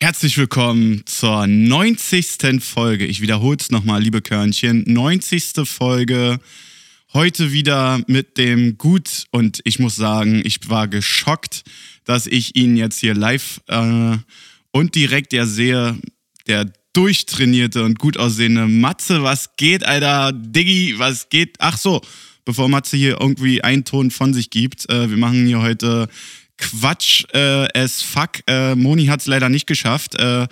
Herzlich 0.00 0.38
willkommen 0.38 1.02
zur 1.04 1.46
90. 1.46 2.64
Folge. 2.64 3.04
Ich 3.04 3.20
wiederhole 3.20 3.58
es 3.60 3.70
nochmal, 3.70 4.02
liebe 4.02 4.22
Körnchen. 4.22 4.82
90. 4.86 5.52
Folge. 5.64 6.40
Heute 7.14 7.52
wieder 7.52 8.02
mit 8.06 8.36
dem 8.36 8.76
Gut 8.76 9.24
und 9.30 9.60
ich 9.64 9.78
muss 9.78 9.96
sagen, 9.96 10.42
ich 10.44 10.68
war 10.68 10.88
geschockt, 10.88 11.64
dass 12.04 12.26
ich 12.26 12.54
ihn 12.54 12.76
jetzt 12.76 13.00
hier 13.00 13.14
live 13.14 13.62
äh, 13.66 14.18
und 14.72 14.94
direkt 14.94 15.32
ja 15.32 15.46
sehe, 15.46 15.96
der 16.48 16.70
durchtrainierte 16.92 17.82
und 17.82 17.98
gut 17.98 18.18
aussehende 18.18 18.66
Matze. 18.66 19.22
Was 19.22 19.56
geht, 19.56 19.86
Alter? 19.86 20.32
Diggi, 20.34 20.98
was 20.98 21.30
geht? 21.30 21.56
Ach 21.60 21.78
so, 21.78 22.02
bevor 22.44 22.68
Matze 22.68 22.98
hier 22.98 23.18
irgendwie 23.18 23.64
einen 23.64 23.86
Ton 23.86 24.10
von 24.10 24.34
sich 24.34 24.50
gibt, 24.50 24.86
äh, 24.90 25.08
wir 25.08 25.16
machen 25.16 25.46
hier 25.46 25.62
heute 25.62 26.10
Quatsch 26.58 27.24
äh, 27.32 27.68
as 27.74 28.02
fuck. 28.02 28.42
Äh, 28.46 28.74
Moni 28.74 29.06
hat 29.06 29.20
es 29.20 29.26
leider 29.26 29.48
nicht 29.48 29.66
geschafft. 29.66 30.14
Äh, 30.16 30.46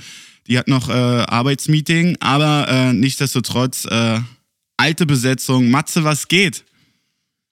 die 0.47 0.57
hat 0.57 0.69
noch 0.69 0.89
äh, 0.89 0.93
Arbeitsmeeting, 0.93 2.17
aber 2.21 2.67
äh, 2.67 2.93
nichtsdestotrotz 2.95 3.85
äh, 3.85 4.21
alte 4.77 5.07
Besetzung. 5.07 5.71
Matze, 5.71 6.05
was 6.05 6.29
geht? 6.29 6.65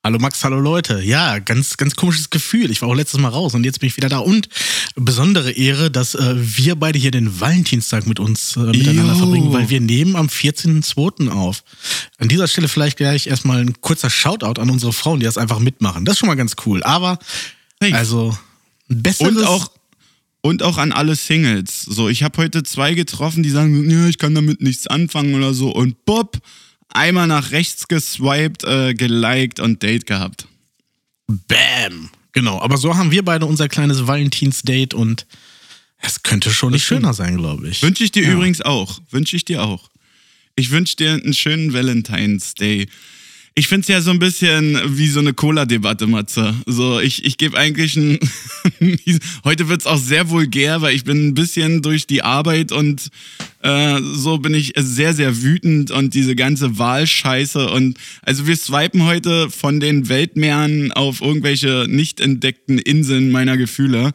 Hallo 0.07 0.19
Max, 0.19 0.45
hallo 0.45 0.61
Leute. 0.61 1.01
Ja, 1.01 1.39
ganz, 1.39 1.79
ganz 1.79 1.97
komisches 1.97 2.29
Gefühl. 2.29 2.71
Ich 2.71 2.83
war 2.83 2.91
auch 2.91 2.95
letztes 2.95 3.19
Mal 3.19 3.31
raus 3.31 3.55
und 3.55 3.65
jetzt 3.65 3.81
bin 3.81 3.87
ich 3.87 3.97
wieder 3.97 4.11
da. 4.11 4.19
Und 4.19 4.51
besondere 4.97 5.51
Ehre, 5.53 5.91
dass 5.91 6.15
äh, 6.15 6.35
wir 6.37 6.75
beide 6.75 6.99
hier 6.99 7.11
den 7.11 7.41
Valentinstag 7.41 8.07
mit 8.07 8.21
uns 8.21 8.55
äh, 8.57 8.61
miteinander 8.61 9.15
Jo. 9.15 9.19
verbringen, 9.21 9.53
weil 9.55 9.71
wir 9.71 9.81
nehmen 9.81 10.15
am 10.15 10.27
14.02. 10.27 11.31
auf. 11.31 11.65
An 12.19 12.29
dieser 12.29 12.49
Stelle 12.49 12.69
vielleicht 12.69 12.99
gleich 12.99 13.29
erstmal 13.29 13.61
ein 13.61 13.81
kurzer 13.81 14.11
Shoutout 14.11 14.61
an 14.61 14.69
unsere 14.69 14.93
Frauen, 14.93 15.21
die 15.21 15.25
das 15.27 15.39
einfach 15.39 15.59
mitmachen. 15.59 16.05
Das 16.05 16.15
ist 16.15 16.19
schon 16.19 16.29
mal 16.29 16.35
ganz 16.35 16.55
cool. 16.67 16.83
Aber, 16.83 17.19
Hey. 17.81 17.95
also, 17.95 18.37
besseres... 18.89 19.37
Und 19.39 19.45
auch, 19.45 19.71
und 20.43 20.63
auch 20.63 20.77
an 20.77 20.93
alle 20.93 21.17
Singles. 21.17 21.81
So, 21.81 22.11
ich 22.11 22.23
habe 22.23 22.37
heute 22.43 22.63
zwei 22.63 22.93
getroffen, 22.93 23.43
die 23.43 23.49
sagen, 23.49 23.89
ja, 23.91 24.07
ich 24.07 24.19
kann 24.19 24.35
damit 24.35 24.61
nichts 24.61 24.87
anfangen 24.87 25.35
oder 25.35 25.55
so. 25.55 25.71
Und 25.71 26.05
Bob, 26.05 26.37
einmal 26.95 27.27
nach 27.27 27.51
rechts 27.51 27.87
geswiped, 27.89 28.65
äh, 28.65 28.95
geliked 28.95 29.61
und 29.61 29.83
Date 29.83 30.07
gehabt. 30.07 30.47
Bam! 31.27 32.11
Genau, 32.33 32.61
aber 32.61 32.77
so 32.79 32.97
haben 32.97 33.11
wir 33.11 33.25
beide 33.25 33.47
unser 33.47 33.69
kleines 33.69 34.07
Valentinsdate 34.07 34.95
und 34.95 35.27
es 35.99 36.23
könnte 36.23 36.51
schon 36.51 36.73
nicht 36.73 36.85
stimmt. 36.85 37.03
schöner 37.03 37.15
sein, 37.15 37.37
glaube 37.37 37.69
ich. 37.69 37.83
Wünsche 37.83 38.05
ich 38.05 38.13
dir 38.13 38.25
Ja. 38.25 38.33
übrigens 38.33 38.61
auch. 38.61 39.01
Wünsche 39.11 39.37
ich 39.37 39.45
dir 39.45 39.63
auch. 39.63 39.89
Ich 40.57 40.71
wünsche 40.71 40.97
dir 40.97 41.13
einen 41.13 41.33
schönen 41.35 41.73
Valentine's 41.73 42.55
Day. 42.55 42.89
Ich 43.57 43.69
finde 43.69 43.83
es 43.83 43.89
ja 43.89 44.01
so 44.01 44.11
ein 44.11 44.19
bisschen 44.19 44.81
wie 44.99 45.07
so 45.07 45.21
eine 45.21 45.33
Cola-Debatte, 45.33 46.09
Matze. 46.09 46.55
So, 46.67 46.99
ich, 46.99 47.25
ich 47.25 47.39
gebe 47.39 47.57
eigentlich 47.57 47.95
ein. 47.95 48.19
Heute 49.45 49.69
wird 49.69 49.83
es 49.83 49.87
auch 49.87 49.99
sehr 49.99 50.29
vulgär, 50.29 50.83
weil 50.83 50.97
ich 50.97 51.05
bin 51.05 51.29
ein 51.29 51.35
bisschen 51.35 51.81
durch 51.81 52.09
die 52.09 52.23
Arbeit 52.23 52.73
und 52.73 53.11
äh, 53.63 54.01
so 54.03 54.39
bin 54.39 54.55
ich 54.55 54.73
sehr, 54.77 55.15
sehr 55.15 55.41
wütend 55.41 55.93
und 55.93 56.15
diese 56.15 56.35
ganze 56.35 56.79
Wahlscheiße. 56.79 57.71
Und 57.71 57.97
also 58.23 58.49
wir 58.49 58.57
swipen 58.57 59.05
heute 59.05 59.49
von 59.51 59.79
den 59.79 60.09
Weltmeeren 60.09 60.91
auf 60.91 61.21
irgendwelche 61.21 61.87
nicht 61.89 62.21
entdeckten 62.21 62.81
Inseln 62.81 63.31
meiner 63.31 63.57
Gefühle. 63.57 64.15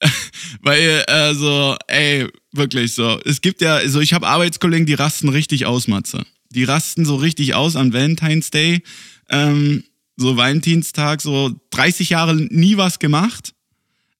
Weil, 0.60 1.04
äh, 1.06 1.34
so, 1.34 1.76
ey, 1.86 2.26
wirklich 2.50 2.94
so. 2.94 3.20
Es 3.24 3.42
gibt 3.42 3.60
ja, 3.60 3.88
so 3.88 4.00
ich 4.00 4.12
habe 4.12 4.26
Arbeitskollegen, 4.26 4.86
die 4.86 4.94
rasten 4.94 5.28
richtig 5.28 5.66
aus, 5.66 5.86
Matze. 5.86 6.26
Die 6.52 6.64
rasten 6.64 7.04
so 7.04 7.16
richtig 7.16 7.54
aus 7.54 7.76
an 7.76 7.92
Valentine's 7.92 8.50
Day. 8.50 8.82
Ähm, 9.30 9.84
so 10.16 10.36
Valentinstag, 10.36 11.20
so 11.20 11.52
30 11.70 12.10
Jahre 12.10 12.34
nie 12.34 12.76
was 12.76 12.98
gemacht. 12.98 13.54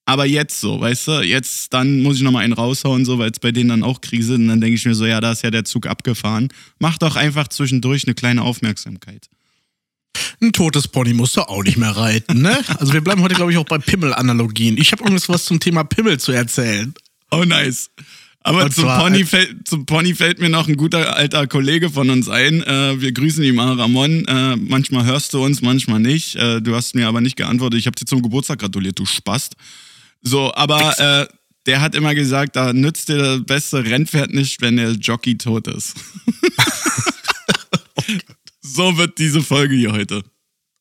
Aber 0.05 0.27
jetzt 0.27 0.61
so, 0.61 0.81
weißt 0.81 1.09
du, 1.09 1.21
jetzt 1.21 1.73
dann 1.73 2.01
muss 2.01 2.17
ich 2.17 2.23
nochmal 2.23 2.45
einen 2.45 2.55
raushauen, 2.55 3.05
so, 3.05 3.19
weil 3.19 3.31
es 3.31 3.39
bei 3.39 3.53
denen 3.53 3.69
dann 3.69 3.83
auch 3.85 4.01
Krise 4.01 4.35
ist. 4.35 4.41
Und 4.41 4.49
dann 4.49 4.61
denke 4.61 4.75
ich 4.75 4.85
mir 4.85 4.95
so, 4.95 5.07
ja, 5.07 5.21
da 5.21 5.33
ist 5.33 5.43
ja 5.43 5.51
der 5.51 5.65
Zug 5.65 5.87
abgefahren. 5.87 6.49
Mach 6.79 6.99
doch 6.99 7.15
einfach 7.15 7.49
zwischendurch 7.49 8.07
eine 8.07 8.15
kleine 8.15 8.43
Aufmerksamkeit. 8.43 9.29
Ein 10.41 10.53
totes 10.53 10.89
Pony 10.89 11.15
musst 11.15 11.37
du 11.37 11.43
auch 11.43 11.63
nicht 11.63 11.77
mehr 11.77 11.97
reiten, 11.97 12.43
ne? 12.43 12.59
Also 12.79 12.93
wir 12.93 13.01
bleiben 13.01 13.23
heute, 13.23 13.37
glaube 13.37 13.53
ich, 13.53 13.59
auch 13.59 13.65
bei 13.65 13.79
Pimmel-Analogien. 13.79 14.77
Ich 14.77 14.93
habe 14.93 15.03
übrigens 15.03 15.29
was 15.29 15.45
zum 15.45 15.61
Thema 15.61 15.85
Pimmel 15.85 16.19
zu 16.19 16.33
erzählen. 16.33 16.93
Oh, 17.31 17.45
nice. 17.45 17.91
Aber 18.45 18.71
zum 18.71 18.85
Pony, 18.85 19.25
fällt, 19.25 19.69
zum 19.69 19.87
Pony 19.87 20.15
fällt 20.15 20.41
mir 20.41 20.49
noch 20.49 20.67
ein 20.67 20.77
guter 20.77 21.17
alter 21.17 21.47
Kollege 21.47 21.91
von 21.91 22.11
uns 22.11 22.29
ein. 22.29 22.63
Äh, 22.63 23.01
wir 23.01 23.13
grüßen 23.13 23.43
ihn 23.45 23.55
mal, 23.55 23.75
Ramon. 23.75 24.25
Äh, 24.27 24.57
manchmal 24.57 25.05
hörst 25.05 25.35
du 25.35 25.45
uns, 25.45 25.63
manchmal 25.63 26.01
nicht. 26.01 26.37
Äh, 26.37 26.61
du 26.61 26.75
hast 26.75 26.95
mir 26.95 27.07
aber 27.07 27.21
nicht 27.21 27.37
geantwortet. 27.37 27.79
Ich 27.79 27.87
habe 27.87 27.95
dir 27.95 28.05
zum 28.05 28.23
Geburtstag 28.23 28.59
gratuliert, 28.59 28.99
du 28.99 29.07
Spast. 29.07 29.55
So, 30.23 30.53
aber 30.55 30.99
äh, 30.99 31.27
der 31.67 31.81
hat 31.81 31.95
immer 31.95 32.15
gesagt, 32.15 32.57
da 32.57 32.73
nützt 32.73 33.09
dir 33.09 33.19
das 33.19 33.45
beste 33.45 33.85
Rennpferd 33.85 34.33
nicht, 34.33 34.61
wenn 34.61 34.77
der 34.77 34.93
Jockey 34.93 35.39
tot 35.39 35.69
ist. 35.69 35.95
so 38.61 38.99
wird 38.99 39.19
diese 39.19 39.43
Folge 39.43 39.77
hier 39.77 39.93
heute. 39.93 40.25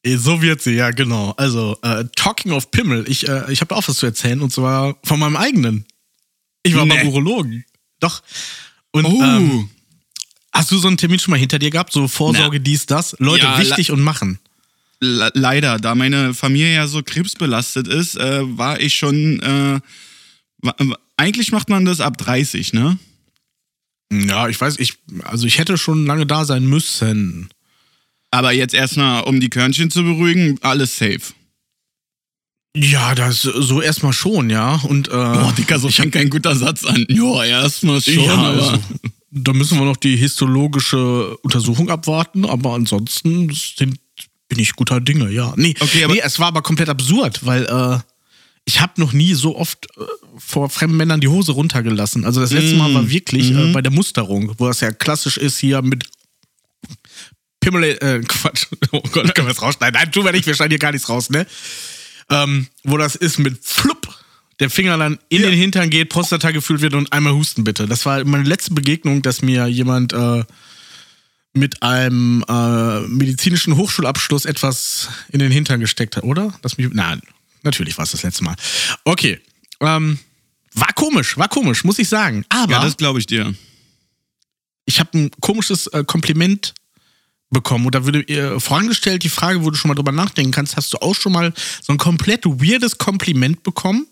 So 0.03 0.41
wird 0.41 0.61
sie, 0.61 0.73
ja, 0.73 0.89
genau. 0.89 1.35
Also, 1.37 1.77
äh, 1.83 2.05
talking 2.15 2.53
of 2.53 2.71
Pimmel, 2.71 3.05
ich, 3.07 3.27
äh, 3.27 3.51
ich 3.51 3.61
habe 3.61 3.75
auch 3.75 3.87
was 3.87 3.97
zu 3.97 4.07
erzählen 4.07 4.41
und 4.41 4.51
zwar 4.51 4.97
von 5.03 5.19
meinem 5.19 5.35
eigenen. 5.35 5.85
Ich 6.63 6.75
war 6.75 6.85
Nee. 6.85 6.95
beim 6.95 7.07
Urologen. 7.07 7.65
Doch. 7.99 8.21
Und 8.91 9.05
Oh. 9.05 9.21
ähm, 9.23 9.69
hast 10.53 10.71
du 10.71 10.77
so 10.77 10.87
einen 10.87 10.97
Termin 10.97 11.19
schon 11.19 11.31
mal 11.31 11.37
hinter 11.39 11.59
dir 11.59 11.69
gehabt? 11.69 11.91
So 11.93 12.07
Vorsorge, 12.07 12.57
Na. 12.57 12.63
dies, 12.63 12.85
das? 12.85 13.15
Leute, 13.19 13.45
Ja, 13.45 13.57
wichtig 13.59 13.91
und 13.91 14.01
machen. 14.01 14.39
Le- 14.99 15.31
leider, 15.33 15.79
da 15.79 15.95
meine 15.95 16.33
Familie 16.33 16.73
ja 16.75 16.87
so 16.87 17.01
krebsbelastet 17.01 17.87
ist, 17.87 18.15
äh, 18.17 18.41
war 18.57 18.79
ich 18.79 18.93
schon. 18.95 19.39
Äh, 19.41 19.79
wa- 20.59 20.75
wa- 20.77 20.99
eigentlich 21.17 21.51
macht 21.51 21.69
man 21.69 21.85
das 21.85 22.01
ab 22.01 22.17
30, 22.17 22.73
ne? 22.73 22.97
Ja, 24.11 24.49
ich 24.49 24.59
weiß, 24.59 24.77
ich, 24.79 24.95
also 25.23 25.47
ich 25.47 25.57
hätte 25.57 25.77
schon 25.77 26.05
lange 26.05 26.25
da 26.27 26.45
sein 26.45 26.65
müssen. 26.65 27.49
Aber 28.29 28.51
jetzt 28.51 28.73
erstmal, 28.73 29.23
um 29.23 29.39
die 29.39 29.49
Körnchen 29.49 29.89
zu 29.89 30.03
beruhigen, 30.03 30.57
alles 30.61 30.97
safe. 30.97 31.21
Ja, 32.75 33.15
das 33.15 33.41
so 33.41 33.81
erstmal 33.81 34.13
schon, 34.13 34.49
ja. 34.49 34.75
Und 34.83 35.07
äh, 35.09 35.11
Boah, 35.11 35.53
Dicker, 35.57 35.77
so 35.79 35.89
fängt 35.89 36.13
kein 36.13 36.29
guter 36.29 36.55
Satz 36.55 36.85
an. 36.85 37.05
Ja, 37.09 37.43
erstmal 37.43 37.99
schon, 38.01 38.23
ja, 38.23 38.33
aber. 38.33 38.47
also, 38.47 38.79
da 39.31 39.53
müssen 39.53 39.77
wir 39.77 39.85
noch 39.85 39.97
die 39.97 40.15
histologische 40.15 41.35
Untersuchung 41.37 41.89
abwarten, 41.89 42.45
aber 42.45 42.73
ansonsten 42.73 43.49
sind, 43.53 43.97
bin 44.47 44.59
ich 44.59 44.73
guter 44.73 45.01
Dinge, 45.01 45.29
ja. 45.31 45.53
Nee, 45.57 45.73
Okay, 45.79 46.05
aber- 46.05 46.13
nee 46.13 46.21
es 46.23 46.39
war 46.39 46.47
aber 46.47 46.61
komplett 46.61 46.87
absurd, 46.89 47.45
weil 47.45 47.65
äh, 47.65 47.99
ich 48.65 48.79
habe 48.79 48.93
noch 49.01 49.11
nie 49.11 49.33
so 49.33 49.57
oft 49.57 49.87
äh, 49.97 50.03
vor 50.37 50.69
fremden 50.69 50.95
Männern 50.97 51.19
die 51.19 51.27
Hose 51.27 51.51
runtergelassen. 51.53 52.23
Also 52.25 52.39
das 52.41 52.51
letzte 52.51 52.75
Mal 52.77 52.93
war 52.93 53.09
wirklich 53.09 53.51
Mhm. 53.51 53.69
äh, 53.69 53.71
bei 53.73 53.81
der 53.81 53.91
Musterung, 53.91 54.53
wo 54.57 54.67
das 54.67 54.79
ja 54.81 54.91
klassisch 54.91 55.35
ist 55.37 55.57
hier 55.59 55.81
mit 55.81 56.05
Pimmel, 57.59 57.83
äh, 58.01 58.19
Quatsch, 58.27 58.67
oh 58.91 59.01
Gott, 59.11 59.35
können 59.35 59.47
wir 59.47 59.53
das 59.53 59.61
rausschneiden? 59.61 59.99
Nein, 59.99 60.11
tun 60.11 60.25
wir 60.25 60.31
nicht, 60.31 60.45
wir 60.47 60.55
schneiden 60.55 60.71
hier 60.71 60.79
gar 60.79 60.91
nichts 60.91 61.09
raus, 61.09 61.29
ne? 61.29 61.45
Ähm, 62.31 62.67
wo 62.83 62.97
das 62.97 63.15
ist 63.15 63.37
mit 63.39 63.59
Flupp, 63.63 64.07
der 64.59 64.69
Finger 64.69 64.97
dann 64.97 65.19
in 65.29 65.41
Ja. 65.43 65.49
den 65.49 65.59
Hintern 65.59 65.89
geht, 65.89 66.09
Prostata 66.09 66.51
gefüllt 66.51 66.81
wird 66.81 66.93
und 66.93 67.11
einmal 67.13 67.33
husten 67.33 67.63
bitte. 67.63 67.87
Das 67.87 68.05
war 68.05 68.23
meine 68.23 68.43
letzte 68.45 68.73
Begegnung, 68.73 69.21
dass 69.21 69.41
mir 69.41 69.67
jemand 69.67 70.13
äh, 70.13 70.43
mit 71.53 71.83
einem 71.83 72.43
äh, 72.47 73.01
medizinischen 73.01 73.75
Hochschulabschluss 73.75 74.45
etwas 74.45 75.09
in 75.31 75.39
den 75.39 75.51
Hintern 75.51 75.79
gesteckt 75.81 76.15
hat, 76.15 76.23
oder? 76.23 76.53
Dass 76.61 76.77
mich, 76.77 76.87
nein, 76.93 77.21
natürlich 77.63 77.97
war 77.97 78.03
es 78.05 78.11
das 78.11 78.23
letzte 78.23 78.43
Mal. 78.45 78.55
Okay, 79.03 79.39
ähm, 79.81 80.17
war 80.73 80.93
komisch, 80.93 81.37
war 81.37 81.49
komisch, 81.49 81.83
muss 81.83 81.99
ich 81.99 82.07
sagen. 82.07 82.45
Aber 82.49 82.71
Ja, 82.71 82.81
das 82.81 82.95
glaube 82.95 83.19
ich 83.19 83.25
dir. 83.25 83.53
ich 84.85 84.99
habe 85.01 85.09
ein 85.17 85.31
komisches 85.41 85.87
äh, 85.87 86.03
Kompliment 86.05 86.73
bekommen. 87.51 87.85
Und 87.85 87.95
da 87.95 88.05
würde 88.05 88.27
äh, 88.27 88.59
vorangestellt 88.59 89.23
die 89.23 89.29
Frage, 89.29 89.63
wo 89.63 89.69
du 89.69 89.77
schon 89.77 89.89
mal 89.89 89.95
drüber 89.95 90.11
nachdenken 90.11 90.51
kannst, 90.51 90.75
hast 90.75 90.93
du 90.93 90.97
auch 90.97 91.15
schon 91.15 91.33
mal 91.33 91.53
so 91.81 91.93
ein 91.93 91.97
komplett 91.97 92.45
weirdes 92.45 92.97
Kompliment 92.97 93.63
bekommen? 93.63 94.07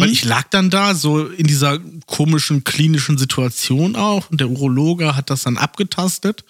Weil 0.00 0.10
ich 0.10 0.24
lag 0.24 0.44
dann 0.48 0.70
da 0.70 0.94
so 0.94 1.26
in 1.26 1.46
dieser 1.46 1.78
komischen 2.06 2.64
klinischen 2.64 3.18
Situation 3.18 3.94
auch 3.94 4.30
und 4.30 4.40
der 4.40 4.48
Urologe 4.48 5.14
hat 5.14 5.28
das 5.28 5.42
dann 5.42 5.58
abgetastet 5.58 6.44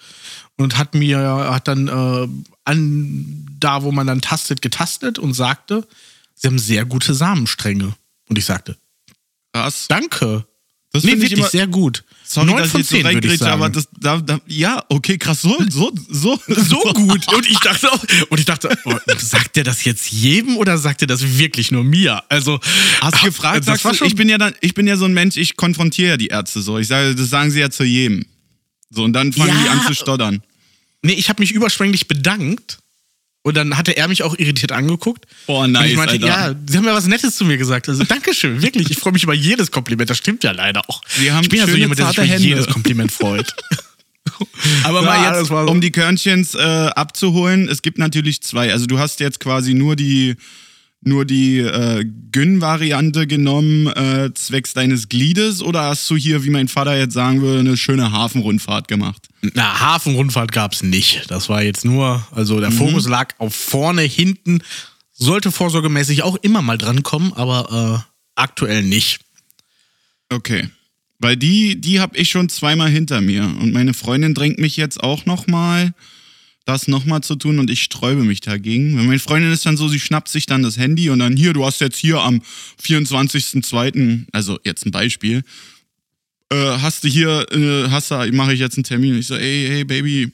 und 0.55 0.77
hat 0.77 0.93
mir, 0.95 1.19
hat 1.19 1.67
dann 1.67 1.89
äh, 1.89 2.27
an 2.63 3.45
da, 3.59 3.83
wo 3.83 3.91
man 3.91 4.07
dann 4.07 4.21
tastet, 4.21 4.61
getastet 4.61 5.19
und 5.19 5.33
sagte, 5.33 5.85
sie 6.35 6.47
haben 6.47 6.57
sehr 6.57 6.85
gute 6.85 7.13
Samenstränge. 7.13 7.95
Und 8.29 8.37
ich 8.37 8.45
sagte, 8.45 8.77
Krass. 9.51 9.87
danke. 9.89 10.45
Das 10.97 11.03
Nee, 11.05 11.11
find 11.11 11.23
ich 11.23 11.31
immer- 11.33 11.47
sehr 11.49 11.67
gut. 11.67 12.03
Sorry, 12.23 12.47
Neun 12.47 12.57
dass 12.57 12.71
von 12.71 12.81
ich 12.81 12.85
jetzt 12.85 12.89
so 12.89 12.95
zehn, 12.97 13.03
würde 13.05 13.09
ich 13.19 13.23
reingrätsche, 13.23 13.43
sagen. 13.45 13.53
aber 13.53 13.69
das, 13.69 13.87
da, 13.99 14.17
da, 14.17 14.39
ja, 14.47 14.83
okay, 14.89 15.17
krass, 15.17 15.41
so, 15.41 15.57
so, 15.69 15.93
so, 16.09 16.37
so 16.47 16.81
gut. 16.93 17.25
Und 17.33 17.47
ich 17.49 17.57
dachte 17.59 17.91
auch, 17.91 18.03
und 18.29 18.39
ich 18.39 18.45
dachte, 18.45 18.77
oh, 18.83 18.95
sagt 19.17 19.55
der 19.55 19.63
das 19.63 19.85
jetzt 19.85 20.11
jedem 20.11 20.57
oder 20.57 20.77
sagt 20.77 21.01
er 21.01 21.07
das 21.07 21.37
wirklich 21.37 21.71
nur 21.71 21.83
mir? 21.85 22.21
Also, 22.29 22.59
Hast 22.99 23.21
du 23.21 23.27
gefragt, 23.27 23.59
das 23.59 23.65
sagst 23.81 23.85
du, 23.85 23.93
schon, 23.93 24.07
ich 24.07 24.15
bin 24.15 24.27
ja 24.27 24.37
dann, 24.37 24.53
ich 24.59 24.73
bin 24.73 24.87
ja 24.87 24.97
so 24.97 25.05
ein 25.05 25.13
Mensch, 25.13 25.37
ich 25.37 25.55
konfrontiere 25.55 26.09
ja 26.09 26.17
die 26.17 26.27
Ärzte 26.27 26.61
so. 26.61 26.77
Ich 26.79 26.87
sage, 26.87 27.15
das 27.15 27.29
sagen 27.29 27.49
sie 27.51 27.59
ja 27.61 27.69
zu 27.69 27.85
jedem. 27.85 28.25
So, 28.89 29.03
und 29.05 29.13
dann 29.13 29.31
fangen 29.31 29.49
Ja. 29.55 29.63
die 29.63 29.69
an 29.69 29.81
zu 29.87 29.93
stottern. 29.93 30.41
Nee, 31.03 31.13
ich 31.13 31.29
habe 31.29 31.41
mich 31.41 31.51
überschwänglich 31.51 32.07
bedankt. 32.09 32.79
Und 33.47 33.55
dann 33.55 33.77
hatte 33.77 33.95
er 33.95 34.07
mich 34.09 34.23
auch 34.23 34.37
irritiert 34.37 34.73
angeguckt. 34.73 35.25
Oh, 35.45 35.63
Und 35.63 35.71
nice, 35.71 35.91
ich 35.91 35.95
meinte, 35.95 36.13
Alter. 36.15 36.27
ja, 36.27 36.55
sie 36.67 36.77
haben 36.77 36.85
ja 36.85 36.93
was 36.93 37.07
Nettes 37.07 37.37
zu 37.37 37.45
mir 37.45 37.57
gesagt. 37.57 37.87
Also, 37.87 38.03
Dankeschön, 38.03 38.61
wirklich. 38.61 38.91
Ich 38.91 38.97
freue 38.97 39.13
mich 39.13 39.23
über 39.23 39.33
jedes 39.33 39.71
Kompliment. 39.71 40.09
Das 40.09 40.17
stimmt 40.17 40.43
ja 40.43 40.51
leider 40.51 40.81
auch. 40.89 41.01
Sie 41.07 41.31
haben 41.31 41.43
ich 41.43 41.49
bin 41.49 41.59
ja 41.59 41.65
so 41.67 41.75
jemand, 41.77 41.97
der 41.99 42.07
sich 42.07 42.17
über 42.17 42.25
Hände. 42.27 42.45
jedes 42.45 42.67
Kompliment 42.67 43.11
freut. 43.11 43.53
Aber 44.83 44.99
Ja, 45.01 45.05
mal 45.05 45.29
das 45.29 45.39
jetzt, 45.39 45.47
so. 45.47 45.55
um 45.71 45.79
die 45.81 45.91
Körnchens 45.91 46.53
äh, 46.55 46.59
abzuholen, 46.59 47.69
es 47.69 47.81
gibt 47.81 47.97
natürlich 47.97 48.41
zwei. 48.41 48.71
Also 48.71 48.85
du 48.85 48.99
hast 48.99 49.19
jetzt 49.21 49.39
quasi 49.39 49.73
nur 49.73 49.95
die, 49.95 50.35
nur 51.07 51.25
die 51.25 51.59
äh, 51.59 52.05
Gyn-Variante 52.31 53.27
genommen, 53.27 53.87
äh, 53.87 54.33
zwecks 54.33 54.73
deines 54.73 55.09
Gliedes, 55.09 55.61
oder 55.61 55.83
hast 55.83 56.09
du 56.09 56.15
hier, 56.15 56.43
wie 56.43 56.49
mein 56.49 56.67
Vater 56.67 56.97
jetzt 56.97 57.13
sagen 57.13 57.41
würde, 57.41 57.59
eine 57.59 57.77
schöne 57.77 58.11
Hafenrundfahrt 58.11 58.87
gemacht? 58.87 59.27
Na, 59.53 59.79
Hafenrundfahrt 59.79 60.51
gab 60.51 60.73
es 60.73 60.83
nicht. 60.83 61.29
Das 61.29 61.49
war 61.49 61.63
jetzt 61.63 61.85
nur, 61.85 62.25
also 62.31 62.59
der 62.59 62.71
Fokus 62.71 63.07
lag 63.07 63.33
auf 63.37 63.55
vorne, 63.55 64.01
hinten. 64.01 64.59
Sollte 65.13 65.51
vorsorgemäßig 65.51 66.23
auch 66.23 66.35
immer 66.37 66.61
mal 66.61 66.77
drankommen, 66.77 67.33
aber 67.33 68.03
äh, 68.05 68.11
aktuell 68.35 68.83
nicht. 68.83 69.19
Okay. 70.29 70.69
Weil 71.19 71.37
die, 71.37 71.81
die 71.81 71.99
habe 71.99 72.17
ich 72.17 72.29
schon 72.29 72.49
zweimal 72.49 72.89
hinter 72.89 73.21
mir. 73.21 73.43
Und 73.43 73.73
meine 73.73 73.93
Freundin 73.93 74.35
drängt 74.35 74.59
mich 74.59 74.77
jetzt 74.77 75.01
auch 75.01 75.25
nochmal, 75.25 75.93
das 76.67 76.87
nochmal 76.87 77.21
zu 77.21 77.35
tun 77.35 77.59
und 77.59 77.69
ich 77.69 77.81
sträube 77.81 78.23
mich 78.23 78.41
dagegen. 78.41 78.97
Weil 78.97 79.05
meine 79.05 79.19
Freundin 79.19 79.51
ist 79.51 79.65
dann 79.65 79.77
so, 79.77 79.87
sie 79.87 79.99
schnappt 79.99 80.27
sich 80.27 80.45
dann 80.45 80.63
das 80.63 80.77
Handy 80.77 81.09
und 81.09 81.19
dann 81.19 81.37
hier, 81.37 81.53
du 81.53 81.65
hast 81.65 81.79
jetzt 81.79 81.97
hier 81.97 82.21
am 82.21 82.41
24.02., 82.83 84.25
also 84.33 84.59
jetzt 84.63 84.85
ein 84.85 84.91
Beispiel, 84.91 85.43
äh, 86.51 86.55
hast 86.55 87.03
du 87.03 87.07
hier, 87.07 87.45
äh, 87.51 87.89
hast 87.89 88.11
du, 88.11 88.31
mache 88.33 88.53
ich 88.53 88.59
jetzt 88.59 88.77
einen 88.77 88.83
Termin. 88.83 89.13
Und 89.13 89.19
ich 89.19 89.27
so, 89.27 89.35
ey, 89.35 89.67
hey, 89.69 89.83
Baby, 89.85 90.31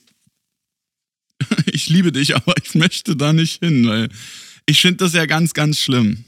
ich 1.66 1.90
liebe 1.90 2.12
dich, 2.12 2.36
aber 2.36 2.56
ich 2.64 2.74
möchte 2.74 3.16
da 3.16 3.32
nicht 3.32 3.60
hin, 3.60 3.88
weil 3.88 4.10
ich 4.66 4.82
finde 4.82 4.98
das 4.98 5.14
ja 5.14 5.26
ganz, 5.26 5.54
ganz 5.54 5.80
schlimm. 5.80 6.26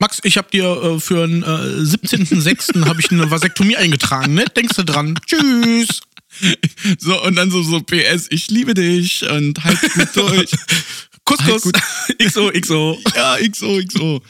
Max, 0.00 0.20
ich 0.22 0.38
habe 0.38 0.48
dir 0.48 0.64
äh, 0.64 1.00
für 1.00 1.26
den 1.26 1.42
äh, 1.42 1.46
17.06. 1.46 2.86
habe 2.86 3.00
ich 3.00 3.10
eine 3.10 3.28
Vasektomie 3.32 3.76
eingetragen, 3.76 4.34
ne? 4.34 4.44
Denkst 4.54 4.76
du 4.76 4.84
dran? 4.84 5.18
Tschüss. 5.26 6.02
So, 6.98 7.22
und 7.24 7.36
dann 7.36 7.50
so, 7.50 7.62
so 7.62 7.80
PS, 7.80 8.26
ich 8.30 8.50
liebe 8.50 8.74
dich 8.74 9.28
und 9.28 9.62
halt 9.62 9.78
gut 9.94 10.08
durch. 10.14 10.50
Kuss, 11.24 11.38
Halt 11.40 11.60
Kuss. 11.62 11.72
XO, 12.18 12.50
XO. 12.52 12.98
ja, 13.14 13.36
XO, 13.50 13.80
XO. 13.86 14.22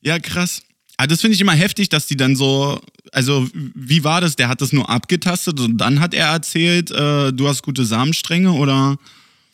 Ja, 0.00 0.18
krass. 0.18 0.62
Aber 0.96 1.06
das 1.06 1.20
finde 1.20 1.34
ich 1.34 1.40
immer 1.40 1.52
heftig, 1.52 1.88
dass 1.88 2.06
die 2.06 2.16
dann 2.16 2.34
so, 2.36 2.80
also 3.12 3.48
wie 3.54 4.02
war 4.04 4.20
das? 4.20 4.36
Der 4.36 4.48
hat 4.48 4.60
das 4.60 4.72
nur 4.72 4.90
abgetastet 4.90 5.60
und 5.60 5.78
dann 5.78 6.00
hat 6.00 6.12
er 6.12 6.26
erzählt, 6.26 6.90
äh, 6.90 7.32
du 7.32 7.48
hast 7.48 7.62
gute 7.62 7.84
Samenstränge 7.84 8.52
oder? 8.52 8.98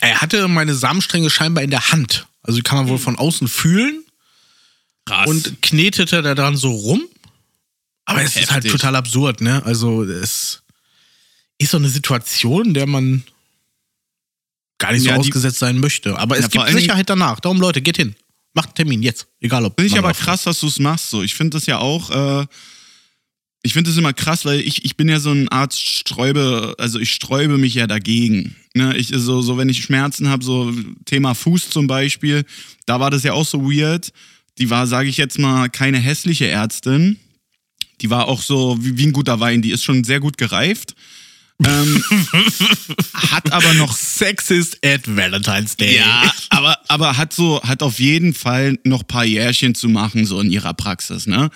Er 0.00 0.20
hatte 0.20 0.48
meine 0.48 0.74
Samenstränge 0.74 1.30
scheinbar 1.30 1.62
in 1.64 1.70
der 1.70 1.92
Hand. 1.92 2.26
Also 2.42 2.58
die 2.58 2.62
kann 2.62 2.78
man 2.78 2.88
wohl 2.88 2.98
von 2.98 3.16
außen 3.16 3.48
fühlen 3.48 4.02
Krass. 5.04 5.28
und 5.28 5.62
knetete 5.62 6.22
da 6.22 6.34
dann 6.34 6.56
so 6.56 6.70
rum. 6.72 7.02
Aber 8.06 8.22
es 8.22 8.36
ist 8.36 8.50
halt 8.52 8.64
Heftig. 8.64 8.72
total 8.72 8.96
absurd, 8.96 9.40
ne? 9.40 9.62
Also 9.64 10.02
es 10.04 10.62
ist 11.58 11.70
so 11.70 11.76
eine 11.78 11.88
Situation, 11.88 12.66
in 12.68 12.74
der 12.74 12.86
man 12.86 13.22
gar 14.78 14.92
nicht 14.92 15.02
so 15.02 15.08
Ja, 15.08 15.14
die- 15.14 15.20
ausgesetzt 15.20 15.58
sein 15.58 15.78
möchte. 15.80 16.18
Aber 16.18 16.36
es 16.36 16.52
Ja, 16.52 16.64
gibt 16.64 16.78
Sicherheit 16.78 17.08
danach. 17.08 17.40
Darum, 17.40 17.60
Leute, 17.60 17.80
geht 17.80 17.96
hin. 17.96 18.14
Macht 18.54 18.68
einen 18.68 18.74
Termin 18.76 19.02
jetzt. 19.02 19.26
Egal 19.40 19.64
ob. 19.64 19.74
Finde 19.78 19.92
ich 19.92 19.98
aber 19.98 20.12
krass, 20.12 20.44
dass 20.44 20.60
du 20.60 20.66
es 20.66 20.78
machst. 20.78 21.10
So, 21.10 21.22
ich 21.22 21.34
finde 21.34 21.56
das 21.56 21.66
ja 21.66 21.78
auch. 21.78 22.42
Äh, 22.42 22.46
ich 23.62 23.72
finde 23.72 23.90
das 23.90 23.98
immer 23.98 24.12
krass, 24.12 24.44
weil 24.44 24.60
ich, 24.60 24.84
ich 24.84 24.96
bin 24.96 25.08
ja 25.08 25.18
so 25.18 25.30
ein 25.32 25.48
Art 25.48 25.74
Sträube, 25.74 26.74
also 26.78 27.00
ich 27.00 27.10
sträube 27.12 27.58
mich 27.58 27.74
ja 27.74 27.86
dagegen. 27.86 28.54
Ne? 28.74 28.96
Ich, 28.96 29.08
so, 29.08 29.42
so, 29.42 29.58
wenn 29.58 29.68
ich 29.68 29.82
Schmerzen 29.82 30.28
habe, 30.28 30.44
so 30.44 30.72
Thema 31.04 31.34
Fuß 31.34 31.70
zum 31.70 31.86
Beispiel, 31.88 32.44
da 32.86 33.00
war 33.00 33.10
das 33.10 33.24
ja 33.24 33.32
auch 33.32 33.44
so 33.46 33.64
weird. 33.70 34.12
Die 34.58 34.70
war, 34.70 34.86
sage 34.86 35.08
ich 35.08 35.16
jetzt 35.16 35.38
mal, 35.38 35.68
keine 35.68 35.98
hässliche 35.98 36.46
Ärztin. 36.46 37.18
Die 38.00 38.08
war 38.08 38.28
auch 38.28 38.40
so 38.40 38.76
wie, 38.80 38.96
wie 38.98 39.06
ein 39.06 39.12
guter 39.12 39.40
Wein. 39.40 39.62
Die 39.62 39.70
ist 39.72 39.82
schon 39.84 40.04
sehr 40.04 40.20
gut 40.20 40.38
gereift. 40.38 40.94
Ähm, 41.64 42.04
hat 43.14 43.52
aber 43.52 43.74
noch 43.74 43.96
Sexist 43.96 44.78
at 44.84 45.06
Valentine's 45.06 45.76
Day. 45.76 45.96
ja, 45.96 46.30
aber, 46.50 46.78
aber 46.88 47.16
hat 47.16 47.32
so, 47.32 47.62
hat 47.62 47.82
auf 47.82 47.98
jeden 47.98 48.34
Fall 48.34 48.78
noch 48.84 49.02
ein 49.02 49.06
paar 49.06 49.24
Jährchen 49.24 49.74
zu 49.74 49.88
machen, 49.88 50.26
so 50.26 50.40
in 50.40 50.50
ihrer 50.50 50.74
Praxis, 50.74 51.26
ne? 51.26 51.50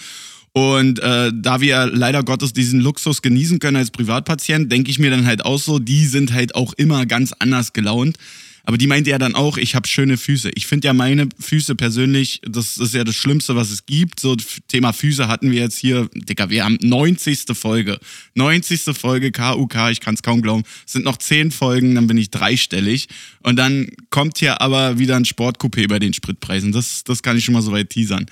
Und 0.53 0.99
äh, 0.99 1.31
da 1.33 1.61
wir 1.61 1.87
leider 1.87 2.25
Gottes 2.25 2.53
diesen 2.53 2.81
Luxus 2.81 3.23
genießen 3.23 3.61
können 3.61 3.77
als 3.77 3.93
Privatpatient, 3.93 4.71
denke 4.73 4.91
ich 4.91 4.99
mir 4.99 5.11
dann 5.11 5.25
halt 5.25 5.45
auch 5.45 5.59
so, 5.59 5.79
die 5.79 6.07
sind 6.07 6.33
halt 6.33 6.57
auch 6.57 6.73
immer 6.73 7.07
ganz 7.07 7.33
anders 7.39 7.73
gelaunt. 7.73 8.19
Aber 8.65 8.79
die 8.79 8.87
meinte 8.87 9.11
ja 9.11 9.19
dann 9.19 9.35
auch, 9.35 9.57
ich 9.57 9.75
habe 9.75 9.89
schöne 9.89 10.17
Füße. 10.17 10.51
Ich 10.55 10.67
finde 10.67 10.87
ja 10.87 10.93
meine 10.93 11.29
Füße 11.39 11.75
persönlich, 11.75 12.41
das 12.45 12.77
ist 12.79 12.95
ja 12.95 13.05
das 13.05 13.17
Schlimmste, 13.17 13.57
was 13.57 13.71
es 13.71 13.87
gibt. 13.87 14.21
So 14.21 14.37
Thema 14.69 14.93
Füße 14.93 15.29
hatten 15.29 15.51
wir 15.51 15.61
jetzt 15.61 15.79
hier, 15.79 16.09
Digga, 16.15 16.51
wir 16.51 16.65
haben 16.65 16.79
90. 16.81 17.45
Folge. 17.55 17.99
90. 18.35 18.97
Folge 18.97 19.33
KUK, 19.33 19.91
ich 19.91 20.01
kann 20.01 20.15
es 20.15 20.23
kaum 20.23 20.43
glauben. 20.43 20.63
Es 20.87 20.93
sind 20.93 21.05
noch 21.05 21.17
10 21.17 21.51
Folgen, 21.51 21.95
dann 21.95 22.07
bin 22.07 22.19
ich 22.19 22.31
dreistellig. 22.31 23.09
Und 23.43 23.57
dann 23.57 23.89
kommt 24.11 24.39
hier 24.39 24.61
aber 24.61 24.99
wieder 24.99 25.17
ein 25.17 25.25
Sportcoupé 25.25 25.89
bei 25.89 25.99
den 25.99 26.13
Spritpreisen. 26.13 26.73
Das, 26.73 27.05
das 27.05 27.23
kann 27.23 27.37
ich 27.37 27.45
schon 27.45 27.55
mal 27.55 27.63
so 27.63 27.73
weit 27.73 27.91
teasern. 27.91 28.27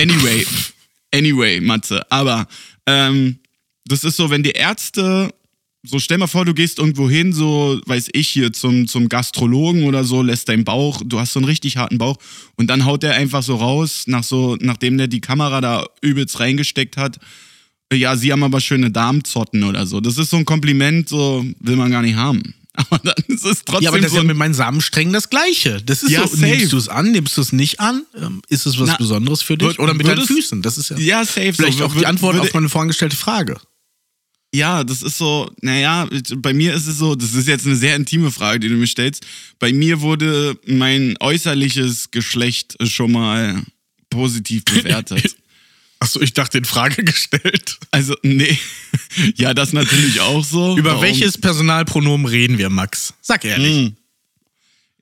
Anyway, 0.00 0.46
anyway, 1.14 1.60
Matze. 1.60 2.10
Aber 2.10 2.46
ähm, 2.86 3.38
das 3.86 4.04
ist 4.04 4.16
so, 4.16 4.30
wenn 4.30 4.42
die 4.42 4.50
Ärzte 4.50 5.32
so 5.84 5.98
stell 5.98 6.18
mal 6.18 6.26
vor, 6.26 6.44
du 6.44 6.52
gehst 6.54 6.78
irgendwo 6.78 7.08
hin, 7.08 7.32
so 7.32 7.80
weiß 7.86 8.08
ich 8.12 8.28
hier 8.28 8.52
zum, 8.52 8.88
zum 8.88 9.08
Gastrologen 9.08 9.84
oder 9.84 10.02
so, 10.04 10.22
lässt 10.22 10.48
deinen 10.48 10.64
Bauch, 10.64 11.00
du 11.04 11.20
hast 11.20 11.32
so 11.32 11.38
einen 11.38 11.46
richtig 11.46 11.76
harten 11.76 11.98
Bauch 11.98 12.16
und 12.56 12.66
dann 12.68 12.84
haut 12.84 13.02
der 13.04 13.14
einfach 13.14 13.42
so 13.42 13.56
raus, 13.56 14.04
nach 14.06 14.24
so, 14.24 14.56
nachdem 14.60 14.98
der 14.98 15.06
die 15.06 15.20
Kamera 15.20 15.60
da 15.60 15.86
übelst 16.02 16.40
reingesteckt 16.40 16.96
hat. 16.96 17.18
Ja, 17.92 18.16
sie 18.16 18.32
haben 18.32 18.42
aber 18.42 18.60
schöne 18.60 18.90
Darmzotten 18.90 19.62
oder 19.62 19.86
so. 19.86 20.00
Das 20.00 20.18
ist 20.18 20.30
so 20.30 20.36
ein 20.38 20.44
Kompliment, 20.44 21.08
so 21.08 21.44
will 21.60 21.76
man 21.76 21.92
gar 21.92 22.02
nicht 22.02 22.16
haben. 22.16 22.54
Aber 22.74 22.98
dann 22.98 23.14
ist 23.28 23.46
es 23.46 23.64
trotzdem 23.64 23.84
Ja, 23.84 23.88
aber 23.90 23.98
das 24.00 24.08
ist 24.08 24.10
so 24.12 24.16
ja 24.18 24.20
ein, 24.22 24.26
mit 24.26 24.36
meinen 24.36 24.52
Samensträngen 24.52 25.10
das 25.14 25.30
Gleiche. 25.30 25.80
Das 25.82 26.02
ist 26.02 26.10
Ja, 26.10 26.26
so, 26.28 26.36
safe. 26.36 26.46
nimmst 26.58 26.72
du 26.74 26.76
es 26.76 26.88
an, 26.90 27.10
nimmst 27.10 27.34
du 27.38 27.40
es 27.40 27.52
nicht 27.52 27.80
an? 27.80 28.02
Ähm, 28.20 28.42
Ist 28.50 28.66
es 28.66 28.78
was 28.78 28.88
Na, 28.88 28.96
Besonderes 28.98 29.40
für 29.40 29.56
dich? 29.56 29.66
würd- 29.68 29.78
Oder 29.78 29.94
mit 29.94 30.06
deinen 30.06 30.26
Füßen? 30.26 30.60
Das 30.60 30.76
ist 30.76 30.90
ja, 30.90 30.98
ja, 30.98 31.24
safe. 31.24 31.54
vielleicht 31.54 31.78
so, 31.78 31.86
auch 31.86 31.92
die 31.92 32.00
Würde- 32.00 32.08
Antwort 32.08 32.38
auf 32.38 32.52
meine 32.52 32.68
vorangestellte 32.68 33.16
Frage. 33.16 33.56
Ja, 34.56 34.84
das 34.84 35.02
ist 35.02 35.18
so, 35.18 35.50
naja, 35.60 36.08
bei 36.38 36.54
mir 36.54 36.72
ist 36.72 36.86
es 36.86 36.96
so, 36.96 37.14
das 37.14 37.34
ist 37.34 37.46
jetzt 37.46 37.66
eine 37.66 37.76
sehr 37.76 37.94
intime 37.94 38.30
Frage, 38.30 38.60
die 38.60 38.68
du 38.70 38.76
mir 38.76 38.86
stellst. 38.86 39.26
Bei 39.58 39.70
mir 39.70 40.00
wurde 40.00 40.58
mein 40.66 41.14
äußerliches 41.20 42.10
Geschlecht 42.10 42.74
schon 42.88 43.12
mal 43.12 43.62
positiv 44.08 44.64
bewertet. 44.64 45.36
Achso, 45.98 46.22
ich 46.22 46.32
dachte 46.32 46.56
in 46.56 46.64
Frage 46.64 47.04
gestellt. 47.04 47.78
also, 47.90 48.16
nee, 48.22 48.58
ja, 49.36 49.52
das 49.52 49.74
natürlich 49.74 50.22
auch 50.22 50.42
so. 50.42 50.78
Über 50.78 50.92
Warum? 50.92 51.02
welches 51.02 51.36
Personalpronomen 51.36 52.24
reden 52.24 52.56
wir, 52.56 52.70
Max? 52.70 53.12
Sag 53.20 53.44
ehrlich. 53.44 53.88
Hm. 53.88 53.96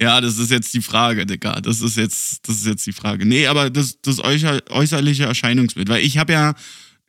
Ja, 0.01 0.21
das 0.21 0.39
ist 0.39 0.51
jetzt 0.51 0.75
die 0.75 0.83
Frage, 0.83 1.27
Digga. 1.27 1.61
Das 1.61 1.81
ist 1.81 1.97
jetzt, 1.97 2.49
das 2.49 2.57
ist 2.57 2.67
jetzt 2.67 2.85
die 2.89 2.93
Frage. 2.93 3.25
Nee, 3.25 3.47
aber 3.47 3.71
das, 3.71 4.01
das 4.03 4.19
äußer, 4.19 4.63
äußerliche 4.71 5.27
Erscheinungsbild, 5.27 5.89
weil 5.89 6.03
ich 6.03 6.19
habe 6.19 6.33
ja 6.33 6.55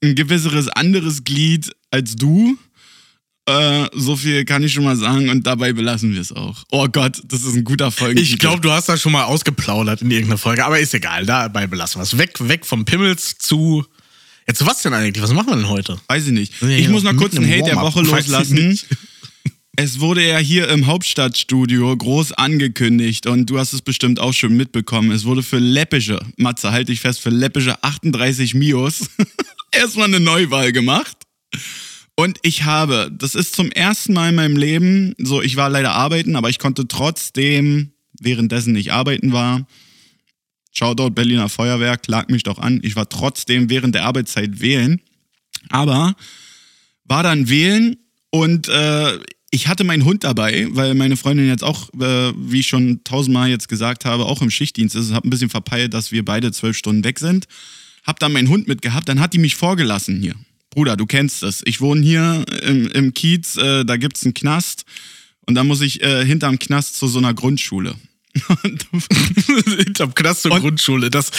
ein 0.03 0.13
gewisseres 0.13 0.67
anderes 0.67 1.23
Glied 1.23 1.71
als 1.95 2.15
du. 2.15 2.57
Äh, 3.47 3.85
so 3.93 4.15
viel 4.15 4.43
kann 4.43 4.63
ich 4.63 4.73
schon 4.73 4.83
mal 4.83 4.95
sagen 4.95 5.29
und 5.29 5.45
dabei 5.45 5.71
belassen 5.71 6.13
wir 6.13 6.21
es 6.21 6.31
auch. 6.31 6.63
Oh 6.71 6.87
Gott, 6.87 7.21
das 7.25 7.43
ist 7.43 7.55
ein 7.55 7.63
guter 7.63 7.91
Folge. 7.91 8.19
Ich 8.19 8.39
glaube, 8.39 8.59
du 8.59 8.71
hast 8.71 8.89
das 8.89 9.01
schon 9.01 9.11
mal 9.11 9.25
ausgeplaudert 9.25 10.01
in 10.01 10.09
irgendeiner 10.09 10.39
Folge, 10.39 10.65
aber 10.65 10.79
ist 10.79 10.93
egal, 10.95 11.25
dabei 11.25 11.67
belassen 11.67 11.99
wir 11.99 12.03
es. 12.03 12.17
Weg, 12.17 12.31
weg 12.47 12.65
vom 12.65 12.85
Pimmels 12.85 13.37
zu. 13.37 13.85
Jetzt 14.47 14.65
was 14.65 14.81
denn 14.81 14.93
eigentlich? 14.93 15.23
Was 15.23 15.31
machen 15.31 15.49
wir 15.49 15.55
denn 15.55 15.69
heute? 15.69 15.97
Weiß 16.07 16.25
ich 16.25 16.31
nicht. 16.31 16.53
Ja, 16.61 16.69
Ich 16.69 16.85
ja, 16.85 16.89
muss 16.89 17.03
noch 17.03 17.15
kurz 17.15 17.35
einen 17.35 17.49
Hate 17.49 17.63
der 17.63 17.75
Woche 17.77 18.01
loslassen. 18.01 18.79
Es 19.77 19.99
wurde 19.99 20.25
ja 20.25 20.37
hier 20.37 20.69
im 20.69 20.87
Hauptstadtstudio 20.87 21.95
groß 21.97 22.31
angekündigt 22.31 23.27
und 23.27 23.49
du 23.49 23.59
hast 23.59 23.73
es 23.73 23.81
bestimmt 23.81 24.19
auch 24.19 24.33
schon 24.33 24.55
mitbekommen. 24.55 25.11
Es 25.11 25.25
wurde 25.25 25.43
für 25.43 25.59
läppische, 25.59 26.19
Matze, 26.37 26.71
halte 26.71 26.93
ich 26.93 27.01
fest, 27.01 27.19
für 27.19 27.29
läppische 27.29 27.83
38 27.83 28.53
Mios 28.55 29.09
erstmal 29.71 30.07
eine 30.07 30.21
Neuwahl 30.21 30.71
gemacht. 30.71 31.17
Und 32.15 32.39
ich 32.43 32.63
habe, 32.63 33.11
das 33.13 33.35
ist 33.35 33.55
zum 33.55 33.71
ersten 33.71 34.13
Mal 34.13 34.29
in 34.29 34.35
meinem 34.35 34.57
Leben, 34.57 35.15
so 35.17 35.41
ich 35.41 35.57
war 35.57 35.69
leider 35.69 35.91
arbeiten, 35.91 36.35
aber 36.35 36.49
ich 36.49 36.59
konnte 36.59 36.87
trotzdem, 36.87 37.91
währenddessen 38.19 38.75
ich 38.75 38.93
arbeiten 38.93 39.33
war, 39.33 39.67
Shoutout 40.71 41.11
Berliner 41.11 41.49
Feuerwehr, 41.49 41.97
klag 41.97 42.29
mich 42.29 42.43
doch 42.43 42.57
an, 42.57 42.79
ich 42.83 42.95
war 42.95 43.07
trotzdem 43.09 43.69
während 43.69 43.95
der 43.95 44.05
Arbeitszeit 44.05 44.59
wählen. 44.59 45.01
Aber 45.69 46.15
war 47.05 47.23
dann 47.23 47.49
wählen 47.49 47.97
und 48.29 48.67
äh, 48.67 49.19
ich 49.51 49.67
hatte 49.67 49.85
meinen 49.85 50.03
Hund 50.03 50.25
dabei, 50.25 50.67
weil 50.71 50.95
meine 50.95 51.15
Freundin 51.15 51.47
jetzt 51.47 51.63
auch, 51.63 51.89
äh, 51.93 52.33
wie 52.35 52.59
ich 52.59 52.67
schon 52.67 53.03
tausendmal 53.05 53.49
jetzt 53.49 53.69
gesagt 53.69 54.03
habe, 54.03 54.25
auch 54.25 54.41
im 54.41 54.51
Schichtdienst 54.51 54.95
ist. 54.95 55.13
Hab 55.13 55.23
ein 55.23 55.29
bisschen 55.29 55.49
verpeilt, 55.49 55.93
dass 55.93 56.11
wir 56.11 56.25
beide 56.25 56.51
zwölf 56.51 56.77
Stunden 56.77 57.03
weg 57.05 57.19
sind. 57.19 57.47
Hab 58.03 58.19
dann 58.19 58.33
meinen 58.33 58.49
Hund 58.49 58.67
mitgehabt, 58.67 59.07
dann 59.07 59.21
hat 59.21 59.33
die 59.33 59.39
mich 59.39 59.55
vorgelassen 59.55 60.19
hier. 60.19 60.35
Bruder, 60.75 60.97
du 60.97 61.05
kennst 61.05 61.41
es. 61.41 61.61
Ich 61.65 61.79
wohne 61.79 62.01
hier 62.01 62.43
im, 62.63 62.87
im 62.87 63.13
Kiez, 63.13 63.55
äh, 63.55 63.85
da 63.85 63.95
gibt's 63.95 64.23
einen 64.25 64.33
Knast 64.33 64.83
und 65.47 65.55
da 65.55 65.63
muss 65.63 65.79
ich 65.79 66.03
äh, 66.03 66.25
hinterm 66.25 66.59
Knast 66.59 66.97
zu 66.97 67.07
so 67.07 67.17
einer 67.17 67.33
Grundschule. 67.33 67.95
Hinterm 69.85 70.13
Knast 70.13 70.41
zur 70.41 70.51
Und- 70.51 70.59
Grundschule. 70.61 71.09
Das, 71.09 71.31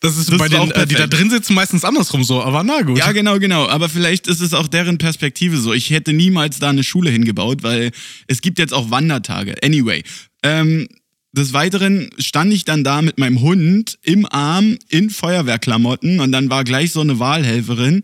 das 0.00 0.16
ist 0.18 0.32
Das 0.32 0.38
bei 0.38 0.46
ist 0.46 0.52
den, 0.54 0.70
äh, 0.72 0.86
die 0.88 0.96
da 0.96 1.06
drin 1.06 1.30
sitzen, 1.30 1.54
meistens 1.54 1.84
andersrum 1.84 2.24
so. 2.24 2.42
Aber 2.42 2.64
na 2.64 2.82
gut. 2.82 2.98
Ja, 2.98 3.12
genau, 3.12 3.38
genau. 3.38 3.68
Aber 3.68 3.88
vielleicht 3.88 4.26
ist 4.26 4.40
es 4.40 4.54
auch 4.54 4.66
deren 4.66 4.98
Perspektive 4.98 5.56
so. 5.58 5.72
Ich 5.72 5.90
hätte 5.90 6.12
niemals 6.12 6.58
da 6.58 6.70
eine 6.70 6.82
Schule 6.82 7.10
hingebaut, 7.10 7.62
weil 7.62 7.92
es 8.26 8.40
gibt 8.40 8.58
jetzt 8.58 8.74
auch 8.74 8.90
Wandertage. 8.90 9.54
Anyway. 9.62 10.02
Ähm, 10.42 10.88
des 11.32 11.52
Weiteren 11.52 12.10
stand 12.18 12.52
ich 12.52 12.64
dann 12.64 12.82
da 12.82 13.02
mit 13.02 13.18
meinem 13.18 13.40
Hund 13.40 14.00
im 14.02 14.26
Arm 14.26 14.76
in 14.88 15.10
Feuerwehrklamotten 15.10 16.18
und 16.18 16.32
dann 16.32 16.50
war 16.50 16.64
gleich 16.64 16.90
so 16.90 17.00
eine 17.02 17.20
Wahlhelferin. 17.20 18.02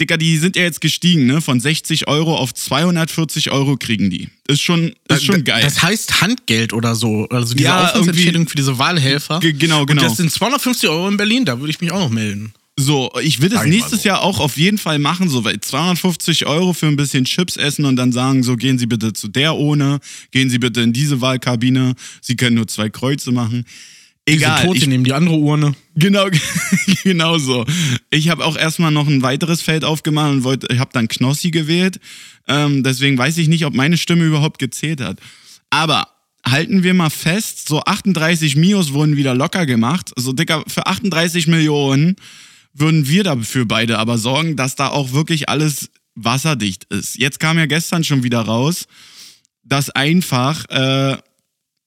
Dicker, 0.00 0.16
die 0.16 0.36
sind 0.38 0.56
ja 0.56 0.62
jetzt 0.62 0.80
gestiegen, 0.80 1.26
ne? 1.26 1.40
Von 1.40 1.60
60 1.60 2.06
Euro 2.08 2.36
auf 2.36 2.54
240 2.54 3.50
Euro 3.50 3.76
kriegen 3.76 4.10
die. 4.10 4.28
Ist 4.46 4.62
schon, 4.62 4.94
ist 5.08 5.24
schon 5.24 5.44
geil. 5.44 5.60
Das 5.62 5.82
heißt 5.82 6.20
Handgeld 6.20 6.72
oder 6.72 6.94
so. 6.94 7.26
Also 7.30 7.54
diese 7.54 7.64
Ja, 7.68 7.86
Aufwandsentschädigung 7.86 8.48
für 8.48 8.56
diese 8.56 8.78
Wahlhelfer. 8.78 9.40
Ge- 9.40 9.52
genau, 9.52 9.86
genau. 9.86 10.02
Und 10.02 10.08
das 10.10 10.16
sind 10.16 10.30
250 10.32 10.88
Euro 10.88 11.08
in 11.08 11.16
Berlin, 11.16 11.44
da 11.44 11.58
würde 11.58 11.70
ich 11.70 11.80
mich 11.80 11.90
auch 11.92 11.98
noch 12.00 12.10
melden. 12.10 12.52
So, 12.80 13.10
ich 13.20 13.40
will 13.42 13.48
das 13.48 13.62
Sag 13.62 13.68
nächstes 13.70 14.02
so. 14.04 14.08
Jahr 14.08 14.22
auch 14.22 14.38
auf 14.38 14.56
jeden 14.56 14.78
Fall 14.78 15.00
machen, 15.00 15.28
so, 15.28 15.42
weil 15.42 15.58
250 15.60 16.46
Euro 16.46 16.72
für 16.74 16.86
ein 16.86 16.94
bisschen 16.94 17.24
Chips 17.24 17.56
essen 17.56 17.84
und 17.84 17.96
dann 17.96 18.12
sagen, 18.12 18.44
so, 18.44 18.54
gehen 18.54 18.78
Sie 18.78 18.86
bitte 18.86 19.12
zu 19.12 19.26
der 19.26 19.56
ohne, 19.56 19.98
gehen 20.30 20.48
Sie 20.48 20.60
bitte 20.60 20.82
in 20.82 20.92
diese 20.92 21.20
Wahlkabine, 21.20 21.94
Sie 22.22 22.36
können 22.36 22.54
nur 22.54 22.68
zwei 22.68 22.88
Kreuze 22.88 23.32
machen. 23.32 23.64
Egal. 24.28 24.56
Diese 24.56 24.66
Tote 24.66 24.78
ich, 24.78 24.86
nehmen 24.86 25.04
die 25.04 25.12
andere 25.12 25.36
Urne. 25.36 25.74
genau, 25.94 26.26
genau 27.04 27.38
so. 27.38 27.64
Ich 28.10 28.28
habe 28.28 28.44
auch 28.44 28.56
erstmal 28.56 28.90
noch 28.90 29.08
ein 29.08 29.22
weiteres 29.22 29.62
Feld 29.62 29.84
aufgemacht 29.84 30.32
und 30.32 30.44
wollte, 30.44 30.68
ich 30.70 30.78
habe 30.78 30.90
dann 30.92 31.08
Knossi 31.08 31.50
gewählt. 31.50 31.98
Ähm, 32.46 32.82
deswegen 32.82 33.16
weiß 33.18 33.38
ich 33.38 33.48
nicht, 33.48 33.64
ob 33.64 33.74
meine 33.74 33.96
Stimme 33.96 34.24
überhaupt 34.24 34.58
gezählt 34.58 35.00
hat. 35.00 35.18
Aber 35.70 36.08
halten 36.44 36.82
wir 36.82 36.94
mal 36.94 37.10
fest, 37.10 37.68
so 37.68 37.82
38 37.82 38.56
Mios 38.56 38.92
wurden 38.92 39.16
wieder 39.16 39.34
locker 39.34 39.66
gemacht. 39.66 40.12
So, 40.16 40.32
Dicker, 40.32 40.64
für 40.66 40.86
38 40.86 41.46
Millionen 41.46 42.16
würden 42.74 43.08
wir 43.08 43.24
dafür 43.24 43.64
beide 43.64 43.98
aber 43.98 44.18
sorgen, 44.18 44.56
dass 44.56 44.76
da 44.76 44.88
auch 44.88 45.12
wirklich 45.12 45.48
alles 45.48 45.90
wasserdicht 46.14 46.84
ist. 46.84 47.18
Jetzt 47.18 47.40
kam 47.40 47.58
ja 47.58 47.66
gestern 47.66 48.04
schon 48.04 48.22
wieder 48.22 48.40
raus, 48.40 48.86
dass 49.62 49.90
einfach 49.90 50.64
äh, 50.70 51.18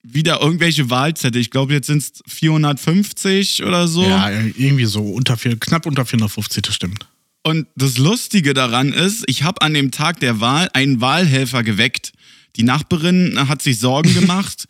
wieder 0.03 0.41
irgendwelche 0.41 0.89
Wahlzettel, 0.89 1.41
ich 1.41 1.51
glaube 1.51 1.73
jetzt 1.73 1.87
sind 1.87 2.01
es 2.01 2.23
450 2.27 3.63
oder 3.63 3.87
so. 3.87 4.03
Ja, 4.03 4.29
irgendwie 4.29 4.85
so 4.85 5.01
unter 5.01 5.37
vier, 5.37 5.59
knapp 5.59 5.85
unter 5.85 6.05
450, 6.05 6.63
das 6.63 6.75
stimmt. 6.75 7.05
Und 7.43 7.67
das 7.75 7.97
Lustige 7.97 8.53
daran 8.53 8.93
ist, 8.93 9.23
ich 9.27 9.43
habe 9.43 9.61
an 9.61 9.73
dem 9.73 9.91
Tag 9.91 10.19
der 10.19 10.39
Wahl 10.39 10.69
einen 10.73 11.01
Wahlhelfer 11.01 11.63
geweckt. 11.63 12.13
Die 12.55 12.63
Nachbarin 12.63 13.47
hat 13.47 13.61
sich 13.61 13.79
Sorgen 13.79 14.13
gemacht, 14.19 14.67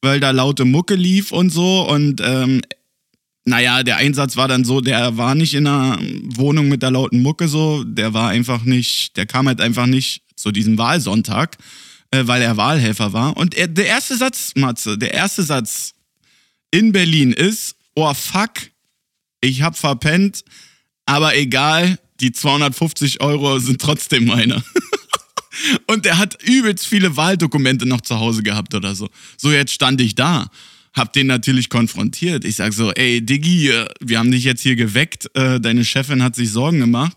weil 0.00 0.20
da 0.20 0.30
laute 0.30 0.64
Mucke 0.64 0.94
lief 0.94 1.32
und 1.32 1.50
so. 1.50 1.88
Und 1.88 2.20
ähm, 2.22 2.62
naja, 3.44 3.82
der 3.82 3.98
Einsatz 3.98 4.36
war 4.36 4.48
dann 4.48 4.64
so, 4.64 4.80
der 4.80 5.16
war 5.18 5.34
nicht 5.34 5.54
in 5.54 5.66
einer 5.66 5.98
Wohnung 6.24 6.68
mit 6.68 6.82
der 6.82 6.90
lauten 6.90 7.22
Mucke 7.22 7.48
so. 7.48 7.84
Der 7.84 8.14
war 8.14 8.30
einfach 8.30 8.64
nicht, 8.64 9.16
der 9.16 9.26
kam 9.26 9.46
halt 9.46 9.60
einfach 9.60 9.86
nicht 9.86 10.22
zu 10.34 10.50
diesem 10.50 10.78
Wahlsonntag, 10.78 11.58
äh, 12.14 12.28
weil 12.28 12.42
er 12.42 12.56
Wahlhelfer 12.56 13.12
war. 13.12 13.36
Und 13.36 13.54
er, 13.54 13.68
der 13.68 13.86
erste 13.86 14.16
Satz, 14.16 14.52
Matze, 14.54 14.96
der 14.96 15.14
erste 15.14 15.42
Satz 15.42 15.94
in 16.70 16.92
Berlin 16.92 17.32
ist, 17.32 17.76
oh 17.94 18.12
fuck, 18.14 18.52
ich 19.40 19.62
hab 19.62 19.76
verpennt, 19.76 20.44
aber 21.06 21.36
egal, 21.36 21.98
die 22.20 22.32
250 22.32 23.20
Euro 23.20 23.58
sind 23.58 23.80
trotzdem 23.80 24.26
meine. 24.26 24.62
Und 25.86 26.04
der 26.04 26.18
hat 26.18 26.42
übelst 26.42 26.86
viele 26.86 27.16
Wahldokumente 27.16 27.86
noch 27.86 28.00
zu 28.00 28.18
Hause 28.18 28.42
gehabt 28.42 28.74
oder 28.74 28.94
so. 28.94 29.08
So, 29.36 29.52
jetzt 29.52 29.72
stand 29.72 30.00
ich 30.00 30.14
da. 30.14 30.48
Hab 30.92 31.12
den 31.12 31.26
natürlich 31.26 31.68
konfrontiert. 31.68 32.44
Ich 32.44 32.56
sag 32.56 32.72
so, 32.72 32.92
ey, 32.92 33.24
Diggi, 33.24 33.70
äh, 33.70 33.86
wir 34.00 34.18
haben 34.18 34.30
dich 34.30 34.44
jetzt 34.44 34.62
hier 34.62 34.76
geweckt. 34.76 35.28
Äh, 35.34 35.60
deine 35.60 35.84
Chefin 35.84 36.22
hat 36.22 36.36
sich 36.36 36.50
Sorgen 36.50 36.80
gemacht. 36.80 37.16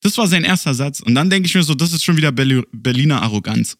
Das 0.00 0.16
war 0.18 0.26
sein 0.26 0.44
erster 0.44 0.74
Satz. 0.74 1.00
Und 1.00 1.14
dann 1.14 1.30
denke 1.30 1.46
ich 1.48 1.54
mir 1.54 1.62
so, 1.62 1.74
das 1.74 1.92
ist 1.92 2.04
schon 2.04 2.16
wieder 2.16 2.30
Berli- 2.30 2.66
Berliner 2.72 3.22
Arroganz. 3.22 3.76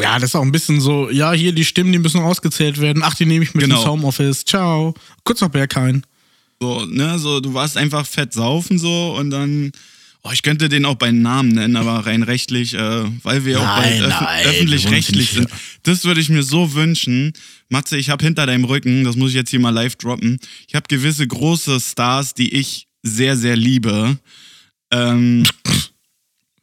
Ja, 0.00 0.14
das 0.18 0.30
ist 0.30 0.36
auch 0.36 0.42
ein 0.42 0.52
bisschen 0.52 0.80
so, 0.80 1.10
ja, 1.10 1.32
hier 1.32 1.52
die 1.52 1.64
Stimmen, 1.64 1.92
die 1.92 1.98
müssen 1.98 2.20
ausgezählt 2.20 2.80
werden. 2.80 3.02
Ach, 3.04 3.14
die 3.14 3.26
nehme 3.26 3.44
ich 3.44 3.54
mit 3.54 3.64
Genau. 3.64 3.76
ins 3.76 3.86
Homeoffice. 3.86 4.44
Ciao. 4.44 4.94
Kurz 5.24 5.40
noch 5.40 5.50
Berghain. 5.50 6.02
So, 6.60 6.84
ne, 6.86 7.18
so, 7.18 7.40
du 7.40 7.52
warst 7.54 7.76
einfach 7.76 8.06
fett 8.06 8.32
saufen 8.32 8.78
so 8.78 9.14
und 9.18 9.30
dann. 9.30 9.72
Oh, 10.24 10.30
ich 10.32 10.44
könnte 10.44 10.68
den 10.68 10.84
auch 10.84 10.94
beim 10.94 11.20
Namen 11.20 11.48
nennen, 11.48 11.74
aber 11.74 12.06
rein 12.06 12.22
rechtlich, 12.22 12.74
äh, 12.74 13.02
weil 13.24 13.44
wir 13.44 13.58
auch 13.60 13.64
Nein, 13.64 13.98
bald 13.98 14.12
öff 14.12 14.20
nein, 14.20 14.46
öffentlich-rechtlich 14.46 15.30
sind. 15.30 15.48
Das 15.82 16.04
würde 16.04 16.20
ich 16.20 16.28
mir 16.28 16.44
so 16.44 16.74
wünschen. 16.74 17.32
Matze, 17.68 17.96
ich 17.96 18.08
habe 18.08 18.24
hinter 18.24 18.46
deinem 18.46 18.62
Rücken, 18.64 19.02
das 19.02 19.16
muss 19.16 19.30
ich 19.30 19.34
jetzt 19.34 19.50
hier 19.50 19.58
mal 19.58 19.70
live 19.70 19.96
droppen, 19.96 20.38
ich 20.68 20.76
habe 20.76 20.86
gewisse 20.86 21.26
große 21.26 21.80
Stars, 21.80 22.34
die 22.34 22.54
ich 22.54 22.86
sehr, 23.02 23.36
sehr 23.36 23.56
liebe. 23.56 24.16
Ähm, 24.92 25.42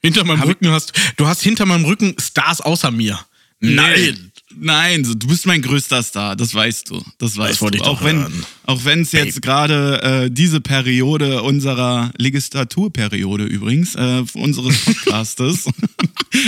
Hinter 0.01 0.23
meinem 0.23 0.39
Hab 0.39 0.47
Rücken 0.47 0.69
hast 0.69 0.93
du 1.17 1.27
hast 1.27 1.41
hinter 1.41 1.65
meinem 1.65 1.85
Rücken 1.85 2.15
Stars 2.19 2.61
außer 2.61 2.91
mir. 2.91 3.19
Nein. 3.59 4.31
Nein, 4.61 5.03
du 5.03 5.27
bist 5.27 5.45
mein 5.45 5.61
größter 5.61 6.01
Star, 6.01 6.35
das 6.35 6.55
weißt 6.55 6.89
du. 6.89 7.03
Das 7.19 7.37
weißt 7.37 7.61
wollte 7.61 7.77
du. 7.77 7.83
auch 7.83 8.03
wenn 8.03 8.17
hören. 8.21 8.45
auch 8.65 8.83
wenn 8.83 9.01
es 9.01 9.11
jetzt 9.11 9.43
gerade 9.43 10.01
äh, 10.25 10.31
diese 10.31 10.59
Periode 10.59 11.43
unserer 11.43 12.11
Legislaturperiode 12.17 13.43
übrigens 13.43 13.93
äh, 13.95 14.23
unseres 14.33 14.83
Podcastes. 14.85 15.65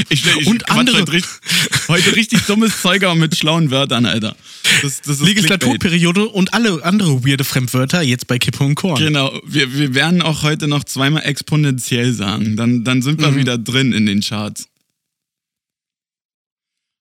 ich, 0.10 0.26
ich 0.26 0.48
Und 0.48 0.70
andere- 0.70 1.00
heute, 1.00 1.12
richtig, 1.12 1.32
heute 1.88 2.16
richtig 2.16 2.42
dummes 2.46 2.82
Zeug 2.82 3.04
aber 3.04 3.16
mit 3.16 3.36
schlauen 3.36 3.72
Wörtern, 3.72 4.06
Alter. 4.06 4.36
Das, 4.82 5.02
das. 5.02 5.20
Legislaturperiode 5.20 6.28
und 6.28 6.54
alle 6.54 6.84
andere 6.84 7.26
weirde 7.26 7.44
Fremdwörter 7.44 8.02
jetzt 8.02 8.28
bei 8.28 8.38
Kippe 8.40 8.64
und 8.64 8.76
Korn. 8.76 8.98
Genau, 9.04 9.38
wir, 9.46 9.74
wir 9.78 9.94
werden 9.96 10.22
auch 10.22 10.44
heute 10.44 10.68
noch 10.68 10.84
zweimal 10.84 11.24
exponentiell 11.24 12.14
sagen. 12.14 12.56
Dann, 12.58 12.84
dann 12.84 13.02
sind 13.02 13.20
Mhm. 13.20 13.24
wir 13.26 13.36
wieder 13.36 13.58
drin 13.58 13.92
in 13.94 14.06
den 14.06 14.22
Charts. 14.22 14.68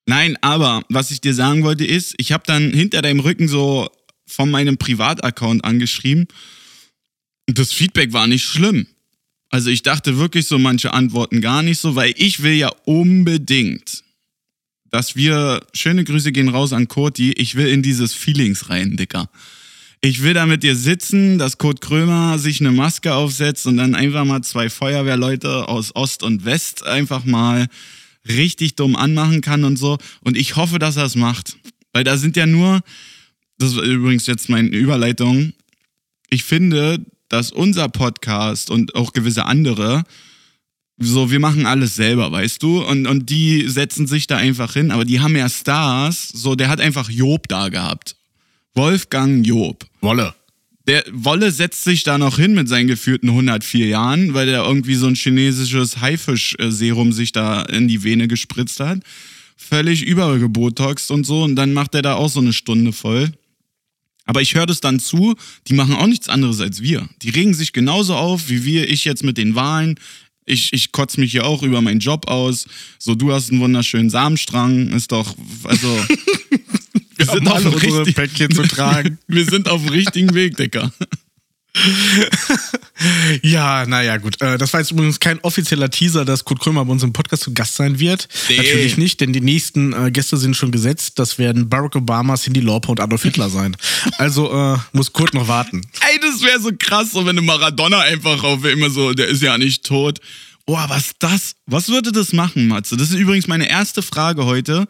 Nein, 0.07 0.37
aber 0.41 0.83
was 0.89 1.11
ich 1.11 1.21
dir 1.21 1.33
sagen 1.33 1.63
wollte 1.63 1.85
ist, 1.85 2.15
ich 2.17 2.31
habe 2.31 2.43
dann 2.45 2.73
hinter 2.73 3.01
deinem 3.01 3.19
Rücken 3.19 3.47
so 3.47 3.89
von 4.27 4.49
meinem 4.49 4.77
Privataccount 4.77 5.63
angeschrieben. 5.63 6.27
Das 7.47 7.71
Feedback 7.71 8.11
war 8.13 8.27
nicht 8.27 8.43
schlimm. 8.45 8.87
Also 9.51 9.69
ich 9.69 9.83
dachte 9.83 10.17
wirklich 10.17 10.47
so 10.47 10.57
manche 10.57 10.93
Antworten 10.93 11.41
gar 11.41 11.61
nicht 11.61 11.79
so, 11.79 11.95
weil 11.95 12.13
ich 12.15 12.41
will 12.41 12.53
ja 12.53 12.69
unbedingt, 12.85 14.03
dass 14.89 15.17
wir, 15.17 15.61
schöne 15.73 16.05
Grüße 16.05 16.31
gehen 16.31 16.49
raus 16.49 16.71
an 16.71 16.87
Kurti, 16.87 17.33
ich 17.33 17.55
will 17.55 17.67
in 17.67 17.83
dieses 17.83 18.13
Feelings 18.13 18.69
rein, 18.69 18.95
Dicker. 18.95 19.29
Ich 19.99 20.23
will 20.23 20.33
da 20.33 20.45
mit 20.45 20.63
dir 20.63 20.75
sitzen, 20.75 21.37
dass 21.37 21.57
Kurt 21.57 21.81
Krömer 21.81 22.39
sich 22.39 22.61
eine 22.61 22.71
Maske 22.71 23.13
aufsetzt 23.13 23.67
und 23.67 23.77
dann 23.77 23.93
einfach 23.93 24.25
mal 24.25 24.41
zwei 24.41 24.69
Feuerwehrleute 24.69 25.67
aus 25.67 25.95
Ost 25.95 26.23
und 26.23 26.43
West 26.45 26.85
einfach 26.87 27.23
mal 27.25 27.67
richtig 28.27 28.75
dumm 28.75 28.95
anmachen 28.95 29.41
kann 29.41 29.63
und 29.63 29.77
so. 29.77 29.97
Und 30.21 30.37
ich 30.37 30.55
hoffe, 30.55 30.79
dass 30.79 30.95
er 30.95 31.05
es 31.05 31.15
macht. 31.15 31.57
Weil 31.93 32.03
da 32.03 32.17
sind 32.17 32.37
ja 32.37 32.45
nur, 32.45 32.81
das 33.59 33.73
ist 33.73 33.81
übrigens 33.81 34.25
jetzt 34.27 34.49
meine 34.49 34.69
Überleitung, 34.69 35.53
ich 36.29 36.45
finde, 36.45 37.05
dass 37.31 37.51
unser 37.51 37.89
Podcast 37.89 38.69
und 38.69 38.95
auch 38.95 39.13
gewisse 39.13 39.45
andere, 39.45 40.03
so, 40.97 41.31
wir 41.31 41.39
machen 41.39 41.65
alles 41.65 41.95
selber, 41.95 42.31
weißt 42.31 42.61
du? 42.61 42.83
Und, 42.83 43.07
und 43.07 43.29
die 43.29 43.67
setzen 43.67 44.07
sich 44.07 44.27
da 44.27 44.37
einfach 44.37 44.73
hin, 44.73 44.91
aber 44.91 45.05
die 45.05 45.19
haben 45.19 45.35
ja 45.35 45.49
Stars, 45.49 46.29
so, 46.29 46.55
der 46.55 46.69
hat 46.69 46.79
einfach 46.79 47.09
Job 47.09 47.47
da 47.47 47.69
gehabt. 47.69 48.15
Wolfgang 48.75 49.45
Job. 49.45 49.85
Wolle. 50.01 50.33
Der 50.87 51.03
Wolle 51.11 51.51
setzt 51.51 51.83
sich 51.83 52.03
da 52.03 52.17
noch 52.17 52.37
hin 52.37 52.53
mit 52.53 52.67
seinen 52.67 52.87
geführten 52.87 53.29
104 53.29 53.87
Jahren, 53.87 54.33
weil 54.33 54.47
der 54.47 54.63
irgendwie 54.63 54.95
so 54.95 55.07
ein 55.07 55.15
chinesisches 55.15 56.01
Haifisch-Serum 56.01 57.13
sich 57.13 57.31
da 57.31 57.61
in 57.63 57.87
die 57.87 58.03
Vene 58.03 58.27
gespritzt 58.27 58.79
hat. 58.79 58.99
Völlig 59.55 60.03
übergebotoxt 60.03 61.11
und 61.11 61.25
so. 61.25 61.43
Und 61.43 61.55
dann 61.55 61.73
macht 61.73 61.93
er 61.93 62.01
da 62.01 62.15
auch 62.15 62.29
so 62.29 62.39
eine 62.39 62.53
Stunde 62.53 62.93
voll. 62.93 63.31
Aber 64.25 64.41
ich 64.41 64.55
höre 64.55 64.65
das 64.65 64.81
dann 64.81 64.99
zu, 64.99 65.35
die 65.67 65.73
machen 65.73 65.95
auch 65.95 66.07
nichts 66.07 66.29
anderes 66.29 66.59
als 66.61 66.81
wir. 66.81 67.07
Die 67.21 67.29
regen 67.29 67.53
sich 67.53 67.73
genauso 67.73 68.15
auf 68.15 68.49
wie 68.49 68.65
wir, 68.65 68.89
ich 68.89 69.05
jetzt 69.05 69.23
mit 69.23 69.37
den 69.37 69.55
Wahlen. 69.55 69.99
Ich, 70.45 70.73
ich 70.73 70.91
kotze 70.91 71.19
mich 71.19 71.31
hier 71.31 71.45
auch 71.45 71.63
über 71.63 71.81
meinen 71.81 71.99
Job 71.99 72.27
aus. 72.27 72.65
So, 72.97 73.15
du 73.15 73.31
hast 73.31 73.51
einen 73.51 73.61
wunderschönen 73.61 74.09
Samenstrang. 74.09 74.89
Ist 74.89 75.11
doch, 75.11 75.35
also. 75.63 75.87
wir 77.17 77.25
wir 79.27 79.45
sind 79.45 79.69
auf 79.69 79.83
dem 79.83 79.91
richtigen 79.91 80.33
Weg, 80.33 80.57
Dicker. 80.57 80.91
Ja, 83.41 83.85
naja, 83.87 84.17
gut. 84.17 84.39
Äh, 84.41 84.57
das 84.57 84.73
war 84.73 84.79
jetzt 84.81 84.91
übrigens 84.91 85.19
kein 85.19 85.39
offizieller 85.39 85.89
Teaser, 85.89 86.23
dass 86.25 86.45
Kurt 86.45 86.59
Krömer 86.59 86.85
bei 86.85 86.91
uns 86.91 87.01
im 87.03 87.13
Podcast 87.13 87.43
zu 87.43 87.53
Gast 87.53 87.75
sein 87.75 87.99
wird. 87.99 88.27
Nee. 88.49 88.57
Natürlich 88.57 88.97
nicht, 88.97 89.19
denn 89.21 89.33
die 89.33 89.41
nächsten 89.41 89.93
äh, 89.93 90.11
Gäste 90.11 90.37
sind 90.37 90.55
schon 90.55 90.71
gesetzt. 90.71 91.17
Das 91.17 91.37
werden 91.39 91.67
Barack 91.69 91.95
Obama, 91.95 92.35
Cindy 92.35 92.59
Lauper 92.59 92.89
und 92.89 92.99
Adolf 92.99 93.23
Hitler 93.23 93.49
sein. 93.49 93.75
Also 94.17 94.51
äh, 94.53 94.77
muss 94.93 95.13
Kurt 95.13 95.33
noch 95.33 95.47
warten. 95.47 95.81
Ey, 96.11 96.19
das 96.21 96.41
wäre 96.43 96.59
so 96.59 96.69
krass, 96.77 97.11
so 97.11 97.25
wenn 97.25 97.35
du 97.35 97.41
Maradona 97.41 97.99
einfach 98.01 98.43
auf 98.43 98.63
immer 98.65 98.89
so, 98.89 99.13
der 99.13 99.27
ist 99.27 99.41
ja 99.41 99.57
nicht 99.57 99.85
tot. 99.85 100.19
Oh, 100.67 100.77
was 100.87 101.11
das? 101.19 101.55
Was 101.65 101.89
würde 101.89 102.11
das 102.11 102.33
machen, 102.33 102.67
Matze? 102.67 102.97
Das 102.97 103.09
ist 103.09 103.15
übrigens 103.17 103.47
meine 103.47 103.67
erste 103.69 104.01
Frage 104.03 104.45
heute. 104.45 104.85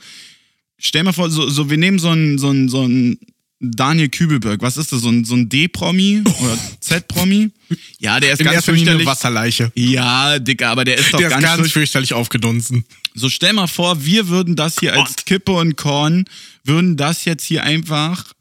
Stell 0.78 1.04
mal 1.04 1.14
vor, 1.14 1.30
so, 1.30 1.48
so 1.50 1.70
wir 1.70 1.78
nehmen 1.78 2.00
so 2.00 2.10
einen 2.10 2.38
so 2.40 2.50
einen- 2.50 2.68
so 2.68 2.82
einen 2.82 3.18
Daniel 3.62 4.10
Kübelberg. 4.10 4.62
Was 4.62 4.76
ist 4.78 4.92
das? 4.92 5.02
So 5.02 5.10
ein, 5.10 5.24
so 5.24 5.36
ein 5.36 5.48
D-Promi 5.48 6.24
oder 6.42 6.58
Z-Promi? 6.80 7.52
Ja, 8.00 8.20
der 8.20 8.34
ist 8.34 8.40
In 8.40 8.46
ganz 8.46 8.66
Linie 8.66 8.80
fürchterlich. 8.80 9.06
Wasserleiche. 9.08 9.72
Ja, 9.76 10.40
Dicker, 10.40 10.70
aber 10.70 10.84
der 10.84 10.98
ist 10.98 11.14
doch 11.14 11.20
Der 11.20 11.28
ist 11.28 11.34
ganz, 11.34 11.44
ganz 11.44 11.54
fürchterlich. 11.56 11.74
fürchterlich 11.74 12.14
aufgedunsen. 12.14 12.86
So 13.14 13.30
stell 13.30 13.54
mal 13.54 13.68
vor, 13.68 14.04
wir 14.04 14.28
würden 14.30 14.56
das 14.56 14.80
hier 14.80 14.94
als. 14.94 15.16
Kippe 15.26 15.52
und 15.52 15.78
Korn, 15.78 16.26
würden 16.64 16.98
das 16.98 17.26
jetzt 17.26 17.44
hier 17.46 17.64
einfach 17.64 18.34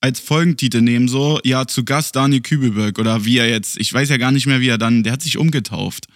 als 0.00 0.20
Folgentitel 0.20 0.82
nehmen, 0.82 1.08
so, 1.08 1.40
ja, 1.42 1.66
zu 1.66 1.82
Gast 1.84 2.14
Daniel 2.14 2.42
Kübelberg 2.42 2.98
oder 2.98 3.24
wie 3.24 3.38
er 3.38 3.48
jetzt, 3.48 3.78
ich 3.78 3.92
weiß 3.92 4.08
ja 4.10 4.18
gar 4.18 4.30
nicht 4.30 4.46
mehr, 4.46 4.60
wie 4.60 4.68
er 4.68 4.78
dann, 4.78 5.02
der 5.02 5.14
hat 5.14 5.22
sich 5.22 5.38
umgetauft. 5.38 6.06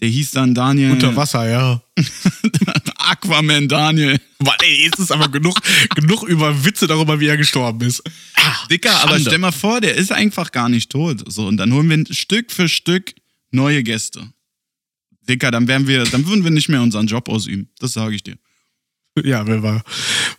Der 0.00 0.08
hieß 0.08 0.30
dann 0.30 0.54
Daniel. 0.54 0.92
Unter 0.92 1.14
Wasser, 1.16 1.48
ja. 1.48 1.82
Aquaman 3.10 3.68
Daniel. 3.68 4.20
Mann, 4.38 4.54
ey, 4.60 4.84
jetzt 4.84 4.98
ist 4.98 5.10
aber 5.10 5.28
genug, 5.28 5.58
genug 5.94 6.22
über 6.24 6.64
Witze 6.64 6.86
darüber, 6.86 7.20
wie 7.20 7.26
er 7.26 7.36
gestorben 7.36 7.86
ist. 7.86 8.02
Dicker, 8.70 8.92
aber 9.00 9.12
Schande. 9.14 9.30
stell 9.30 9.38
mal 9.38 9.52
vor, 9.52 9.80
der 9.80 9.94
ist 9.94 10.12
einfach 10.12 10.52
gar 10.52 10.68
nicht 10.68 10.90
tot. 10.90 11.22
So, 11.26 11.46
und 11.46 11.56
dann 11.56 11.72
holen 11.72 11.88
wir 11.88 12.14
Stück 12.14 12.52
für 12.52 12.68
Stück 12.68 13.14
neue 13.50 13.82
Gäste. 13.82 14.32
Dicker, 15.28 15.50
dann 15.50 15.68
wären 15.68 15.86
wir, 15.86 16.04
dann 16.04 16.26
würden 16.26 16.44
wir 16.44 16.50
nicht 16.50 16.68
mehr 16.68 16.82
unseren 16.82 17.06
Job 17.06 17.28
ausüben. 17.28 17.68
Das 17.78 17.92
sage 17.92 18.14
ich 18.14 18.22
dir. 18.22 18.36
Ja, 19.24 19.46
wenn 19.46 19.62
wir, 19.62 19.82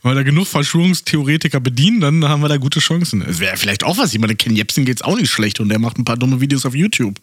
wenn 0.01 0.11
wir 0.11 0.15
da 0.15 0.23
genug 0.23 0.47
Verschwörungstheoretiker 0.47 1.59
bedienen, 1.59 1.99
dann 1.99 2.25
haben 2.25 2.41
wir 2.41 2.49
da 2.49 2.57
gute 2.57 2.79
Chancen. 2.79 3.21
Es 3.21 3.39
wäre 3.39 3.57
vielleicht 3.57 3.83
auch 3.83 3.97
was. 3.97 4.13
Ich 4.13 4.19
meine, 4.19 4.35
Ken 4.35 4.55
Jebsen 4.55 4.85
geht's 4.85 5.01
auch 5.01 5.17
nicht 5.17 5.29
schlecht 5.29 5.59
und 5.59 5.69
der 5.69 5.79
macht 5.79 5.97
ein 5.97 6.05
paar 6.05 6.17
dumme 6.17 6.39
Videos 6.39 6.65
auf 6.65 6.75
YouTube. 6.75 7.19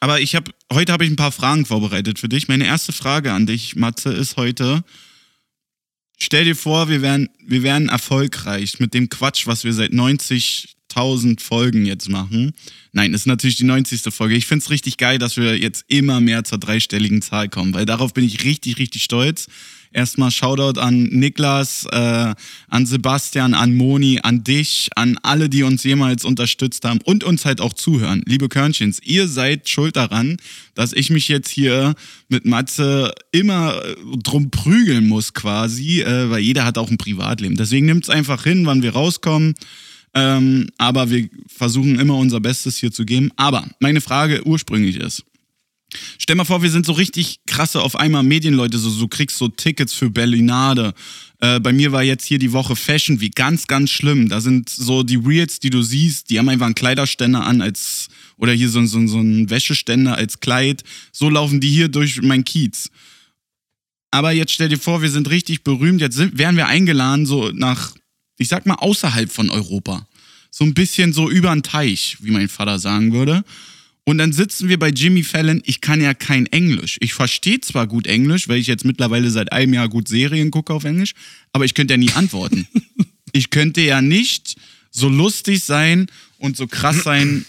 Aber 0.00 0.20
ich 0.20 0.34
habe 0.34 0.52
heute 0.72 0.92
habe 0.92 1.04
ich 1.04 1.10
ein 1.10 1.16
paar 1.16 1.32
Fragen 1.32 1.66
vorbereitet 1.66 2.18
für 2.18 2.28
dich. 2.28 2.48
Meine 2.48 2.66
erste 2.66 2.92
Frage 2.92 3.32
an 3.32 3.46
dich, 3.46 3.76
Matze, 3.76 4.12
ist 4.12 4.36
heute: 4.36 4.84
Stell 6.18 6.44
dir 6.44 6.56
vor, 6.56 6.88
wir 6.88 7.02
wären 7.02 7.28
wir 7.44 7.62
wären 7.62 7.88
erfolgreich 7.88 8.78
mit 8.78 8.94
dem 8.94 9.08
Quatsch, 9.08 9.46
was 9.46 9.64
wir 9.64 9.72
seit 9.72 9.92
90.000 10.94 11.40
Folgen 11.40 11.86
jetzt 11.86 12.08
machen. 12.08 12.52
Nein, 12.92 13.14
ist 13.14 13.26
natürlich 13.26 13.56
die 13.56 13.64
90. 13.64 14.02
Folge. 14.12 14.34
Ich 14.34 14.46
find's 14.46 14.70
richtig 14.70 14.96
geil, 14.96 15.18
dass 15.18 15.36
wir 15.36 15.58
jetzt 15.58 15.84
immer 15.88 16.20
mehr 16.20 16.44
zur 16.44 16.58
dreistelligen 16.58 17.22
Zahl 17.22 17.48
kommen, 17.48 17.74
weil 17.74 17.86
darauf 17.86 18.14
bin 18.14 18.24
ich 18.24 18.44
richtig 18.44 18.78
richtig 18.78 19.02
stolz. 19.02 19.46
Erstmal 19.90 20.30
Shoutout 20.30 20.78
an 20.78 21.04
Niklas, 21.04 21.86
äh, 21.90 22.34
an 22.68 22.86
Sebastian, 22.86 23.54
an 23.54 23.74
Moni, 23.74 24.20
an 24.22 24.44
dich, 24.44 24.90
an 24.96 25.18
alle, 25.22 25.48
die 25.48 25.62
uns 25.62 25.82
jemals 25.82 26.26
unterstützt 26.26 26.84
haben 26.84 27.00
und 27.04 27.24
uns 27.24 27.46
halt 27.46 27.62
auch 27.62 27.72
zuhören. 27.72 28.22
Liebe 28.26 28.50
Körnchens, 28.50 29.00
ihr 29.02 29.28
seid 29.28 29.66
schuld 29.66 29.96
daran, 29.96 30.36
dass 30.74 30.92
ich 30.92 31.08
mich 31.08 31.28
jetzt 31.28 31.48
hier 31.48 31.94
mit 32.28 32.44
Matze 32.44 33.14
immer 33.32 33.82
äh, 33.82 33.96
drum 34.22 34.50
prügeln 34.50 35.08
muss 35.08 35.32
quasi, 35.32 36.02
äh, 36.02 36.28
weil 36.28 36.40
jeder 36.40 36.66
hat 36.66 36.76
auch 36.76 36.90
ein 36.90 36.98
Privatleben. 36.98 37.56
Deswegen 37.56 37.86
nimmt's 37.86 38.10
einfach 38.10 38.44
hin, 38.44 38.66
wann 38.66 38.82
wir 38.82 38.92
rauskommen. 38.92 39.54
Ähm, 40.14 40.68
aber 40.78 41.10
wir 41.10 41.28
versuchen 41.46 41.98
immer 41.98 42.16
unser 42.16 42.40
Bestes 42.40 42.76
hier 42.76 42.92
zu 42.92 43.04
geben. 43.04 43.30
Aber 43.36 43.68
meine 43.80 44.00
Frage 44.00 44.46
ursprünglich 44.46 44.96
ist, 44.96 45.24
Stell 46.18 46.36
mal 46.36 46.44
vor, 46.44 46.62
wir 46.62 46.70
sind 46.70 46.84
so 46.84 46.92
richtig 46.92 47.40
krasse 47.46 47.80
auf 47.80 47.96
einmal 47.96 48.22
Medienleute, 48.22 48.76
so 48.78 48.90
so 48.90 49.08
kriegst 49.08 49.38
so 49.38 49.48
Tickets 49.48 49.94
für 49.94 50.10
Berlinade. 50.10 50.92
Äh, 51.40 51.60
bei 51.60 51.72
mir 51.72 51.92
war 51.92 52.02
jetzt 52.02 52.24
hier 52.26 52.38
die 52.38 52.52
Woche 52.52 52.76
Fashion 52.76 53.20
Week, 53.22 53.34
ganz, 53.34 53.66
ganz 53.66 53.90
schlimm. 53.90 54.28
Da 54.28 54.42
sind 54.42 54.68
so 54.68 55.02
die 55.02 55.16
Reels, 55.16 55.60
die 55.60 55.70
du 55.70 55.80
siehst, 55.80 56.28
die 56.28 56.38
haben 56.38 56.48
einfach 56.50 56.66
einen 56.66 56.74
Kleiderständer 56.74 57.46
an 57.46 57.62
als, 57.62 58.08
oder 58.36 58.52
hier 58.52 58.68
so, 58.68 58.84
so, 58.84 59.06
so 59.06 59.18
einen 59.18 59.48
Wäscheständer 59.48 60.16
als 60.16 60.40
Kleid. 60.40 60.82
So 61.10 61.30
laufen 61.30 61.60
die 61.60 61.70
hier 61.70 61.88
durch 61.88 62.20
mein 62.20 62.44
Kiez. 62.44 62.90
Aber 64.10 64.32
jetzt 64.32 64.52
stell 64.52 64.68
dir 64.68 64.78
vor, 64.78 65.00
wir 65.00 65.10
sind 65.10 65.30
richtig 65.30 65.64
berühmt. 65.64 66.02
Jetzt 66.02 66.16
sind, 66.16 66.36
werden 66.36 66.56
wir 66.56 66.66
eingeladen, 66.66 67.24
so 67.24 67.50
nach, 67.54 67.94
ich 68.38 68.48
sag 68.48 68.66
mal, 68.66 68.76
außerhalb 68.76 69.30
von 69.30 69.50
Europa. 69.50 70.06
So 70.50 70.64
ein 70.64 70.74
bisschen 70.74 71.12
so 71.12 71.28
über 71.28 71.52
den 71.52 71.62
Teich, 71.62 72.16
wie 72.20 72.30
mein 72.30 72.48
Vater 72.48 72.78
sagen 72.78 73.12
würde. 73.12 73.44
Und 74.04 74.16
dann 74.16 74.32
sitzen 74.32 74.70
wir 74.70 74.78
bei 74.78 74.88
Jimmy 74.88 75.22
Fallon. 75.22 75.60
Ich 75.66 75.82
kann 75.82 76.00
ja 76.00 76.14
kein 76.14 76.46
Englisch. 76.46 76.96
Ich 77.00 77.12
verstehe 77.12 77.60
zwar 77.60 77.86
gut 77.86 78.06
Englisch, 78.06 78.48
weil 78.48 78.58
ich 78.58 78.66
jetzt 78.66 78.86
mittlerweile 78.86 79.30
seit 79.30 79.52
einem 79.52 79.74
Jahr 79.74 79.90
gut 79.90 80.08
Serien 80.08 80.50
gucke 80.50 80.72
auf 80.72 80.84
Englisch, 80.84 81.12
aber 81.52 81.66
ich 81.66 81.74
könnte 81.74 81.92
ja 81.92 81.98
nie 81.98 82.12
antworten. 82.12 82.66
ich 83.32 83.50
könnte 83.50 83.82
ja 83.82 84.00
nicht 84.00 84.56
so 84.90 85.10
lustig 85.10 85.62
sein 85.62 86.06
und 86.38 86.56
so 86.56 86.66
krass 86.66 87.02
sein, 87.02 87.44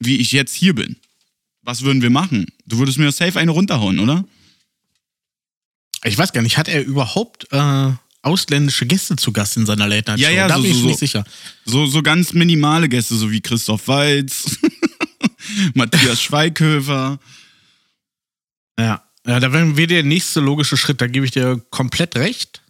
wie 0.00 0.16
ich 0.16 0.32
jetzt 0.32 0.54
hier 0.54 0.74
bin. 0.74 0.96
Was 1.62 1.82
würden 1.82 2.02
wir 2.02 2.10
machen? 2.10 2.46
Du 2.66 2.78
würdest 2.78 2.98
mir 2.98 3.12
safe 3.12 3.38
eine 3.38 3.52
runterhauen, 3.52 4.00
oder? 4.00 4.24
Ich 6.04 6.18
weiß 6.18 6.32
gar 6.32 6.42
nicht, 6.42 6.58
hat 6.58 6.66
er 6.66 6.84
überhaupt 6.84 7.46
äh, 7.52 7.92
ausländische 8.22 8.86
Gäste 8.86 9.16
zu 9.16 9.32
Gast 9.32 9.56
in 9.56 9.66
seiner 9.66 9.88
Late 9.88 10.10
Night 10.12 10.20
Show? 10.20 10.26
Ja, 10.26 10.30
ja, 10.30 10.48
da 10.48 10.56
so- 10.56 10.62
bin 10.62 10.70
ich 10.72 10.78
so- 10.78 10.86
nicht 10.86 10.98
sicher. 10.98 11.24
So, 11.64 11.86
so 11.86 12.02
ganz 12.02 12.32
minimale 12.32 12.88
Gäste, 12.88 13.14
so 13.16 13.30
wie 13.30 13.40
Christoph 13.40 13.86
Walz, 13.88 14.58
Matthias 15.74 16.22
Schweighöfer. 16.22 17.18
Ja. 18.78 19.02
ja, 19.26 19.40
da 19.40 19.52
wäre 19.52 19.76
wär 19.76 19.86
der 19.86 20.02
nächste 20.02 20.40
logische 20.40 20.76
Schritt, 20.76 21.00
da 21.00 21.06
gebe 21.06 21.24
ich 21.26 21.32
dir 21.32 21.60
komplett 21.70 22.16
recht. 22.16 22.62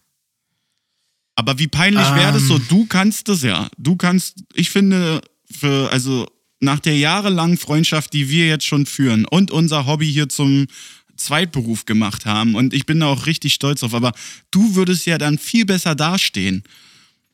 Aber 1.34 1.58
wie 1.58 1.68
peinlich 1.68 2.04
wäre 2.14 2.32
das 2.32 2.42
so? 2.42 2.56
Ähm. 2.56 2.66
Du 2.68 2.86
kannst 2.86 3.28
das 3.28 3.42
ja. 3.42 3.68
Du 3.78 3.96
kannst, 3.96 4.44
ich 4.54 4.70
finde, 4.70 5.22
für, 5.50 5.90
also 5.90 6.28
nach 6.60 6.78
der 6.80 6.96
jahrelangen 6.98 7.56
Freundschaft, 7.56 8.12
die 8.12 8.28
wir 8.28 8.46
jetzt 8.46 8.66
schon 8.66 8.84
führen 8.86 9.24
und 9.24 9.50
unser 9.50 9.86
Hobby 9.86 10.10
hier 10.12 10.28
zum 10.28 10.66
Zweitberuf 11.16 11.84
gemacht 11.86 12.26
haben, 12.26 12.54
und 12.54 12.74
ich 12.74 12.86
bin 12.86 13.00
da 13.00 13.06
auch 13.06 13.26
richtig 13.26 13.54
stolz 13.54 13.80
drauf, 13.80 13.94
aber 13.94 14.12
du 14.50 14.74
würdest 14.74 15.06
ja 15.06 15.18
dann 15.18 15.38
viel 15.38 15.64
besser 15.64 15.94
dastehen. 15.94 16.64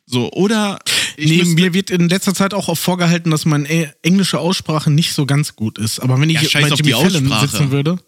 So, 0.06 0.30
oder 0.32 0.78
müsste- 1.18 1.54
mir 1.54 1.74
wird 1.74 1.90
in 1.90 2.08
letzter 2.08 2.34
Zeit 2.34 2.54
auch 2.54 2.68
oft 2.68 2.82
vorgehalten, 2.82 3.30
dass 3.30 3.44
meine 3.44 3.68
äh, 3.68 3.88
englische 4.02 4.38
Aussprache 4.38 4.90
nicht 4.90 5.12
so 5.12 5.26
ganz 5.26 5.54
gut 5.54 5.78
ist. 5.78 6.00
Aber 6.00 6.18
wenn 6.20 6.30
ich 6.30 6.40
Ja, 6.40 6.60
bei 6.60 6.68
Jimmy 6.68 6.92
Fallon 6.92 7.40
sitzen 7.40 7.70
würde. 7.70 7.98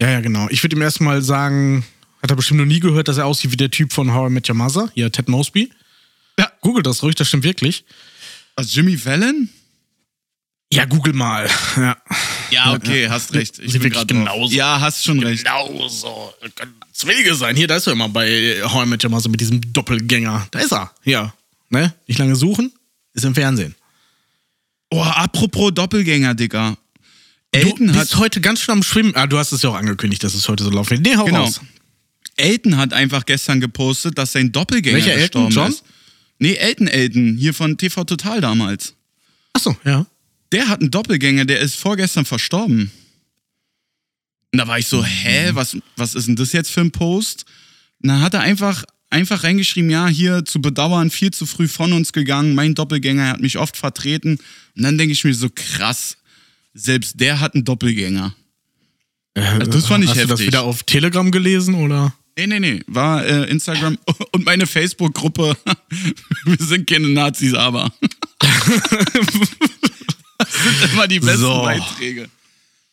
Ja, 0.00 0.10
ja, 0.10 0.20
genau. 0.20 0.48
Ich 0.50 0.62
würde 0.64 0.74
ihm 0.76 0.82
erstmal 0.82 1.22
sagen, 1.22 1.84
hat 2.22 2.30
er 2.30 2.36
bestimmt 2.36 2.58
noch 2.60 2.66
nie 2.66 2.80
gehört, 2.80 3.06
dass 3.08 3.18
er 3.18 3.26
aussieht 3.26 3.52
wie 3.52 3.56
der 3.56 3.70
Typ 3.70 3.92
von 3.92 4.12
How 4.12 4.28
I 4.28 4.32
Met 4.32 4.48
Your 4.48 4.56
Mother, 4.56 4.90
hier 4.94 5.10
Ted 5.12 5.28
Mosby. 5.28 5.70
Ja, 6.38 6.50
google 6.60 6.82
das 6.82 7.02
ruhig, 7.02 7.14
das 7.14 7.28
stimmt 7.28 7.44
wirklich. 7.44 7.84
Was, 8.56 8.74
Jimmy 8.74 8.96
Fallon? 8.96 9.48
Ja, 10.72 10.84
google 10.84 11.14
mal. 11.14 11.48
Ja. 11.76 11.96
Ja, 12.50 12.72
okay, 12.74 13.08
hast 13.08 13.34
recht. 13.34 13.58
Ich 13.58 13.72
Sieht 13.72 13.82
bin 13.82 13.92
wirklich 13.92 14.06
genauso. 14.06 14.54
Ja, 14.54 14.80
hast 14.80 15.04
schon 15.04 15.20
recht. 15.22 15.44
Genauso. 15.44 16.32
Kann 16.54 16.72
Zwillinge 16.92 17.34
sein. 17.34 17.56
Hier, 17.56 17.66
da 17.66 17.76
ist 17.76 17.86
er 17.86 17.92
immer 17.92 18.08
bei 18.08 18.60
How 18.64 18.84
I 18.84 18.88
Met 18.88 19.04
Your 19.04 19.10
Mother 19.10 19.28
mit 19.28 19.40
diesem 19.40 19.60
Doppelgänger. 19.72 20.48
Da 20.50 20.58
ist 20.60 20.72
er. 20.72 20.90
Ja. 21.04 21.34
Ne? 21.70 21.94
Nicht 22.06 22.18
lange 22.18 22.36
suchen, 22.36 22.72
ist 23.12 23.24
im 23.24 23.34
Fernsehen. 23.34 23.74
Oh, 24.90 25.02
apropos 25.02 25.72
Doppelgänger, 25.74 26.34
Digga. 26.34 26.76
Du 27.52 27.58
Elton 27.60 27.92
hat 27.94 28.00
bist 28.00 28.16
heute 28.16 28.40
ganz 28.40 28.60
schön 28.60 28.72
am 28.72 28.82
Schwimmen. 28.82 29.14
Ah, 29.14 29.26
du 29.26 29.38
hast 29.38 29.52
es 29.52 29.62
ja 29.62 29.70
auch 29.70 29.74
angekündigt, 29.74 30.22
dass 30.24 30.34
es 30.34 30.48
heute 30.48 30.64
so 30.64 30.70
laufen 30.70 30.90
wird. 30.90 31.02
Nee, 31.02 31.16
hau 31.16 31.24
Genau. 31.24 31.44
raus. 31.44 31.60
Elton 32.36 32.76
hat 32.76 32.92
einfach 32.92 33.26
gestern 33.26 33.60
gepostet, 33.60 34.16
dass 34.16 34.32
sein 34.32 34.52
Doppelgänger 34.52 34.96
Welcher 34.96 35.12
Elton? 35.12 35.46
gestorben 35.46 35.54
John? 35.54 35.70
ist. 35.72 35.84
Nee, 36.38 36.54
Elton 36.54 36.86
Elton, 36.88 37.36
hier 37.38 37.52
von 37.52 37.76
TV 37.76 38.04
Total 38.04 38.40
damals. 38.40 38.94
Achso, 39.52 39.76
ja. 39.84 40.06
Der 40.52 40.68
hat 40.68 40.80
einen 40.80 40.90
Doppelgänger, 40.90 41.44
der 41.44 41.60
ist 41.60 41.76
vorgestern 41.76 42.24
verstorben. 42.24 42.90
Und 44.52 44.58
da 44.58 44.66
war 44.66 44.78
ich 44.78 44.86
so, 44.86 45.04
hä, 45.04 45.50
was, 45.52 45.76
was 45.96 46.14
ist 46.14 46.28
denn 46.28 46.36
das 46.36 46.52
jetzt 46.52 46.70
für 46.70 46.80
ein 46.80 46.90
Post? 46.90 47.44
Und 48.02 48.08
dann 48.08 48.22
hat 48.22 48.34
er 48.34 48.40
einfach, 48.40 48.84
einfach 49.10 49.44
reingeschrieben, 49.44 49.90
ja, 49.90 50.08
hier 50.08 50.44
zu 50.44 50.60
bedauern, 50.60 51.10
viel 51.10 51.30
zu 51.32 51.44
früh 51.44 51.68
von 51.68 51.92
uns 51.92 52.12
gegangen, 52.12 52.54
mein 52.54 52.74
Doppelgänger 52.74 53.28
hat 53.28 53.40
mich 53.40 53.58
oft 53.58 53.76
vertreten. 53.76 54.38
Und 54.76 54.82
dann 54.82 54.96
denke 54.96 55.12
ich 55.12 55.22
mir 55.24 55.34
so, 55.34 55.50
krass, 55.54 56.16
selbst 56.72 57.20
der 57.20 57.40
hat 57.40 57.54
einen 57.54 57.64
Doppelgänger. 57.64 58.34
das 59.34 59.86
fand 59.86 60.04
ich 60.04 60.10
Hast 60.10 60.16
du 60.16 60.22
das 60.22 60.30
heftig. 60.30 60.46
wieder 60.46 60.62
auf 60.62 60.82
Telegram 60.84 61.30
gelesen 61.30 61.74
oder? 61.74 62.14
Nee, 62.38 62.46
nee, 62.46 62.60
nee. 62.60 62.82
War 62.86 63.26
äh, 63.26 63.50
Instagram 63.50 63.98
und 64.32 64.44
meine 64.44 64.66
Facebook-Gruppe. 64.66 65.56
Wir 66.44 66.66
sind 66.66 66.88
keine 66.88 67.08
Nazis, 67.08 67.52
aber. 67.52 67.92
das 70.64 70.80
sind 70.80 70.92
immer 70.92 71.08
die 71.08 71.20
besten 71.20 71.40
So. 71.40 71.62
Beiträge. 71.62 72.28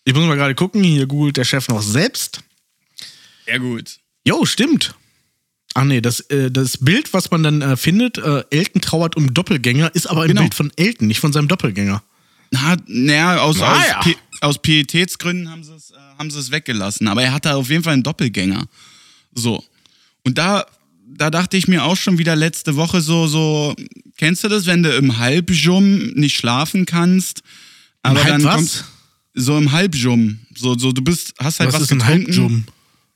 Ich 0.04 0.14
muss 0.14 0.26
mal 0.26 0.36
gerade 0.36 0.56
gucken. 0.56 0.84
Hier 0.84 1.06
googelt 1.08 1.38
der 1.38 1.44
Chef 1.46 1.68
noch 1.68 1.82
selbst. 1.82 2.42
Ja, 3.48 3.58
gut. 3.58 3.98
Jo, 4.26 4.46
stimmt. 4.46 4.96
Ach 5.74 5.84
nee, 5.84 6.00
das, 6.02 6.22
äh, 6.30 6.50
das 6.52 6.78
Bild, 6.78 7.14
was 7.14 7.32
man 7.32 7.44
dann 7.44 7.62
äh, 7.62 7.76
findet, 7.78 8.18
äh, 8.18 8.44
Elton 8.50 8.82
trauert 8.82 9.18
um 9.18 9.34
Doppelgänger, 9.34 9.94
ist 9.94 10.08
aber 10.08 10.22
ein 10.22 10.30
Genau. 10.30 10.42
Bild 10.42 10.54
von 10.54 10.72
Elton, 10.78 11.08
nicht 11.08 11.20
von 11.20 11.34
seinem 11.34 11.48
Doppelgänger. 11.48 12.02
Na, 12.52 12.78
naja, 12.88 13.40
aus, 13.40 13.60
Ah, 13.62 13.74
aus 14.00 14.06
ja. 14.06 14.14
Aus 14.42 14.62
Pietätsgründen 14.62 15.50
haben 15.50 15.64
sie 15.64 15.74
es, 15.74 15.92
äh, 15.92 15.96
haben 16.18 16.30
sie 16.32 16.40
es 16.40 16.52
weggelassen. 16.52 17.08
Aber 17.08 17.24
er 17.24 17.34
hatte 17.34 17.56
auf 17.56 17.70
jeden 17.70 17.84
Fall 17.84 17.94
einen 17.94 18.04
Doppelgänger. 18.04 18.68
So. 19.34 19.64
Und 20.24 20.38
da, 20.38 20.66
da 21.08 21.30
dachte 21.30 21.58
ich 21.58 21.68
mir 21.68 21.84
auch 21.84 21.98
schon 21.98 22.18
wieder 22.18 22.36
letzte 22.36 22.76
Woche 22.76 23.02
so, 23.02 23.28
so, 23.28 23.76
kennst 24.18 24.44
du 24.44 24.48
das, 24.48 24.66
wenn 24.66 24.84
du 24.84 24.90
im 24.96 25.18
Halbjum 25.18 26.08
nicht 26.14 26.36
schlafen 26.36 26.86
kannst? 26.86 27.42
Aber 28.02 28.24
Halb 28.24 28.28
dann 28.34 28.44
was? 28.44 28.56
kommt 28.56 28.86
so 29.34 29.58
im 29.58 29.72
Halbjum. 29.72 30.40
So, 30.56 30.78
so, 30.78 30.92
du 30.92 31.02
bist, 31.02 31.34
hast 31.40 31.60
halt 31.60 31.70
was, 31.70 31.76
Was 31.76 31.82
ist 31.84 31.92
ein 31.92 32.00
getrunken. 32.00 32.26
Halbjum? 32.28 32.66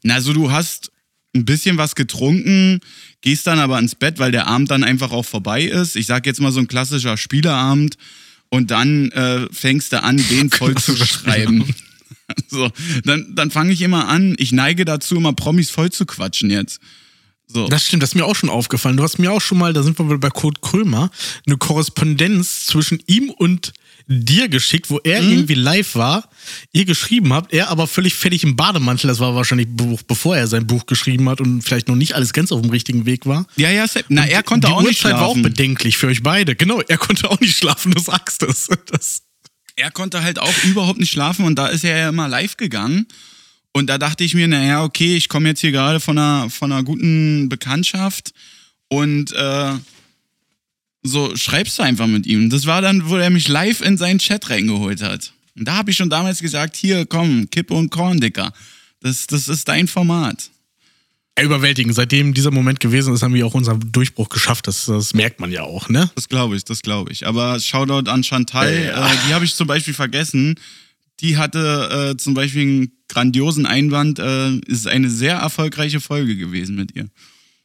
Na, 0.04 0.16
also 0.16 0.34
du 0.34 0.52
hast 0.52 0.92
ein 1.36 1.46
bisschen 1.46 1.78
was 1.78 1.96
getrunken, 1.96 2.80
gehst 3.22 3.48
dann 3.48 3.60
aber 3.60 3.80
ins 3.80 3.96
Bett, 3.96 4.20
weil 4.20 4.32
der 4.32 4.48
Abend 4.48 4.72
dann 4.72 4.84
einfach 4.84 5.12
auch 5.12 5.26
vorbei 5.26 5.64
ist. 5.64 5.96
Ich 5.96 6.06
sag 6.06 6.26
jetzt 6.26 6.42
mal 6.42 6.52
so 6.52 6.60
ein 6.60 6.68
klassischer 6.68 7.18
Spieleabend 7.18 7.98
und 8.50 8.72
dann 8.72 9.12
äh, 9.12 9.48
fängst 9.52 9.94
du 9.94 10.02
an, 10.04 10.18
den 10.30 10.50
voll 10.50 10.76
zu 10.76 10.96
schreiben. 10.96 11.66
So, 12.48 12.72
dann, 13.06 13.34
dann 13.34 13.50
fange 13.50 13.74
ich 13.74 13.82
immer 13.82 14.08
an, 14.08 14.36
ich 14.38 14.52
neige 14.52 14.86
dazu, 14.86 15.16
immer 15.16 15.34
Promis 15.34 15.72
voll 15.72 15.92
zu 15.92 16.06
quatschen 16.06 16.52
jetzt. 16.52 16.80
So. 17.52 17.68
Das 17.68 17.86
stimmt, 17.86 18.04
das 18.04 18.12
ist 18.12 18.16
mir 18.16 18.26
auch 18.26 18.36
schon 18.36 18.50
aufgefallen. 18.50 18.96
Du 18.96 19.04
hast 19.04 19.18
mir 19.18 19.32
auch 19.32 19.42
schon 19.42 19.58
mal, 19.58 19.74
da 19.74 19.82
sind 19.82 19.98
wir 19.98 20.06
wieder 20.06 20.20
bei 20.20 20.30
Kurt 20.30 20.62
Krömer, 20.62 21.10
eine 21.48 21.58
Korrespondenz 21.58 22.66
zwischen 22.66 23.02
ihm 23.08 23.32
und 23.32 23.74
dir 24.06 24.50
geschickt, 24.50 24.90
wo 24.90 25.00
er 25.04 25.22
irgendwie 25.22 25.54
live 25.54 25.96
war, 25.96 26.30
ihr 26.74 26.86
geschrieben 26.86 27.32
habt, 27.34 27.54
er 27.54 27.70
aber 27.70 27.86
völlig 27.88 28.16
fertig 28.16 28.44
im 28.44 28.56
Bademantel, 28.56 29.08
das 29.08 29.20
war 29.20 29.36
wahrscheinlich 29.36 29.68
Buch, 29.68 30.02
bevor 30.04 30.36
er 30.36 30.48
sein 30.48 30.66
Buch 30.66 30.86
geschrieben 30.88 31.30
hat 31.30 31.42
und 31.42 31.62
vielleicht 31.62 31.88
noch 31.88 31.96
nicht 31.96 32.14
alles 32.14 32.34
ganz 32.34 32.52
auf 32.52 32.62
dem 32.62 32.72
richtigen 32.72 33.06
Weg 33.06 33.26
war. 33.28 33.46
ja, 33.56 33.70
ja, 33.70 33.86
na, 34.10 34.26
er 34.26 34.42
konnte 34.42 34.68
die 34.68 34.74
auch 34.74 34.82
nicht 34.82 35.04
Uhrzeit 35.04 35.14
war 35.14 35.28
auch 35.28 35.34
schlafen. 35.34 35.44
bedenklich 35.44 35.98
für 35.98 36.08
euch 36.08 36.24
beide. 36.24 36.56
Genau, 36.56 36.82
er 36.82 36.98
konnte 36.98 37.30
auch 37.30 37.40
nicht 37.40 37.56
schlafen, 37.58 37.92
du 37.92 38.02
sagst 38.02 38.44
es. 38.44 38.68
Das. 38.92 39.22
er 39.76 39.92
konnte 39.92 40.24
halt 40.24 40.40
auch 40.40 40.64
überhaupt 40.64 41.00
nicht 41.00 41.12
schlafen 41.12 41.46
und 41.46 41.56
da 41.56 41.68
ist 41.68 41.84
er 41.84 41.98
ja 41.98 42.10
immer 42.10 42.28
live 42.28 42.58
gegangen. 42.58 43.08
Und 43.72 43.88
da 43.88 43.98
dachte 43.98 44.24
ich 44.24 44.34
mir, 44.34 44.48
naja, 44.48 44.84
okay, 44.84 45.16
ich 45.16 45.30
komme 45.30 45.50
jetzt 45.50 45.62
hier 45.62 45.72
gerade 45.72 46.00
von 46.00 46.18
einer, 46.18 46.50
von 46.50 46.72
einer 46.72 46.84
guten 46.84 47.50
Bekanntschaft 47.50 48.32
und 48.88 49.32
äh, 49.34 49.74
so 51.04 51.36
schreibst 51.36 51.78
du 51.80 51.84
einfach 51.84 52.08
mit 52.08 52.26
ihm. 52.26 52.50
Das 52.50 52.66
war 52.66 52.82
dann, 52.82 53.10
wo 53.10 53.16
er 53.18 53.30
mich 53.30 53.48
live 53.48 53.82
in 53.82 53.98
seinen 53.98 54.20
Chat 54.20 54.50
reingeholt 54.50 55.02
hat. 55.02 55.34
Und 55.58 55.66
da 55.68 55.76
habe 55.78 55.92
ich 55.92 55.98
schon 55.98 56.10
damals 56.10 56.40
gesagt, 56.40 56.76
hier, 56.76 57.06
komm, 57.06 57.50
Kippe 57.50 57.74
und 57.74 57.90
Korn, 57.90 58.20
Dicker. 58.20 58.52
Das, 59.02 59.28
das 59.28 59.48
ist 59.48 59.68
dein 59.68 59.88
Format. 59.88 60.50
Überwältigend. 61.40 61.96
Seitdem 61.96 62.34
dieser 62.34 62.52
Moment 62.52 62.82
gewesen 62.82 63.14
ist, 63.14 63.22
haben 63.24 63.34
wir 63.34 63.46
auch 63.46 63.54
unseren 63.54 63.80
Durchbruch 63.94 64.28
geschafft. 64.28 64.68
Das, 64.68 64.88
das 64.88 65.14
merkt 65.14 65.40
man 65.40 65.52
ja 65.54 65.64
auch, 65.64 65.88
ne? 65.88 66.10
Das 66.16 66.28
glaube 66.28 66.58
ich, 66.58 66.66
das 66.66 66.82
glaube 66.82 67.14
ich. 67.14 67.26
Aber 67.26 67.58
Shoutout 67.62 68.10
an 68.12 68.24
Chantal, 68.26 68.74
Ja. 68.88 69.08
äh, 69.08 69.16
die 69.28 69.34
habe 69.34 69.46
ich 69.46 69.56
zum 69.56 69.68
Beispiel 69.68 69.94
vergessen. 69.94 70.56
Die 71.22 71.38
hatte 71.38 72.12
äh, 72.14 72.18
zum 72.18 72.34
Beispiel 72.34 72.62
einen 72.62 72.92
grandiosen 73.08 73.66
Einwand. 73.66 74.20
Äh, 74.20 74.58
ist 74.68 74.88
eine 74.88 75.10
sehr 75.10 75.36
erfolgreiche 75.36 76.00
Folge 76.00 76.36
gewesen 76.36 76.76
mit 76.76 76.96
ihr. 76.96 77.10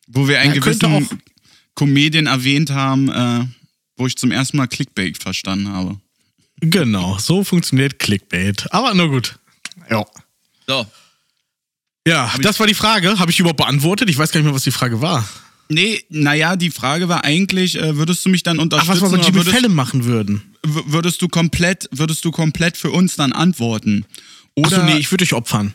Wo 0.09 0.29
wir 0.29 0.41
einen 0.41 0.55
Ja, 0.55 0.61
gewissen 0.61 1.09
Comedian 1.75 2.27
erwähnt 2.27 2.71
haben, 2.71 3.09
äh, 3.11 3.47
wo 3.97 4.07
ich 4.07 4.17
zum 4.17 4.31
ersten 4.31 4.57
Mal 4.57 4.67
Clickbait 4.67 5.19
verstanden 5.19 5.69
habe. 5.69 5.99
Genau, 6.61 7.19
so 7.19 7.45
funktioniert 7.45 7.99
Clickbait. 7.99 8.73
Aber 8.73 8.95
nur 8.95 9.11
gut. 9.11 9.39
Ja. 9.91 10.05
So. 10.67 10.87
Ja, 12.07 12.33
das 12.43 12.61
war 12.61 12.67
die 12.67 12.75
Frage. 12.75 13.19
Habe 13.19 13.31
ich 13.31 13.41
überhaupt 13.41 13.59
beantwortet? 13.59 14.11
Ich 14.11 14.19
weiß 14.19 14.31
gar 14.31 14.41
nicht 14.41 14.47
mehr, 14.47 14.55
was 14.55 14.65
die 14.65 14.71
Frage 14.71 15.01
war. 15.01 15.27
Nee, 15.69 16.03
naja, 16.11 16.57
die 16.57 16.71
Frage 16.71 17.09
war 17.09 17.25
eigentlich, 17.25 17.77
äh, 17.81 17.97
würdest 17.97 18.25
du 18.25 18.29
mich 18.29 18.43
dann 18.43 18.59
Ach, 18.59 18.63
unterstützen 18.65 19.01
was 19.03 19.11
wir 19.13 19.19
mit 19.19 19.27
Jimmy 19.27 19.45
Fallon 19.45 19.75
machen 19.75 20.05
würden. 20.05 20.43
würdest 20.63 21.23
du 21.23 21.29
komplett, 21.29 21.89
würdest 21.91 22.25
du 22.25 22.31
komplett 22.31 22.77
für 22.77 22.91
uns 22.91 23.17
dann 23.17 23.33
antworten? 23.33 24.05
Oder 24.55 24.79
Achso, 24.79 24.83
nee, 24.85 24.99
ich 24.99 25.11
würde 25.11 25.25
dich 25.25 25.33
opfern. 25.33 25.73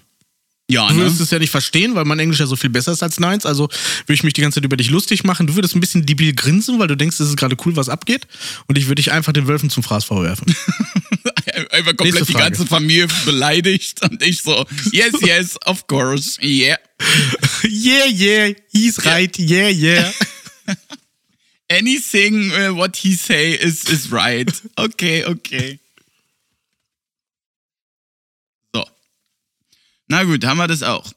ja, 0.70 0.88
Du 0.88 0.94
ne? 0.94 1.02
würdest 1.02 1.20
es 1.20 1.32
ja 1.32 1.40
nicht 1.40 1.50
verstehen, 1.50 1.96
weil 1.96 2.06
mein 2.06 2.20
Englisch 2.20 2.40
ja 2.40 2.46
so 2.46 2.56
viel 2.56 2.70
besser 2.70 2.92
ist 2.92 3.02
als 3.04 3.16
deins. 3.18 3.46
Also 3.46 3.64
würde 3.64 4.14
ich 4.14 4.24
mich 4.24 4.34
die 4.34 4.42
ganze 4.42 4.56
Zeit 4.56 4.66
über 4.66 4.78
dich 4.78 4.90
lustig 4.92 5.24
machen. 5.24 5.48
Du 5.48 5.56
würdest 5.56 5.76
ein 5.76 5.80
bisschen 5.82 6.06
debil 6.06 6.34
grinsen, 6.34 6.78
weil 6.80 6.88
du 6.88 6.96
denkst, 6.96 7.20
es 7.20 7.28
ist 7.30 7.38
gerade 7.38 7.58
cool, 7.66 7.76
was 7.76 7.90
abgeht. 7.90 8.28
Und 8.68 8.78
ich 8.78 8.86
würde 8.86 8.96
dich 9.02 9.12
einfach 9.12 9.34
den 9.34 9.48
Wölfen 9.48 9.70
zum 9.70 9.82
Fraß 9.84 10.06
vorwerfen. 10.06 10.56
Einfach 11.72 11.96
komplett 11.96 12.28
die 12.28 12.34
ganze 12.34 12.66
Familie 12.66 13.08
beleidigt 13.26 14.02
und 14.04 14.22
ich 14.24 14.42
so, 14.42 14.66
yes, 14.92 15.14
yes, 15.22 15.58
of 15.66 15.88
course, 15.88 16.40
yeah. 16.42 16.78
yeah, 17.64 18.06
yeah, 18.08 18.54
he's 18.72 19.04
right, 19.06 19.38
yeah, 19.38 19.70
yeah. 19.70 20.12
Anything 21.70 22.52
uh, 22.52 22.74
what 22.74 22.96
he 22.98 23.14
say 23.14 23.54
is, 23.54 23.88
is 23.90 24.12
right. 24.12 24.50
Okay, 24.78 25.24
okay. 25.24 25.80
So. 28.74 28.84
Na 30.08 30.24
gut, 30.24 30.44
haben 30.44 30.58
wir 30.58 30.68
das 30.68 30.82
auch. 30.82 31.12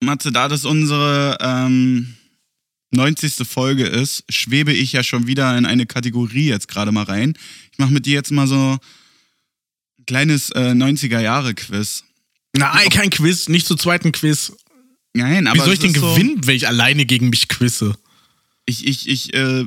Matze, 0.00 0.32
da 0.32 0.48
das 0.48 0.64
unsere 0.64 1.38
ähm, 1.40 2.16
90. 2.92 3.46
Folge 3.48 3.84
ist, 3.84 4.24
schwebe 4.28 4.72
ich 4.72 4.92
ja 4.92 5.02
schon 5.02 5.26
wieder 5.26 5.56
in 5.56 5.66
eine 5.66 5.86
Kategorie 5.86 6.48
jetzt 6.48 6.68
gerade 6.68 6.92
mal 6.92 7.04
rein. 7.04 7.34
Ich 7.82 7.86
mache 7.86 7.94
mit 7.94 8.06
dir 8.06 8.12
jetzt 8.14 8.30
mal 8.30 8.46
so 8.46 8.78
ein 9.98 10.06
kleines 10.06 10.50
äh, 10.50 10.70
90er-Jahre-Quiz. 10.70 12.04
Nein, 12.56 12.88
kein 12.90 13.10
Quiz, 13.10 13.48
nicht 13.48 13.66
zu 13.66 13.74
zweiten 13.74 14.12
Quiz. 14.12 14.52
Nein, 15.14 15.48
aber 15.48 15.56
Wie 15.58 15.64
soll 15.64 15.72
ich 15.74 15.80
denn 15.80 15.90
ist 15.90 15.98
so- 16.00 16.14
gewinnen, 16.14 16.40
wenn 16.46 16.54
ich 16.54 16.68
alleine 16.68 17.04
gegen 17.06 17.28
mich 17.28 17.48
quizze? 17.48 17.96
Ich, 18.66 18.86
ich, 18.86 19.08
ich 19.08 19.34
äh, 19.34 19.64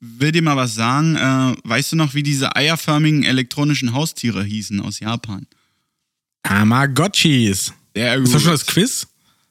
will 0.00 0.32
dir 0.32 0.40
mal 0.40 0.56
was 0.56 0.74
sagen. 0.74 1.16
Äh, 1.16 1.56
weißt 1.68 1.92
du 1.92 1.96
noch, 1.96 2.14
wie 2.14 2.22
diese 2.22 2.56
eierförmigen 2.56 3.22
elektronischen 3.22 3.92
Haustiere 3.92 4.42
hießen 4.42 4.80
aus 4.80 5.00
Japan? 5.00 5.46
Tamagotchis. 6.42 7.74
Sehr 7.94 8.16
Ist 8.16 8.32
das 8.34 8.42
schon 8.42 8.52
das 8.52 8.64
Quiz? 8.64 9.06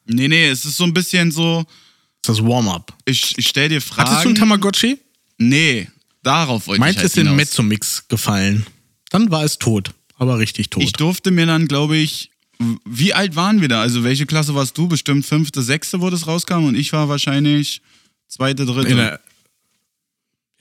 Nee, 0.05 0.27
nee, 0.27 0.47
es 0.47 0.65
ist 0.65 0.77
so 0.77 0.85
ein 0.85 0.93
bisschen 0.93 1.29
so, 1.31 1.59
Ist 1.59 2.29
das 2.29 2.41
Warm-up? 2.43 2.97
ich, 3.05 3.37
ich 3.37 3.47
stell 3.47 3.69
dir 3.69 3.79
Fragen. 3.79 4.09
Hattest 4.09 4.25
du 4.25 4.29
ein 4.29 4.35
Tamagotchi? 4.35 4.97
Nee, 5.37 5.87
darauf 6.23 6.67
wollte 6.67 6.79
Meins 6.79 6.95
ich 6.95 6.97
halt 6.97 7.05
ist 7.05 7.17
in 7.17 7.23
hinaus. 7.23 7.37
Mezzomix 7.37 8.07
gefallen. 8.07 8.65
Dann 9.09 9.31
war 9.31 9.43
es 9.43 9.57
tot. 9.57 9.91
Aber 10.17 10.39
richtig 10.39 10.69
tot. 10.69 10.83
Ich 10.83 10.93
durfte 10.93 11.31
mir 11.31 11.45
dann, 11.45 11.67
glaube 11.67 11.97
ich, 11.97 12.31
wie 12.85 13.13
alt 13.13 13.35
waren 13.35 13.61
wir 13.61 13.67
da? 13.67 13.81
Also 13.81 14.03
welche 14.03 14.25
Klasse 14.25 14.55
warst 14.55 14.77
du? 14.77 14.87
Bestimmt 14.87 15.25
fünfte, 15.25 15.61
sechste, 15.61 16.01
wo 16.01 16.09
das 16.09 16.25
rauskam 16.25 16.65
und 16.65 16.75
ich 16.75 16.91
war 16.91 17.07
wahrscheinlich 17.07 17.81
zweite, 18.27 18.65
dritte. 18.65 18.89
In 18.89 18.97
der, 18.97 19.19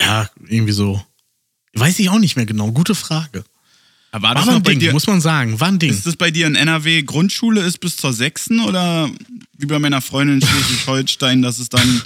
ja, 0.01 0.31
irgendwie 0.47 0.73
so. 0.73 1.05
Weiß 1.75 1.99
ich 1.99 2.11
auch 2.11 2.19
nicht 2.19 2.37
mehr 2.37 2.47
genau. 2.47 2.71
Gute 2.73 2.95
Frage. 2.95 3.45
war 4.13 4.23
War 4.23 4.35
das 4.35 4.43
aber 4.43 4.53
noch 4.53 4.59
ein 4.59 4.63
Ding, 4.65 4.79
dir? 4.79 4.93
muss 4.93 5.07
man 5.07 5.21
sagen. 5.21 5.59
War 5.59 5.69
ein 5.69 5.79
Ding. 5.79 5.91
Ist 5.91 6.07
das 6.07 6.17
bei 6.17 6.31
dir 6.31 6.47
in 6.47 6.55
NRW 6.55 7.03
Grundschule 7.03 7.63
ist 7.63 7.81
bis 7.81 7.97
zur 7.97 8.13
sechsten 8.13 8.61
oder 8.61 9.11
wie 9.57 9.67
bei 9.67 9.79
meiner 9.79 10.03
Freundin 10.03 10.41
in 10.41 10.47
Schleswig-Holstein, 10.47 11.43
dass 11.43 11.59
es 11.59 11.69
dann, 11.71 12.03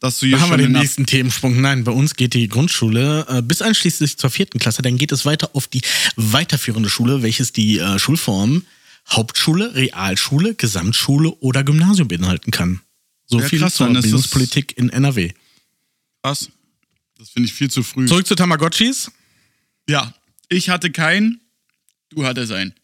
dass 0.00 0.18
du 0.20 0.26
hier 0.26 0.36
Da 0.36 0.42
haben 0.42 0.50
wir 0.50 0.58
schon 0.58 0.72
den 0.72 0.80
nächsten 0.80 1.06
Themensprung. 1.06 1.60
Nein, 1.60 1.84
bei 1.84 1.92
uns 1.92 2.14
geht 2.14 2.34
die 2.34 2.48
Grundschule 2.48 3.26
äh, 3.28 3.42
bis 3.42 3.62
einschließlich 3.62 4.16
zur 4.18 4.30
vierten 4.30 4.58
Klasse. 4.58 4.82
Dann 4.82 4.96
geht 4.96 5.12
es 5.12 5.24
weiter 5.24 5.50
auf 5.54 5.66
die 5.66 5.82
weiterführende 6.16 6.88
Schule, 6.88 7.22
welches 7.22 7.52
die 7.52 7.78
äh, 7.78 7.98
Schulform 7.98 8.62
Hauptschule, 9.10 9.74
Realschule, 9.74 10.54
Gesamtschule 10.54 11.30
oder 11.40 11.64
Gymnasium 11.64 12.08
beinhalten 12.08 12.50
kann. 12.50 12.80
So 13.26 13.40
Ja, 13.40 13.48
viel 13.48 13.60
krass, 13.60 13.74
zur 13.74 13.88
Bildungspolitik 13.92 14.76
in 14.76 14.90
NRW. 14.90 15.32
Was? 16.22 16.50
Das 17.18 17.30
finde 17.30 17.48
ich 17.48 17.54
viel 17.54 17.70
zu 17.70 17.82
früh. 17.82 18.06
Zurück 18.06 18.26
zu 18.26 18.34
Tamagotchis. 18.34 19.10
Ja, 19.88 20.14
ich 20.48 20.68
hatte 20.68 20.90
keinen, 20.90 21.40
du 22.10 22.24
hattest 22.24 22.52
einen. 22.52 22.74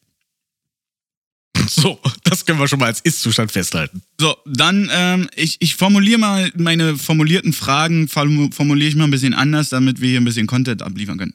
So, 1.70 2.00
das 2.24 2.44
können 2.46 2.58
wir 2.58 2.68
schon 2.68 2.78
mal 2.78 2.86
als 2.86 3.00
Ist-Zustand 3.00 3.50
festhalten. 3.52 4.02
So, 4.20 4.36
dann, 4.46 4.88
ähm, 4.92 5.28
ich, 5.34 5.56
ich 5.60 5.76
formuliere 5.76 6.18
mal 6.18 6.52
meine 6.56 6.96
formulierten 6.96 7.52
Fragen, 7.52 8.06
formu- 8.06 8.52
formuliere 8.52 8.88
ich 8.88 8.96
mal 8.96 9.04
ein 9.04 9.10
bisschen 9.10 9.34
anders, 9.34 9.68
damit 9.70 10.00
wir 10.00 10.08
hier 10.10 10.20
ein 10.20 10.24
bisschen 10.24 10.46
Content 10.46 10.82
abliefern 10.82 11.18
können. 11.18 11.34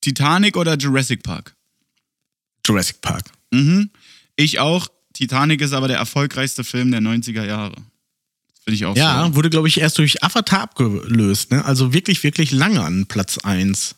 Titanic 0.00 0.56
oder 0.56 0.76
Jurassic 0.76 1.22
Park? 1.22 1.54
Jurassic 2.66 3.00
Park. 3.00 3.24
Mhm. 3.52 3.90
Ich 4.36 4.58
auch. 4.60 4.88
Titanic 5.14 5.60
ist 5.62 5.72
aber 5.72 5.88
der 5.88 5.96
erfolgreichste 5.98 6.62
Film 6.64 6.90
der 6.90 7.00
90er 7.00 7.44
Jahre. 7.44 7.74
Das 7.74 8.64
finde 8.64 8.74
ich 8.74 8.84
auch 8.84 8.96
Ja, 8.96 9.26
so. 9.26 9.34
wurde, 9.34 9.48
glaube 9.50 9.68
ich, 9.68 9.80
erst 9.80 9.98
durch 9.98 10.22
Avatar 10.22 10.60
abgelöst. 10.62 11.50
Ne? 11.52 11.64
Also 11.64 11.92
wirklich, 11.94 12.22
wirklich 12.22 12.52
lange 12.52 12.82
an 12.82 13.06
Platz 13.06 13.38
1. 13.38 13.94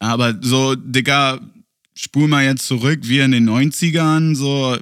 Aber 0.00 0.36
so, 0.42 0.74
Digga, 0.74 1.40
spul 1.94 2.28
mal 2.28 2.44
jetzt 2.44 2.66
zurück, 2.66 3.00
wir 3.02 3.24
in 3.24 3.30
den 3.30 3.48
90ern, 3.48 4.34
so, 4.34 4.76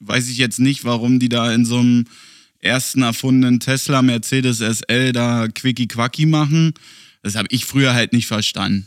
weiß 0.00 0.28
ich 0.28 0.38
jetzt 0.38 0.58
nicht, 0.58 0.84
warum 0.84 1.18
die 1.18 1.28
da 1.28 1.52
in 1.52 1.64
so 1.64 1.78
einem 1.78 2.04
ersten 2.60 3.02
erfundenen 3.02 3.60
Tesla 3.60 4.02
Mercedes 4.02 4.58
SL 4.58 5.12
da 5.12 5.48
Quickie 5.48 5.88
Quacki 5.88 6.26
machen. 6.26 6.74
Das 7.22 7.34
habe 7.34 7.48
ich 7.50 7.64
früher 7.64 7.94
halt 7.94 8.12
nicht 8.12 8.26
verstanden. 8.26 8.86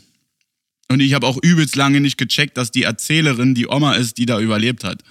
Und 0.88 1.00
ich 1.00 1.14
habe 1.14 1.26
auch 1.26 1.38
übelst 1.40 1.76
lange 1.76 2.00
nicht 2.00 2.18
gecheckt, 2.18 2.56
dass 2.56 2.72
die 2.72 2.82
Erzählerin 2.82 3.54
die 3.54 3.68
Oma 3.68 3.94
ist, 3.94 4.18
die 4.18 4.26
da 4.26 4.40
überlebt 4.40 4.82
hat. 4.82 5.02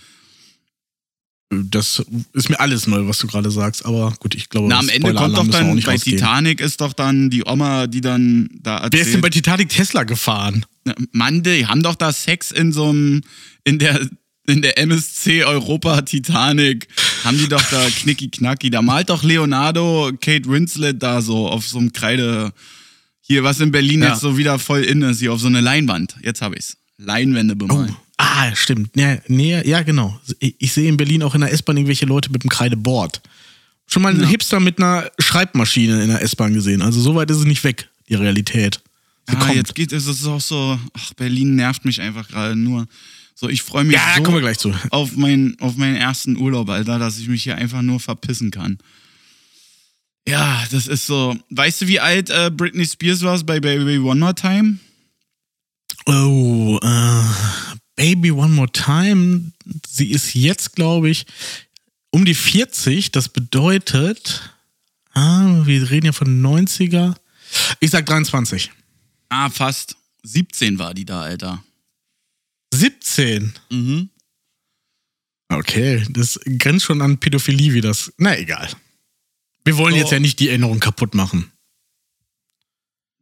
Das 1.52 2.04
ist 2.34 2.50
mir 2.50 2.60
alles 2.60 2.86
neu, 2.86 3.08
was 3.08 3.18
du 3.20 3.28
gerade 3.28 3.50
sagst. 3.50 3.86
Aber 3.86 4.14
gut, 4.20 4.36
ich 4.36 4.50
glaube, 4.50 4.68
Na, 4.68 4.80
am 4.80 4.90
Ende 4.90 5.14
kommt 5.14 5.36
doch 5.36 5.48
dann, 5.48 5.80
bei 5.80 5.94
rausgeben. 5.94 6.20
Titanic 6.20 6.60
ist 6.60 6.82
doch 6.82 6.94
dann 6.94 7.30
die 7.30 7.44
Oma, 7.46 7.88
die 7.88 8.02
dann 8.02 8.50
da 8.62 8.76
erzählt. 8.76 8.94
Wer 8.94 9.02
ist 9.02 9.14
denn 9.14 9.22
bei 9.22 9.30
Titanic 9.30 9.70
Tesla 9.70 10.04
gefahren? 10.04 10.66
Mann, 11.12 11.44
die 11.44 11.66
haben 11.66 11.84
doch 11.84 11.96
da 11.96 12.12
Sex 12.12 12.52
in 12.52 12.72
so 12.72 12.90
einem, 12.90 13.22
in 13.64 13.80
der, 13.80 14.00
in 14.48 14.62
der 14.62 14.78
MSC 14.78 15.44
Europa 15.44 16.02
Titanic. 16.02 16.88
Haben 17.24 17.38
die 17.38 17.48
doch 17.50 17.64
da 17.70 17.88
knicki 17.90 18.30
knacki. 18.30 18.70
Da 18.70 18.82
malt 18.82 19.10
doch 19.10 19.24
Leonardo 19.24 20.12
Kate 20.22 20.50
Winslet 20.50 21.02
da 21.02 21.22
so 21.22 21.48
auf 21.50 21.68
so 21.68 21.78
einem 21.80 21.94
Kreide. 21.94 22.54
Hier, 23.22 23.44
was 23.44 23.60
in 23.60 23.72
Berlin 23.72 24.02
Ja. 24.02 24.10
jetzt 24.10 24.22
so 24.22 24.38
wieder 24.38 24.58
voll 24.58 24.84
in 24.84 25.02
ist, 25.04 25.20
hier 25.20 25.34
auf 25.34 25.40
so 25.40 25.48
eine 25.48 25.62
Leinwand. 25.62 26.16
Jetzt 26.24 26.42
habe 26.42 26.56
ich's. 26.56 26.78
Leinwände 26.98 27.56
bemalen. 27.56 27.96
Ah, 28.18 28.54
stimmt. 28.56 28.90
Ja, 28.98 29.18
nee, 29.28 29.62
ja, 29.66 29.82
genau. 29.84 30.20
Ich, 30.40 30.56
ich 30.58 30.74
sehe 30.74 30.90
in 30.90 30.98
Berlin 30.98 31.24
auch 31.24 31.36
in 31.36 31.42
der 31.42 31.54
S-Bahn 31.54 31.78
irgendwelche 31.78 32.06
Leute 32.06 32.32
mit 32.32 32.42
einem 32.44 32.50
Kreideboard. 32.50 33.22
Schon 33.88 34.04
mal 34.04 34.14
einen 34.14 34.28
Hipster 34.28 34.60
mit 34.60 34.78
einer 34.78 35.10
Schreibmaschine 35.20 36.04
in 36.04 36.10
der 36.10 36.22
S-Bahn 36.22 36.54
gesehen. 36.54 36.82
Also 36.82 37.00
so 37.00 37.16
weit 37.16 37.32
ist 37.32 37.38
es 37.38 37.46
nicht 37.46 37.64
weg, 37.64 37.88
die 38.10 38.16
Realität. 38.16 38.82
Sie 39.30 39.36
Ah, 39.38 39.52
jetzt 39.54 39.76
geht 39.76 39.92
es, 39.92 40.08
ist 40.08 40.26
auch 40.26 40.42
so, 40.42 40.80
ach, 40.94 41.14
Berlin 41.14 41.56
nervt 41.56 41.86
mich 41.86 42.02
einfach 42.02 42.28
gerade 42.28 42.56
nur. 42.56 42.88
So, 43.36 43.48
ich 43.48 43.62
freue 43.62 43.84
mich 43.86 43.96
Ja, 43.96 44.16
so 44.18 44.24
kommen 44.24 44.38
wir 44.38 44.42
gleich 44.42 44.58
zu. 44.58 44.74
auf 44.90 45.16
meinen, 45.16 45.58
auf 45.60 45.76
meinen 45.78 45.96
ersten 45.96 46.36
Urlaub, 46.38 46.70
Alter, 46.70 47.00
dass 47.00 47.20
ich 47.20 47.28
mich 47.30 47.44
hier 47.44 47.56
einfach 47.56 47.82
nur 47.82 48.00
verpissen 48.00 48.52
kann. 48.52 48.78
Ja, 50.28 50.64
das 50.72 50.88
ist 50.88 51.06
so. 51.08 51.38
Weißt 51.50 51.82
du, 51.82 51.88
wie 51.88 52.00
alt 52.00 52.30
äh, 52.30 52.52
Britney 52.54 52.86
Spears 52.86 53.22
war 53.22 53.38
bei 53.44 53.60
Baby 53.60 53.98
One 54.00 54.20
More 54.20 54.36
Time? 54.36 54.78
Oh, 56.06 56.78
äh, 56.82 57.24
Baby 57.96 58.32
One 58.32 58.54
More 58.54 58.72
Time. 58.72 59.52
Sie 59.88 60.12
ist 60.12 60.34
jetzt, 60.34 60.76
glaube 60.76 61.10
ich, 61.10 61.26
um 62.12 62.26
die 62.26 62.34
40. 62.36 63.12
Das 63.12 63.30
bedeutet, 63.30 64.54
ah, 65.14 65.62
wir 65.66 65.90
reden 65.90 66.08
ja 66.08 66.12
von 66.12 66.42
90er. 66.42 67.16
Ich 67.80 67.92
sag 67.92 68.06
23. 68.06 68.72
Ah, 69.30 69.50
fast. 69.50 69.96
17 70.24 70.80
war 70.80 70.94
die 70.94 71.06
da, 71.06 71.22
Alter. 71.22 71.64
17. 72.74 73.54
Mhm. 73.70 74.10
Okay, 75.52 76.06
das 76.10 76.40
grenzt 76.60 76.86
schon 76.86 77.02
an 77.02 77.18
Pädophilie, 77.20 77.74
wie 77.74 77.82
das. 77.82 78.12
Na 78.18 78.38
egal. 78.38 78.70
Wir 79.66 79.78
wollen 79.78 79.94
So. 79.96 80.00
jetzt 80.02 80.12
ja 80.12 80.20
nicht 80.20 80.40
die 80.40 80.50
Erinnerung 80.50 80.80
kaputt 80.80 81.16
machen. 81.16 81.52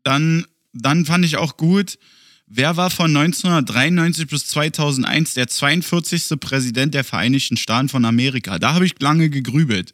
Dann, 0.03 0.45
dann 0.73 1.05
fand 1.05 1.25
ich 1.25 1.37
auch 1.37 1.57
gut, 1.57 1.97
wer 2.45 2.77
war 2.77 2.89
von 2.89 3.15
1993 3.15 4.27
bis 4.27 4.47
2001 4.47 5.33
der 5.35 5.47
42. 5.47 6.39
Präsident 6.39 6.93
der 6.93 7.03
Vereinigten 7.03 7.57
Staaten 7.57 7.89
von 7.89 8.05
Amerika? 8.05 8.59
Da 8.59 8.73
habe 8.73 8.85
ich 8.85 8.99
lange 8.99 9.29
gegrübelt. 9.29 9.93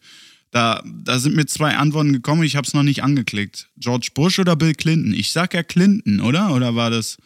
Da, 0.53 0.83
da 0.85 1.17
sind 1.17 1.35
mir 1.35 1.47
zwei 1.47 1.75
Antworten 1.77 2.13
gekommen, 2.13 2.43
ich 2.43 2.55
habe 2.55 2.67
es 2.67 2.75
noch 2.75 2.83
nicht 2.83 3.01
angeklickt. 3.03 3.69
George 3.77 4.09
Bush 4.13 4.37
oder 4.37 4.55
Bill 4.55 4.75
Clinton? 4.75 5.11
Ich 5.11 5.31
sag 5.31 5.55
ja 5.55 5.63
Clinton, 5.63 6.19
oder? 6.19 6.53
Oder 6.53 6.75
war 6.75 6.91
das... 6.91 7.17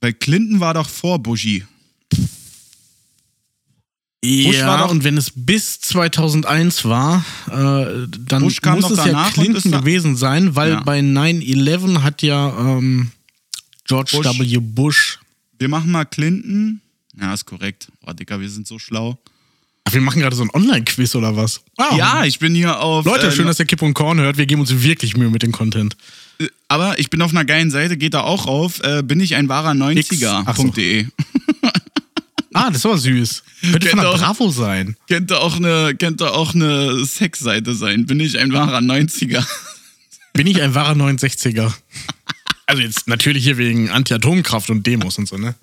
Weil 0.00 0.12
Clinton 0.12 0.60
war 0.60 0.74
doch 0.74 0.88
vor 0.88 1.18
Bushy. 1.20 1.64
Ja, 4.24 4.66
war 4.68 4.78
doch- 4.78 4.90
und 4.92 5.02
wenn 5.02 5.16
es 5.16 5.32
bis 5.34 5.80
2001 5.80 6.84
war, 6.84 7.24
äh, 7.48 8.06
dann 8.26 8.42
Bush 8.42 8.60
kam 8.60 8.78
muss 8.80 8.90
es 8.92 9.04
ja 9.04 9.28
Clinton 9.30 9.72
gewesen 9.72 10.14
sein, 10.16 10.54
weil 10.54 10.70
Ja. 10.72 10.80
bei 10.82 11.00
9-11 11.00 12.02
hat 12.02 12.22
ja 12.22 12.56
ähm, 12.78 13.10
George 13.84 14.12
Bush. 14.16 14.38
W. 14.38 14.58
Bush. 14.58 15.18
Wir 15.58 15.68
machen 15.68 15.90
mal 15.90 16.04
Clinton. 16.04 16.80
Ja, 17.20 17.34
ist 17.34 17.46
korrekt. 17.46 17.90
Oh, 18.06 18.12
Dicker, 18.12 18.40
wir 18.40 18.48
sind 18.48 18.66
so 18.68 18.78
schlau. 18.78 19.18
Ach, 19.88 19.94
wir 19.94 20.00
machen 20.02 20.20
gerade 20.20 20.36
so 20.36 20.42
ein 20.42 20.50
Online-Quiz 20.52 21.14
oder 21.14 21.34
was? 21.36 21.62
Wow. 21.78 21.96
Ja, 21.96 22.24
ich 22.24 22.38
bin 22.38 22.54
hier 22.54 22.78
auf... 22.80 23.06
Leute, 23.06 23.28
äh, 23.28 23.32
schön, 23.32 23.46
dass 23.46 23.58
ihr 23.58 23.64
Kipp 23.64 23.80
und 23.80 23.94
Korn 23.94 24.18
hört. 24.20 24.36
Wir 24.36 24.44
geben 24.44 24.60
uns 24.60 24.82
wirklich 24.82 25.16
Mühe 25.16 25.30
mit 25.30 25.42
dem 25.42 25.50
Content. 25.52 25.96
Aber 26.68 26.98
ich 26.98 27.08
bin 27.08 27.22
auf 27.22 27.30
einer 27.30 27.46
geilen 27.46 27.70
Seite, 27.70 27.96
geht 27.96 28.12
da 28.12 28.20
auch 28.20 28.46
auf. 28.46 28.80
Äh, 28.84 29.02
bin 29.02 29.18
ich 29.18 29.34
ein 29.34 29.48
wahrer 29.48 29.70
Ach 29.70 30.56
so. 30.56 30.62
90er.de. 30.64 31.06
Ah, 32.54 32.68
das 32.70 32.78
ist 32.78 32.86
aber 32.86 32.98
süß. 32.98 33.42
Könnte 33.60 33.88
von 33.90 33.98
der 34.00 34.08
auch- 34.08 34.18
Bravo 34.18 34.50
sein. 34.50 34.96
Könnte 35.06 35.38
auch 35.38 35.56
eine, 35.56 35.94
könnte 35.94 36.32
auch 36.32 36.54
eine 36.54 37.04
Sexseite 37.04 37.74
sein. 37.74 38.06
Bin 38.06 38.18
ich 38.18 38.36
ein 38.38 38.52
wahrer 38.52 38.78
90er. 38.78 39.46
Bin 40.32 40.46
ich 40.46 40.60
ein 40.60 40.74
wahrer 40.74 40.94
69er? 40.94 41.72
Also 42.66 42.82
jetzt 42.82 43.06
natürlich 43.06 43.44
hier 43.44 43.58
wegen 43.58 43.90
Anti-Atomkraft 43.90 44.70
und 44.70 44.84
Demos 44.86 45.18
und 45.18 45.28
so, 45.28 45.36
ne? 45.36 45.54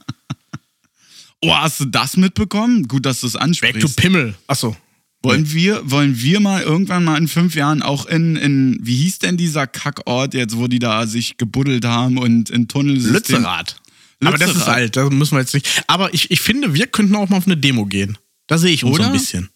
Oh, 1.50 1.56
hast 1.56 1.80
du 1.80 1.86
das 1.86 2.18
mitbekommen? 2.18 2.88
Gut, 2.88 3.06
dass 3.06 3.22
du 3.22 3.28
es 3.28 3.34
Back 3.34 3.42
to 3.42 3.46
ansprichst. 3.46 3.98
Pimmel. 3.98 4.36
Achso. 4.48 4.76
Wollen 5.24 5.52
wir, 5.52 5.90
wollen 5.90 6.22
wir 6.22 6.40
mal 6.40 6.62
irgendwann 6.62 7.04
mal 7.04 7.18
in 7.18 7.28
fünf 7.28 7.56
Jahren 7.56 7.82
auch 7.82 8.06
in, 8.06 8.36
in 8.36 8.78
wie 8.84 8.96
hieß 8.96 9.20
denn 9.20 9.38
dieser 9.38 9.66
Kackort 9.66 10.36
jetzt, 10.36 10.56
wo 10.56 10.68
die 10.68 10.78
da 10.78 11.08
sich 11.08 11.38
gebuddelt 11.38 11.84
haben 11.86 12.20
und 12.20 12.52
in 12.52 12.68
Tunnelsystem... 12.68 13.38
Lützerath. 13.38 13.76
Aber 14.24 14.38
das 14.38 14.56
ist 14.56 14.68
alt, 14.68 14.96
da 14.96 15.10
müssen 15.10 15.36
wir 15.36 15.42
jetzt 15.42 15.54
nicht. 15.54 15.84
Aber 15.88 16.14
ich, 16.14 16.32
ich 16.32 16.42
finde, 16.42 16.74
wir 16.74 16.88
könnten 16.88 17.16
auch 17.16 17.30
mal 17.30 17.38
auf 17.38 17.48
eine 17.48 17.58
Demo 17.58 17.86
gehen. 17.86 18.18
Da 18.48 18.58
sehe 18.58 18.72
ich 18.72 18.84
uns 18.84 18.96
Oder? 18.96 19.08
ein 19.08 19.14
bisschen. 19.14 19.50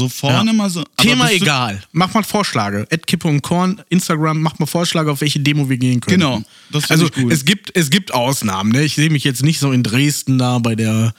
So 0.00 0.08
vorne 0.08 0.50
Ja. 0.50 0.52
mal 0.56 0.70
so... 0.70 0.82
Thema 0.96 1.30
egal. 1.30 1.82
Mach 1.92 2.14
mal 2.14 2.22
Vorschläge. 2.22 2.86
Ed 2.88 3.06
Kippe 3.06 3.28
und 3.28 3.42
Korn, 3.42 3.82
Instagram, 3.90 4.40
mach 4.40 4.58
mal 4.58 4.64
Vorschläge, 4.66 5.10
auf 5.12 5.20
welche 5.20 5.40
Demo 5.40 5.68
wir 5.68 5.76
gehen 5.76 6.00
können. 6.00 6.18
Genau, 6.20 6.42
Also 6.88 7.04
ich 7.06 7.12
gut. 7.12 7.30
es 7.32 7.44
gibt, 7.44 7.76
es 7.76 7.90
gibt 7.90 8.14
Ausnahmen. 8.14 8.72
Ne? 8.72 8.82
Ich 8.84 8.94
sehe 8.94 9.10
mich 9.10 9.24
jetzt 9.24 9.42
nicht 9.42 9.58
so 9.58 9.72
in 9.72 9.82
Dresden 9.82 10.38
da 10.38 10.58
bei 10.58 10.74
der 10.74 11.12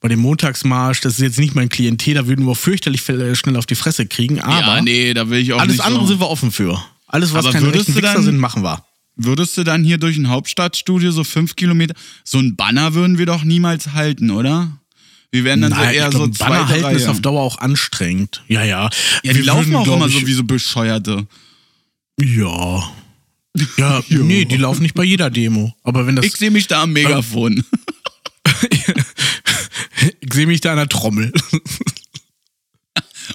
bei 0.00 0.08
dem 0.08 0.18
Montagsmarsch. 0.18 1.00
Das 1.00 1.14
ist 1.14 1.20
jetzt 1.20 1.38
nicht 1.38 1.54
mein 1.54 1.68
Klientel, 1.68 2.14
da 2.14 2.26
würden 2.26 2.44
wir 2.46 2.56
fürchterlich 2.56 3.02
fel- 3.02 3.36
schnell 3.36 3.56
auf 3.56 3.66
die 3.66 3.76
Fresse 3.76 4.06
kriegen. 4.06 4.40
Aber 4.40 4.76
Ja, 4.76 4.82
nee, 4.82 5.14
da 5.14 5.30
will 5.30 5.38
ich 5.38 5.52
auch 5.52 5.60
alles 5.60 5.76
nicht 5.76 5.84
andere 5.84 6.02
so. 6.02 6.08
sind 6.08 6.20
wir 6.20 6.28
offen 6.28 6.50
für. 6.50 6.82
Alles, 7.06 7.32
was 7.34 7.44
Aber 7.44 7.52
keine 7.52 7.66
würdest 7.66 7.88
rechten 7.88 7.92
du 7.92 7.98
Wichser 8.02 8.14
dann- 8.14 8.22
sind, 8.24 8.38
machen 8.38 8.62
wir. 8.64 8.84
Würdest 9.16 9.56
du 9.56 9.62
dann 9.62 9.84
hier 9.84 9.98
durch 9.98 10.16
ein 10.16 10.28
Hauptstadtstudio 10.28 11.12
so 11.12 11.22
fünf 11.22 11.54
Kilometer, 11.54 11.94
so 12.24 12.38
ein 12.38 12.56
Banner 12.56 12.94
würden 12.94 13.16
wir 13.16 13.26
doch 13.26 13.44
niemals 13.44 13.92
halten, 13.92 14.32
oder? 14.32 14.72
Wir 15.34 15.42
werden 15.42 15.62
dann 15.62 15.72
so 15.72 15.78
Nein, 15.78 15.94
eher 15.96 16.06
ich 16.06 16.12
so 16.12 16.18
glaub, 16.18 16.36
zweite 16.36 16.50
Banner 16.52 16.68
halten 16.68 16.84
Reihe. 16.84 16.94
ist 16.94 17.08
auf 17.08 17.20
Dauer 17.20 17.42
auch 17.42 17.58
anstrengend. 17.58 18.44
Ja, 18.46 18.62
ja. 18.62 18.88
ja, 19.24 19.32
die 19.32 19.40
Wir 19.40 19.46
laufen 19.46 19.66
würden, 19.66 19.74
auch 19.74 19.82
glaub 19.82 19.96
immer 19.96 20.06
ich, 20.06 20.14
so 20.14 20.24
wie 20.28 20.32
so 20.32 20.44
Bescheuerte. 20.44 21.26
Ja. 22.20 22.92
Ja, 23.76 24.00
nee, 24.10 24.44
die 24.44 24.58
laufen 24.58 24.82
nicht 24.82 24.94
bei 24.94 25.02
jeder 25.02 25.30
Demo. 25.30 25.74
Aber 25.82 26.06
wenn 26.06 26.14
das. 26.14 26.24
Ich 26.24 26.36
sehe 26.36 26.52
mich 26.52 26.68
da 26.68 26.84
am 26.84 26.92
Megafon. 26.92 27.64
ich 30.20 30.32
sehe 30.32 30.46
mich 30.46 30.60
da 30.60 30.70
an 30.70 30.76
der 30.76 30.88
Trommel. 30.88 31.32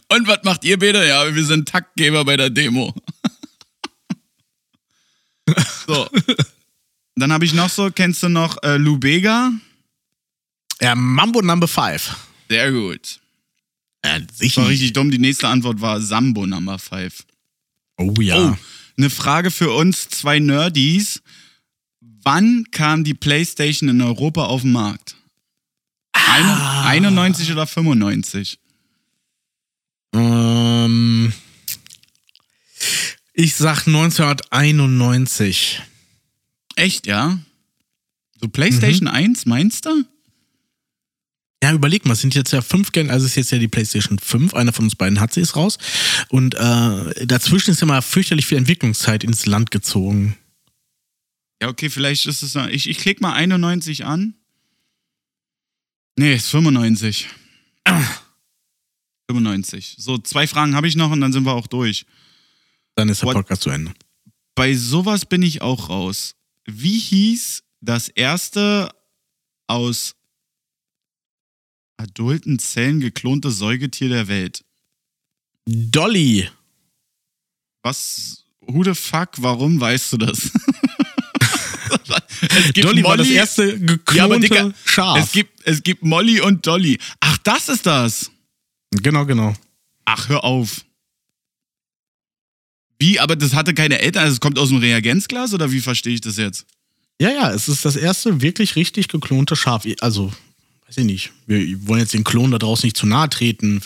Und 0.07 0.25
was 0.25 0.39
macht 0.45 0.63
ihr 0.63 0.79
beide? 0.79 1.05
Ja, 1.05 1.35
wir 1.35 1.43
sind 1.43 1.67
Taktgeber 1.67 2.23
bei 2.23 2.37
der 2.37 2.49
Demo. 2.49 2.95
so. 5.85 6.07
Dann 7.17 7.33
habe 7.33 7.43
ich 7.43 7.53
noch 7.53 7.69
so, 7.69 7.91
kennst 7.91 8.23
du 8.23 8.29
noch 8.29 8.63
äh, 8.63 8.77
Lou 8.77 8.97
Bega? 8.97 9.51
Ja, 10.81 10.95
Mambo 10.95 11.41
Number 11.41 11.67
5. 11.67 12.15
Sehr 12.49 12.71
gut. 12.71 13.19
Ja, 14.05 14.17
sicher. 14.33 14.61
war 14.61 14.69
richtig 14.69 14.93
dumm. 14.93 15.11
Die 15.11 15.19
nächste 15.19 15.47
Antwort 15.47 15.81
war 15.81 15.99
Sambo 16.01 16.45
Number 16.47 16.79
5. 16.79 17.25
Oh 17.97 18.13
ja. 18.21 18.51
Oh, 18.51 18.57
eine 18.97 19.09
Frage 19.09 19.51
für 19.51 19.71
uns 19.71 20.07
zwei 20.09 20.39
Nerdies. 20.39 21.21
Wann 22.23 22.65
kam 22.71 23.03
die 23.03 23.13
PlayStation 23.13 23.89
in 23.89 24.01
Europa 24.01 24.45
auf 24.45 24.61
den 24.61 24.71
Markt? 24.71 25.15
Ah. 26.13 26.85
91 26.87 27.51
oder 27.51 27.65
95? 27.67 28.57
Ähm, 30.13 31.33
ich 33.33 33.55
sag 33.55 33.85
1991. 33.87 35.81
Echt, 36.75 37.07
ja? 37.07 37.39
So 38.41 38.47
PlayStation 38.47 39.07
Mhm. 39.07 39.13
1, 39.15 39.45
meinst 39.45 39.85
du? 39.85 40.03
Ja, 41.61 41.73
überleg 41.73 42.05
mal, 42.05 42.13
es 42.13 42.21
sind 42.21 42.35
jetzt 42.35 42.51
ja 42.51 42.61
fünf 42.61 42.93
Gen, 42.93 43.09
also 43.09 43.25
es 43.25 43.33
ist 43.33 43.35
jetzt 43.35 43.51
ja 43.51 43.57
die 43.57 43.67
PlayStation 43.67 44.17
5, 44.17 44.53
einer 44.53 44.71
von 44.71 44.85
uns 44.85 44.95
beiden 44.95 45.19
hat 45.19 45.33
sie 45.33 45.41
ist 45.41 45.57
raus. 45.57 45.77
Und 46.29 46.55
äh, 46.55 47.25
dazwischen 47.25 47.71
ist 47.71 47.81
ja 47.81 47.87
mal 47.87 48.01
fürchterlich 48.01 48.45
viel 48.45 48.57
Entwicklungszeit 48.57 49.25
ins 49.25 49.45
Land 49.45 49.69
gezogen. 49.69 50.37
Ja, 51.61 51.67
okay, 51.67 51.89
vielleicht 51.89 52.25
ist 52.27 52.41
es. 52.41 52.55
Ich, 52.71 52.89
ich 52.89 52.97
klicke 52.99 53.21
mal 53.21 53.33
91 53.33 54.05
an. 54.05 54.35
Nee, 56.17 56.35
ist 56.35 56.49
95. 56.49 57.27
95. 59.29 59.95
So, 59.99 60.17
zwei 60.17 60.47
Fragen 60.47 60.75
habe 60.75 60.87
ich 60.87 60.95
noch 60.95 61.11
und 61.11 61.19
dann 61.19 61.33
sind 61.33 61.45
wir 61.45 61.53
auch 61.53 61.67
durch. 61.67 62.05
Dann 62.95 63.09
ist 63.09 63.21
der 63.21 63.27
What? 63.27 63.35
Podcast 63.35 63.63
zu 63.63 63.69
Ende. 63.69 63.93
Bei 64.55 64.73
sowas 64.73 65.25
bin 65.25 65.41
ich 65.41 65.61
auch 65.61 65.89
raus. 65.89 66.35
Wie 66.65 66.99
hieß 66.99 67.63
das 67.81 68.07
erste 68.09 68.89
aus 69.67 70.15
adulten 71.99 72.59
Zellen 72.59 72.99
geklonte 72.99 73.51
Säugetier 73.51 74.09
der 74.09 74.27
Welt? 74.27 74.63
Dolly. 75.65 76.49
Was? 77.83 78.45
Who 78.61 78.83
the 78.83 78.93
fuck? 78.95 79.29
Warum 79.37 79.79
weißt 79.79 80.13
du 80.13 80.17
das? 80.17 80.45
es 82.41 82.73
gibt 82.73 82.83
Dolly 82.87 83.03
war 83.03 83.17
das 83.17 83.27
Molly- 83.27 83.37
erste 83.37 83.79
geklonte 83.79 84.15
Ja, 84.15 84.25
aber 84.25 84.39
Dicker, 84.39 84.73
Schaf. 84.85 85.19
Es 85.19 85.31
gibt, 85.31 85.59
es 85.65 85.83
gibt 85.83 86.03
Molly 86.03 86.41
und 86.41 86.65
Dolly. 86.65 86.97
Ach, 87.19 87.37
das 87.39 87.69
ist 87.69 87.85
das. 87.85 88.31
genau, 88.91 89.25
genau. 89.25 89.53
Ach, 90.05 90.29
hör 90.29 90.43
auf. 90.43 90.85
Wie, 92.97 93.19
aber 93.19 93.35
das 93.35 93.53
hatte 93.53 93.73
keine 93.73 93.99
Eltern, 93.99 94.23
also 94.23 94.33
es 94.33 94.39
kommt 94.39 94.57
aus 94.59 94.69
dem 94.69 94.79
Reagenzglas 94.79 95.53
oder 95.53 95.71
wie 95.71 95.79
verstehe 95.79 96.13
ich 96.13 96.21
das 96.21 96.37
jetzt? 96.37 96.65
Ja, 97.21 97.29
ja, 97.31 97.51
es 97.51 97.67
ist 97.69 97.85
das 97.85 97.95
erste 97.95 98.41
wirklich 98.41 98.75
richtig 98.75 99.07
geklonte 99.07 99.55
Schaf. 99.55 99.85
Also, 100.01 100.31
weiß 100.89 100.97
ich 100.97 101.05
nicht. 101.05 101.31
Wir 101.45 101.87
wollen 101.87 101.99
jetzt 101.99 102.13
den 102.13 102.23
Klon 102.23 102.51
da 102.51 102.57
draußen 102.57 102.87
nicht 102.87 102.97
zu 102.97 103.05
nahe 103.05 103.29
treten. 103.29 103.81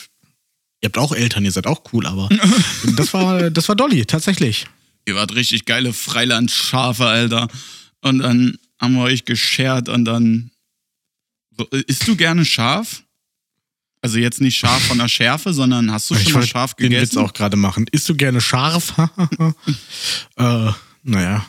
Ihr 0.82 0.88
habt 0.88 0.98
auch 0.98 1.12
Eltern, 1.12 1.44
ihr 1.44 1.52
seid 1.52 1.68
auch 1.68 1.84
cool, 1.92 2.06
aber 2.06 2.30
das 2.96 3.14
war, 3.14 3.52
das 3.52 3.68
war 3.68 3.76
Dolly, 3.76 4.06
tatsächlich. 4.06 4.68
Ihr 5.06 5.16
wart 5.16 5.36
richtig 5.36 5.66
geile 5.66 5.92
Freilandschafe, 5.92 7.06
Alter. 7.06 7.50
Und 8.02 8.20
dann 8.20 8.58
haben 8.80 8.96
wir 8.96 9.04
euch 9.04 9.26
geschert 9.26 9.90
und 9.90 10.06
dann. 10.06 10.52
So, 11.58 11.66
isst 11.66 12.08
du 12.08 12.16
gerne 12.16 12.46
scharf? 12.46 13.04
Also 14.02 14.18
jetzt 14.18 14.42
nicht 14.42 14.58
scharf 14.58 14.84
von 14.84 14.98
der 14.98 15.08
Schärfe, 15.08 15.54
sondern 15.54 15.92
hast 15.92 16.10
du 16.10 16.16
schon 16.16 16.24
ich 16.24 16.30
mal 16.30 16.36
wollte 16.36 16.48
scharf 16.48 16.74
den 16.74 16.90
gegessen? 16.90 17.16
Witz 17.16 17.18
auch 17.18 17.34
gerade 17.34 17.58
machen. 17.58 17.86
Isst 17.92 18.10
du 18.10 18.16
gerne 18.16 18.42
scharf? 18.42 18.94
äh, 20.38 20.72
naja. 21.04 21.46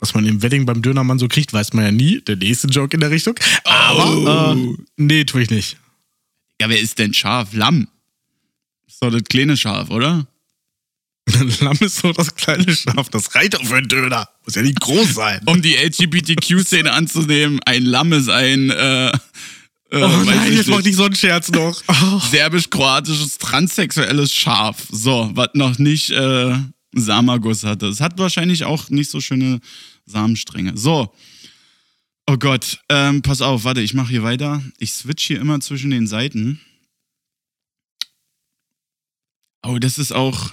Was 0.00 0.14
man 0.14 0.24
im 0.26 0.42
Wedding 0.42 0.64
beim 0.64 0.80
Dönermann 0.82 1.18
so 1.18 1.26
kriegt, 1.28 1.52
weiß 1.52 1.72
man 1.72 1.84
ja 1.84 1.90
nie. 1.92 2.20
Der 2.20 2.36
nächste 2.36 2.68
Joke 2.68 2.94
in 2.94 3.00
der 3.00 3.10
Richtung. 3.10 3.34
Aber, 3.64 4.06
Oh. 4.54 4.54
äh, 4.54 4.76
nee, 4.96 5.24
tue 5.24 5.42
ich 5.42 5.50
nicht. 5.50 5.76
Ja, 6.60 6.68
wer 6.68 6.78
ist 6.80 6.98
denn 6.98 7.14
scharf? 7.14 7.48
Lamm. 7.52 7.88
Ist 8.86 9.02
doch 9.02 9.10
das 9.10 9.22
kleine 9.24 9.56
Schaf, 9.56 9.90
oder? 9.90 10.26
Lamm 11.60 11.76
ist 11.80 11.96
so 11.98 12.12
das 12.12 12.34
kleine 12.34 12.74
Schaf. 12.74 13.10
Das 13.10 13.34
reicht 13.34 13.58
auf 13.60 13.70
einen 13.72 13.88
Döner. 13.88 14.28
Muss 14.44 14.54
ja 14.54 14.62
nicht 14.62 14.80
groß 14.80 15.14
sein. 15.14 15.40
Um 15.46 15.60
die 15.62 15.74
LGBTQ-Szene 15.76 16.92
anzunehmen, 16.92 17.60
ein 17.66 17.84
Lamm 17.84 18.12
ist 18.12 18.28
ein 18.28 18.70
äh, 18.70 19.08
äh, 19.08 19.12
Oh 19.92 20.08
nein, 20.24 20.54
jetzt 20.54 20.68
mach 20.68 20.78
nicht, 20.78 20.86
ich 20.88 20.96
so 20.96 21.04
einen 21.04 21.14
Scherz 21.16 21.50
noch. 21.50 21.82
Oh. 21.88 22.20
serbisch-kroatisches 22.30 23.38
transsexuelles 23.38 24.32
Schaf. 24.32 24.76
So, 24.90 25.30
was 25.34 25.48
noch 25.54 25.78
nicht 25.78 26.10
äh, 26.10 26.54
Samaguss 26.94 27.64
hatte. 27.64 27.86
Es 27.86 28.00
hat 28.00 28.18
wahrscheinlich 28.18 28.64
auch 28.64 28.90
nicht 28.90 29.10
so 29.10 29.20
schöne 29.20 29.60
Samenstränge. 30.06 30.76
So. 30.76 31.12
Oh 32.26 32.36
Gott, 32.36 32.80
ähm, 32.90 33.22
pass 33.22 33.40
auf, 33.40 33.64
warte, 33.64 33.80
ich 33.80 33.94
mache 33.94 34.10
hier 34.10 34.22
weiter. 34.22 34.62
Ich 34.78 34.92
switch 34.92 35.26
hier 35.26 35.40
immer 35.40 35.60
zwischen 35.60 35.90
den 35.90 36.06
Seiten. 36.06 36.60
Oh, 39.62 39.78
das 39.78 39.98
ist 39.98 40.12
auch. 40.12 40.52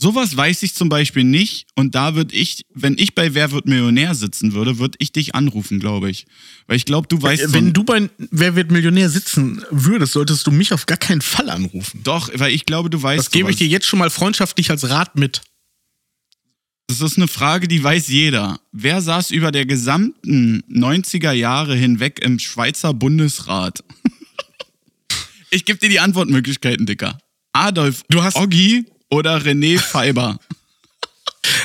Sowas 0.00 0.36
weiß 0.36 0.62
ich 0.62 0.74
zum 0.74 0.88
Beispiel 0.88 1.24
nicht. 1.24 1.66
Und 1.74 1.94
da 1.96 2.14
würde 2.14 2.32
ich, 2.34 2.62
wenn 2.72 2.96
ich 2.98 3.14
bei 3.16 3.34
Wer 3.34 3.50
wird 3.50 3.66
Millionär 3.66 4.14
sitzen 4.14 4.52
würde, 4.52 4.78
würde 4.78 4.96
ich 5.00 5.10
dich 5.10 5.34
anrufen, 5.34 5.80
glaube 5.80 6.08
ich. 6.08 6.26
Weil 6.68 6.76
ich 6.76 6.84
glaube, 6.84 7.08
du 7.08 7.20
weißt. 7.20 7.48
so- 7.48 7.52
Wenn 7.52 7.72
du 7.72 7.82
bei 7.82 8.08
Wer 8.30 8.54
wird 8.54 8.70
Millionär 8.70 9.10
sitzen 9.10 9.64
würdest, 9.70 10.12
solltest 10.12 10.46
du 10.46 10.52
mich 10.52 10.72
auf 10.72 10.86
gar 10.86 10.98
keinen 10.98 11.20
Fall 11.20 11.50
anrufen. 11.50 12.00
Doch, 12.04 12.30
weil 12.34 12.52
ich 12.52 12.64
glaube, 12.64 12.90
du 12.90 13.02
weißt. 13.02 13.18
Das 13.18 13.30
gebe 13.32 13.50
ich 13.50 13.56
dir 13.56 13.66
jetzt 13.66 13.86
schon 13.86 13.98
mal 13.98 14.10
freundschaftlich 14.10 14.70
als 14.70 14.88
Rat 14.88 15.16
mit. 15.16 15.42
Das 16.86 17.00
ist 17.00 17.16
eine 17.18 17.28
Frage, 17.28 17.66
die 17.68 17.82
weiß 17.82 18.08
jeder. 18.08 18.60
Wer 18.72 19.02
saß 19.02 19.30
über 19.32 19.50
der 19.52 19.66
gesamten 19.66 20.62
90er 20.70 21.32
Jahre 21.32 21.74
hinweg 21.76 22.20
im 22.22 22.38
Schweizer 22.38 22.94
Bundesrat? 22.94 23.82
ich 25.50 25.64
gebe 25.64 25.78
dir 25.78 25.88
die 25.88 26.00
Antwortmöglichkeiten, 26.00 26.86
Dicker. 26.86 27.18
Adolf 27.52 28.04
Du 28.08 28.22
hast- 28.22 28.36
Oggi 28.36 28.86
oder 29.10 29.38
René 29.38 29.78
Feiber? 29.78 30.38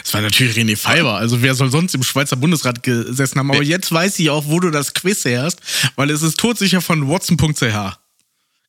Das 0.03 0.13
war 0.13 0.21
natürlich 0.21 0.55
René 0.55 0.77
Feiber. 0.77 1.15
Also 1.15 1.41
wer 1.41 1.55
soll 1.55 1.69
sonst 1.69 1.93
im 1.95 2.03
Schweizer 2.03 2.35
Bundesrat 2.35 2.83
gesessen 2.83 3.39
haben? 3.39 3.51
Aber 3.51 3.63
jetzt 3.63 3.91
weiß 3.91 4.19
ich 4.19 4.29
auch, 4.29 4.45
wo 4.47 4.59
du 4.59 4.69
das 4.69 4.93
Quiz 4.93 5.25
herst, 5.25 5.59
weil 5.95 6.09
es 6.09 6.21
ist 6.21 6.39
todsicher 6.39 6.81
von 6.81 7.07
watson.ch. 7.07 7.97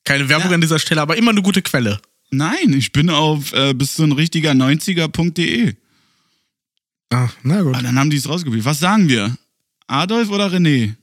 Keine 0.05 0.29
Werbung 0.29 0.49
Ja. 0.51 0.55
an 0.55 0.61
dieser 0.61 0.79
Stelle, 0.79 1.01
aber 1.01 1.17
immer 1.17 1.31
eine 1.31 1.43
gute 1.43 1.63
Quelle. 1.63 2.01
Nein, 2.31 2.73
ich 2.73 2.93
bin 2.93 3.11
auf 3.11 3.53
äh, 3.53 3.75
bist 3.75 3.99
du 3.99 4.05
ein 4.05 4.13
richtiger 4.13 4.53
90er.de. 4.53 5.75
Ah, 7.11 7.29
na 7.43 7.63
gut. 7.63 7.77
Ah, 7.77 7.83
dann 7.83 7.99
haben 7.99 8.11
die 8.11 8.17
es 8.17 8.29
rausgespielt. 8.29 8.65
Was 8.65 8.81
sagen 8.81 9.09
wir? 9.09 9.37
Adolf 9.87 10.31
oder 10.31 10.49
René? 10.49 10.95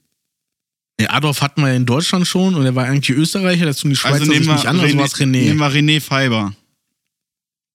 Ja, 1.00 1.12
Adolf 1.12 1.42
hatten 1.42 1.62
wir 1.62 1.74
in 1.74 1.86
Deutschland 1.86 2.28
schon 2.28 2.54
und 2.56 2.66
er 2.66 2.76
war 2.76 2.86
eigentlich 2.86 3.16
Österreicher, 3.18 3.66
dazu 3.66 3.88
die 3.88 3.96
Schweizer 3.96 4.16
Also 4.16 4.26
sich 4.26 4.34
nehmen 4.34 4.48
wir, 4.48 4.54
nicht 4.56 4.66
an, 4.68 4.80
also 4.80 4.98
war 4.98 5.06
es 5.06 5.16
René, 5.16 5.26
nehmen 5.26 5.60
wir 5.60 5.72
René 5.72 6.02
Feiber. 6.02 6.54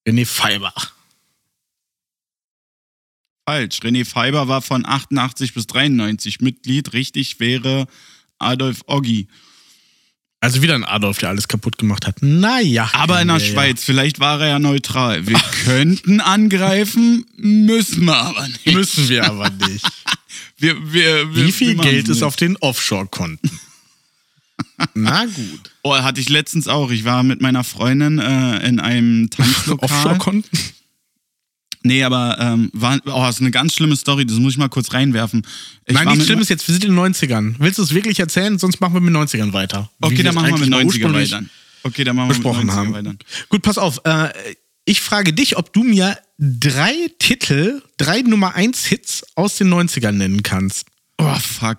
René 0.07 0.25
Feiber. 0.27 0.73
Falsch. 3.49 3.79
René 3.83 4.05
Feiber 4.05 4.49
war 4.49 4.63
von 4.63 4.85
88 4.87 5.55
bis 5.55 5.67
93 5.67 6.41
Mitglied. 6.41 6.93
Richtig 6.93 7.39
wäre 7.41 7.87
Adolf 8.39 8.83
Oggi. 8.87 9.29
Also 10.41 10.63
wieder 10.63 10.75
ein 10.75 10.85
Adolf, 10.85 11.19
der 11.19 11.31
alles 11.31 11.49
kaputt 11.49 11.79
gemacht 11.79 12.07
hat. 12.07 12.17
Naja. 12.21 12.91
Aber 12.93 13.21
in 13.23 13.29
der 13.29 13.39
Ja, 13.39 13.43
ja. 13.45 13.53
Schweiz, 13.53 13.83
vielleicht 13.83 14.21
war 14.21 14.41
er 14.41 14.49
ja 14.49 14.59
neutral. 14.59 15.27
Wir 15.27 15.41
könnten 15.65 16.21
angreifen, 16.21 17.25
müssen 17.37 18.05
wir 18.05 18.17
aber 18.17 18.47
nicht. 18.47 18.67
Müssen 18.67 19.09
wir 19.09 19.25
aber 19.25 19.51
nicht. 19.51 19.87
Wir, 20.59 20.75
wir, 20.91 21.35
wir, 21.35 21.47
Wie 21.47 21.53
viel 21.53 21.75
Geld 21.77 22.09
ist 22.09 22.23
auf 22.23 22.35
den 22.37 22.57
Offshore-Konten? 22.57 23.51
Na 24.95 25.25
gut. 25.25 25.71
Oh, 25.83 25.95
hatte 25.97 26.21
ich 26.21 26.29
letztens 26.29 26.69
auch. 26.69 26.91
Ich 26.91 27.05
war 27.05 27.23
mit 27.23 27.41
meiner 27.41 27.65
Freundin 27.65 28.19
äh, 28.19 28.67
in 28.67 28.81
einem 28.81 29.31
Tanzlokal. 29.31 29.89
Offshore-Konten? 29.89 30.59
Nee, 31.83 32.03
aber 32.03 32.37
ähm, 32.41 32.69
war, 32.73 32.99
oh, 33.07 33.23
das 33.23 33.37
ist 33.37 33.43
eine 33.43 33.53
ganz 33.53 33.75
schlimme 33.75 33.95
Story, 33.95 34.27
das 34.27 34.39
muss 34.39 34.55
ich 34.55 34.59
mal 34.59 34.69
kurz 34.69 34.93
reinwerfen. 34.93 35.47
Ich 35.85 35.95
Nein, 35.95 36.09
nichts 36.09 36.25
Schlimmes 36.27 36.49
jetzt. 36.49 36.67
Wir 36.67 36.73
sind 36.73 36.85
in 36.85 36.97
den 36.97 37.15
90ern. 37.15 37.55
Willst 37.59 37.79
du 37.79 37.83
es 37.85 37.95
wirklich 37.95 38.19
erzählen? 38.19 38.59
Sonst 38.59 38.81
machen 38.81 38.95
wir 38.95 39.01
mit 39.01 39.15
90ern 39.15 39.53
weiter. 39.53 39.89
Okay, 40.01 40.25
dann 40.25 40.35
machen 40.35 40.49
wir 40.49 40.59
mit 40.59 40.63
eigentlich 40.63 40.71
mal 40.71 40.83
90er 40.83 40.87
ursprünglich 40.87 41.33
weiter. 41.33 41.45
Okay, 41.85 42.03
dann 42.03 42.17
machen 42.17 42.29
wir 42.29 42.35
mit 42.35 42.43
besprochen 42.43 42.71
90er 42.71 42.75
haben. 42.75 42.93
weiter. 42.93 43.15
Gut, 43.49 43.63
pass 43.63 43.79
auf. 43.79 44.01
Äh, 44.05 44.31
ich 44.85 45.01
frage 45.01 45.33
dich, 45.33 45.57
ob 45.57 45.73
du 45.73 45.85
mir 45.85 46.19
drei 46.39 46.93
Titel, 47.21 47.83
drei 47.99 48.23
Nummer 48.23 48.55
1 48.57 48.85
Hits 48.87 49.25
aus 49.37 49.57
den 49.57 49.73
90ern 49.73 50.13
nennen 50.13 50.43
kannst. 50.43 50.87
Oh, 51.19 51.35
fuck. 51.35 51.79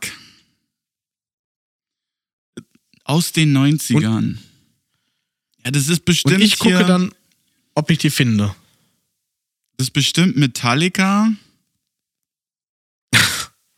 Aus 3.07 3.31
den 3.31 3.55
90ern. 3.57 4.35
ja, 5.63 5.71
das 5.71 5.87
ist 5.87 6.03
bestimmt 6.03 6.35
Und 6.35 6.41
ich 6.41 6.59
gucke 6.59 6.77
hier, 6.77 6.85
dann, 6.85 7.13
ob 7.73 7.89
ich 7.89 7.99
die 7.99 8.09
finde. 8.09 8.53
das 9.77 9.87
ist 9.87 9.91
bestimmt 9.91 10.35
Metallica. 10.35 11.31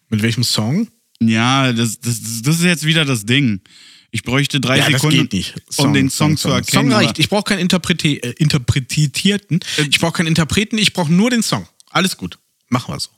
Mit 0.09 0.23
welchem 0.23 0.43
Song? 0.43 0.87
Ja, 1.21 1.71
das, 1.73 1.99
das, 1.99 2.41
das 2.41 2.55
ist 2.55 2.63
jetzt 2.63 2.85
wieder 2.85 3.05
das 3.05 3.27
Ding. 3.27 3.61
Ich 4.09 4.23
bräuchte 4.23 4.59
drei 4.59 4.79
ja, 4.79 4.85
Sekunden, 4.85 5.29
nicht. 5.31 5.53
um 5.77 5.93
den 5.93 6.09
Song, 6.09 6.35
zu 6.35 6.49
erkennen. 6.49 6.89
Song 6.89 6.91
reicht. 6.91 7.19
Ich 7.19 7.29
brauche 7.29 7.43
keinen 7.43 7.59
Interprete 7.59 8.07
äh, 8.07 8.31
Interpretierten. 8.39 9.59
Ich 9.77 9.99
brauche 9.99 10.13
keinen 10.13 10.27
Interpreten. 10.27 10.79
Ich 10.79 10.93
brauche 10.93 11.13
nur 11.13 11.29
den 11.29 11.43
Song. 11.43 11.67
Alles 11.91 12.17
gut. 12.17 12.39
Machen 12.69 12.95
wir 12.95 12.99
so. 12.99 13.11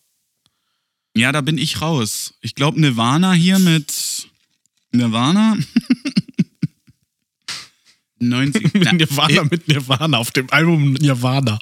Ja, 1.15 1.31
da 1.31 1.39
bin 1.39 1.57
ich 1.57 1.79
raus. 1.79 2.33
Ich 2.41 2.55
glaube 2.55 2.81
Nirvana 2.81 3.31
hier 3.31 3.59
mit 3.59 4.29
Nirvana. 4.91 5.57
90. 8.21 8.73
Mit 8.73 8.93
Nirvana, 8.93 9.43
mit 9.45 9.67
Nirvana 9.67 10.17
auf 10.17 10.31
dem 10.31 10.49
Album 10.51 10.93
Nirvana. 10.93 11.59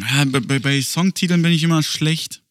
Ja, 0.00 0.24
bei, 0.24 0.40
bei, 0.40 0.58
bei 0.58 0.82
Songtiteln 0.82 1.42
bin 1.42 1.52
ich 1.52 1.62
immer 1.62 1.82
schlecht. 1.82 2.42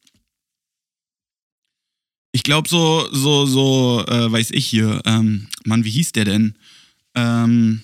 Ich 2.32 2.44
glaube 2.44 2.68
so, 2.68 3.08
so, 3.14 3.46
so, 3.46 4.06
äh, 4.08 4.32
weiß 4.32 4.52
ich 4.52 4.66
hier, 4.68 5.02
ähm, 5.06 5.48
Mann, 5.64 5.84
wie 5.86 5.92
hieß 5.92 6.12
der 6.12 6.26
denn? 6.26 6.58
Ähm, 7.16 7.82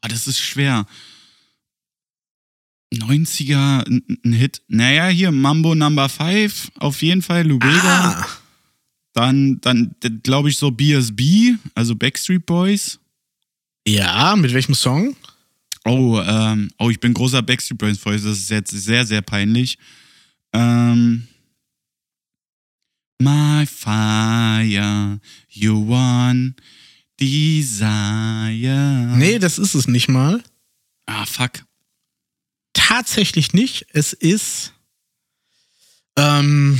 ah, 0.00 0.08
das 0.08 0.28
ist 0.28 0.38
schwer. 0.38 0.86
90er, 2.92 3.84
ein 4.24 4.32
Hit. 4.32 4.62
Naja, 4.68 5.08
hier, 5.08 5.32
Mambo 5.32 5.74
Number 5.74 6.08
5, 6.08 6.70
auf 6.78 7.02
jeden 7.02 7.22
Fall, 7.22 7.46
Lubega. 7.46 8.20
Ah, 8.22 8.26
Dann, 9.12 9.60
dann 9.60 9.94
glaube 10.22 10.48
ich, 10.50 10.56
so 10.58 10.70
BSB, 10.70 11.54
also 11.74 11.94
Backstreet 11.94 12.44
Boys. 12.46 12.98
ja, 13.86 14.34
mit 14.36 14.52
welchem 14.52 14.74
Song? 14.74 15.16
Oh, 15.84 16.20
ähm, 16.24 16.70
oh, 16.78 16.88
ich 16.90 16.98
bin 16.98 17.12
großer 17.14 17.42
Backstreet 17.42 17.78
Boys 17.78 17.98
Freund. 17.98 18.24
Das 18.24 18.38
ist 18.38 18.50
jetzt 18.50 18.70
sehr, 18.70 19.04
sehr 19.06 19.22
peinlich. 19.22 19.76
Ähm, 20.52 21.28
My 23.20 23.64
fire, 23.66 25.20
you 25.48 25.88
want 25.88 26.60
desire. 27.20 29.16
Nee, 29.16 29.38
das 29.38 29.58
ist 29.58 29.74
es 29.74 29.86
nicht 29.86 30.08
mal. 30.08 30.42
Ah, 31.06 31.24
fuck. 31.26 31.64
Tatsächlich 32.74 33.52
nicht. 33.52 33.86
Es 33.92 34.12
ist 34.12 34.72
ähm, 36.16 36.78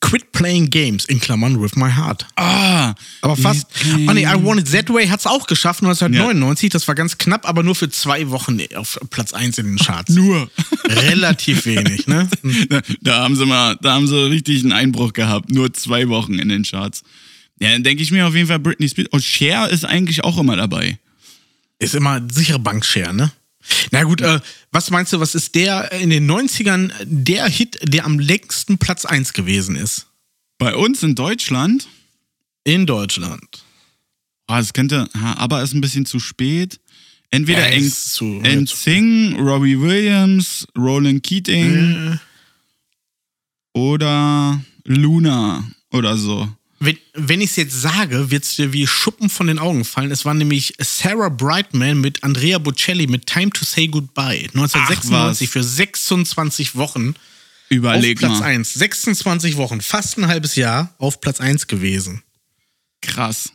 Quit 0.00 0.32
Playing 0.32 0.68
Games 0.68 1.04
in 1.04 1.20
Klammern 1.20 1.62
with 1.62 1.76
my 1.76 1.90
heart. 1.90 2.26
Ah, 2.36 2.94
Aber 3.20 3.36
fast. 3.36 3.66
Oh 4.08 4.12
nee, 4.12 4.24
I 4.24 4.34
Want 4.42 4.60
It 4.60 4.72
That 4.72 4.92
Way 4.92 5.06
hat 5.06 5.20
es 5.20 5.26
auch 5.26 5.46
geschafft, 5.46 5.80
1999. 5.82 6.70
Das 6.70 6.88
war 6.88 6.94
ganz 6.96 7.18
knapp, 7.18 7.48
aber 7.48 7.62
nur 7.62 7.74
für 7.76 7.88
zwei 7.88 8.28
Wochen 8.30 8.58
auf 8.74 8.98
Platz 9.10 9.32
1 9.32 9.58
in 9.58 9.66
den 9.66 9.78
Charts. 9.78 10.12
nur. 10.12 10.50
Relativ 10.86 11.64
wenig, 11.66 12.08
ne? 12.08 12.28
da, 12.68 12.82
da 13.00 13.22
haben 13.22 13.36
sie 13.36 13.46
mal, 13.46 13.76
da 13.80 13.94
haben 13.94 14.08
sie 14.08 14.28
richtig 14.28 14.62
einen 14.64 14.72
Einbruch 14.72 15.12
gehabt. 15.12 15.50
Nur 15.50 15.72
zwei 15.72 16.08
Wochen 16.08 16.38
in 16.38 16.48
den 16.48 16.64
Charts. 16.64 17.02
Ja, 17.60 17.70
dann 17.70 17.84
denke 17.84 18.02
ich 18.02 18.10
mir 18.10 18.26
auf 18.26 18.34
jeden 18.34 18.48
Fall 18.48 18.58
Britney 18.58 18.88
Spears. 18.88 19.08
Und 19.12 19.22
Cher 19.22 19.70
ist 19.70 19.84
eigentlich 19.84 20.24
auch 20.24 20.36
immer 20.36 20.56
dabei. 20.56 20.98
Ist 21.78 21.94
immer 21.94 22.20
sichere 22.30 22.58
Bankshare, 22.58 23.14
ne? 23.14 23.30
Na 23.90 24.02
gut, 24.04 24.20
äh, 24.20 24.40
was 24.70 24.90
meinst 24.90 25.12
du, 25.12 25.20
was 25.20 25.34
ist 25.34 25.54
der 25.54 25.92
in 25.92 26.10
den 26.10 26.30
90ern 26.30 26.92
der 27.04 27.46
Hit, 27.48 27.78
der 27.82 28.04
am 28.04 28.18
längsten 28.18 28.78
Platz 28.78 29.04
1 29.04 29.32
gewesen 29.32 29.76
ist? 29.76 30.06
Bei 30.58 30.74
uns 30.74 31.02
in 31.02 31.14
Deutschland? 31.14 31.88
In 32.64 32.86
Deutschland. 32.86 33.64
Ah, 34.46 34.58
das 34.58 34.72
könnte, 34.72 35.08
ha, 35.14 35.34
aber 35.38 35.62
ist 35.62 35.74
ein 35.74 35.80
bisschen 35.80 36.06
zu 36.06 36.20
spät. 36.20 36.78
Entweder 37.30 37.70
Ja, 37.72 37.78
NSYNC, 37.78 39.38
Robbie 39.38 39.80
Williams, 39.80 40.66
Roland 40.76 41.22
Keating 41.22 42.12
Äh, 42.12 42.18
oder 43.78 44.62
Luna 44.84 45.64
oder 45.90 46.16
so. 46.16 46.48
Wenn, 46.84 46.98
wenn 47.14 47.40
ich 47.40 47.50
es 47.50 47.56
jetzt 47.56 47.80
sage, 47.80 48.32
wird 48.32 48.42
es 48.42 48.56
dir 48.56 48.72
wie 48.72 48.88
Schuppen 48.88 49.30
von 49.30 49.46
den 49.46 49.60
Augen 49.60 49.84
fallen. 49.84 50.10
Es 50.10 50.24
war 50.24 50.34
nämlich 50.34 50.74
Sarah 50.80 51.28
Brightman 51.28 52.00
mit 52.00 52.24
Andrea 52.24 52.58
Bocelli 52.58 53.06
mit 53.06 53.26
Time 53.26 53.50
to 53.50 53.64
Say 53.64 53.86
Goodbye. 53.86 54.48
1996 54.52 55.48
Ach, 55.48 55.52
für 55.52 55.62
26 55.62 56.74
Wochen 56.74 57.14
Überleg 57.68 58.16
auf 58.16 58.28
Platz 58.28 58.40
mal. 58.40 58.46
1. 58.46 58.74
26 58.74 59.56
Wochen, 59.58 59.80
fast 59.80 60.18
ein 60.18 60.26
halbes 60.26 60.56
Jahr 60.56 60.92
auf 60.98 61.20
Platz 61.20 61.40
1 61.40 61.68
gewesen. 61.68 62.24
Krass. 63.00 63.52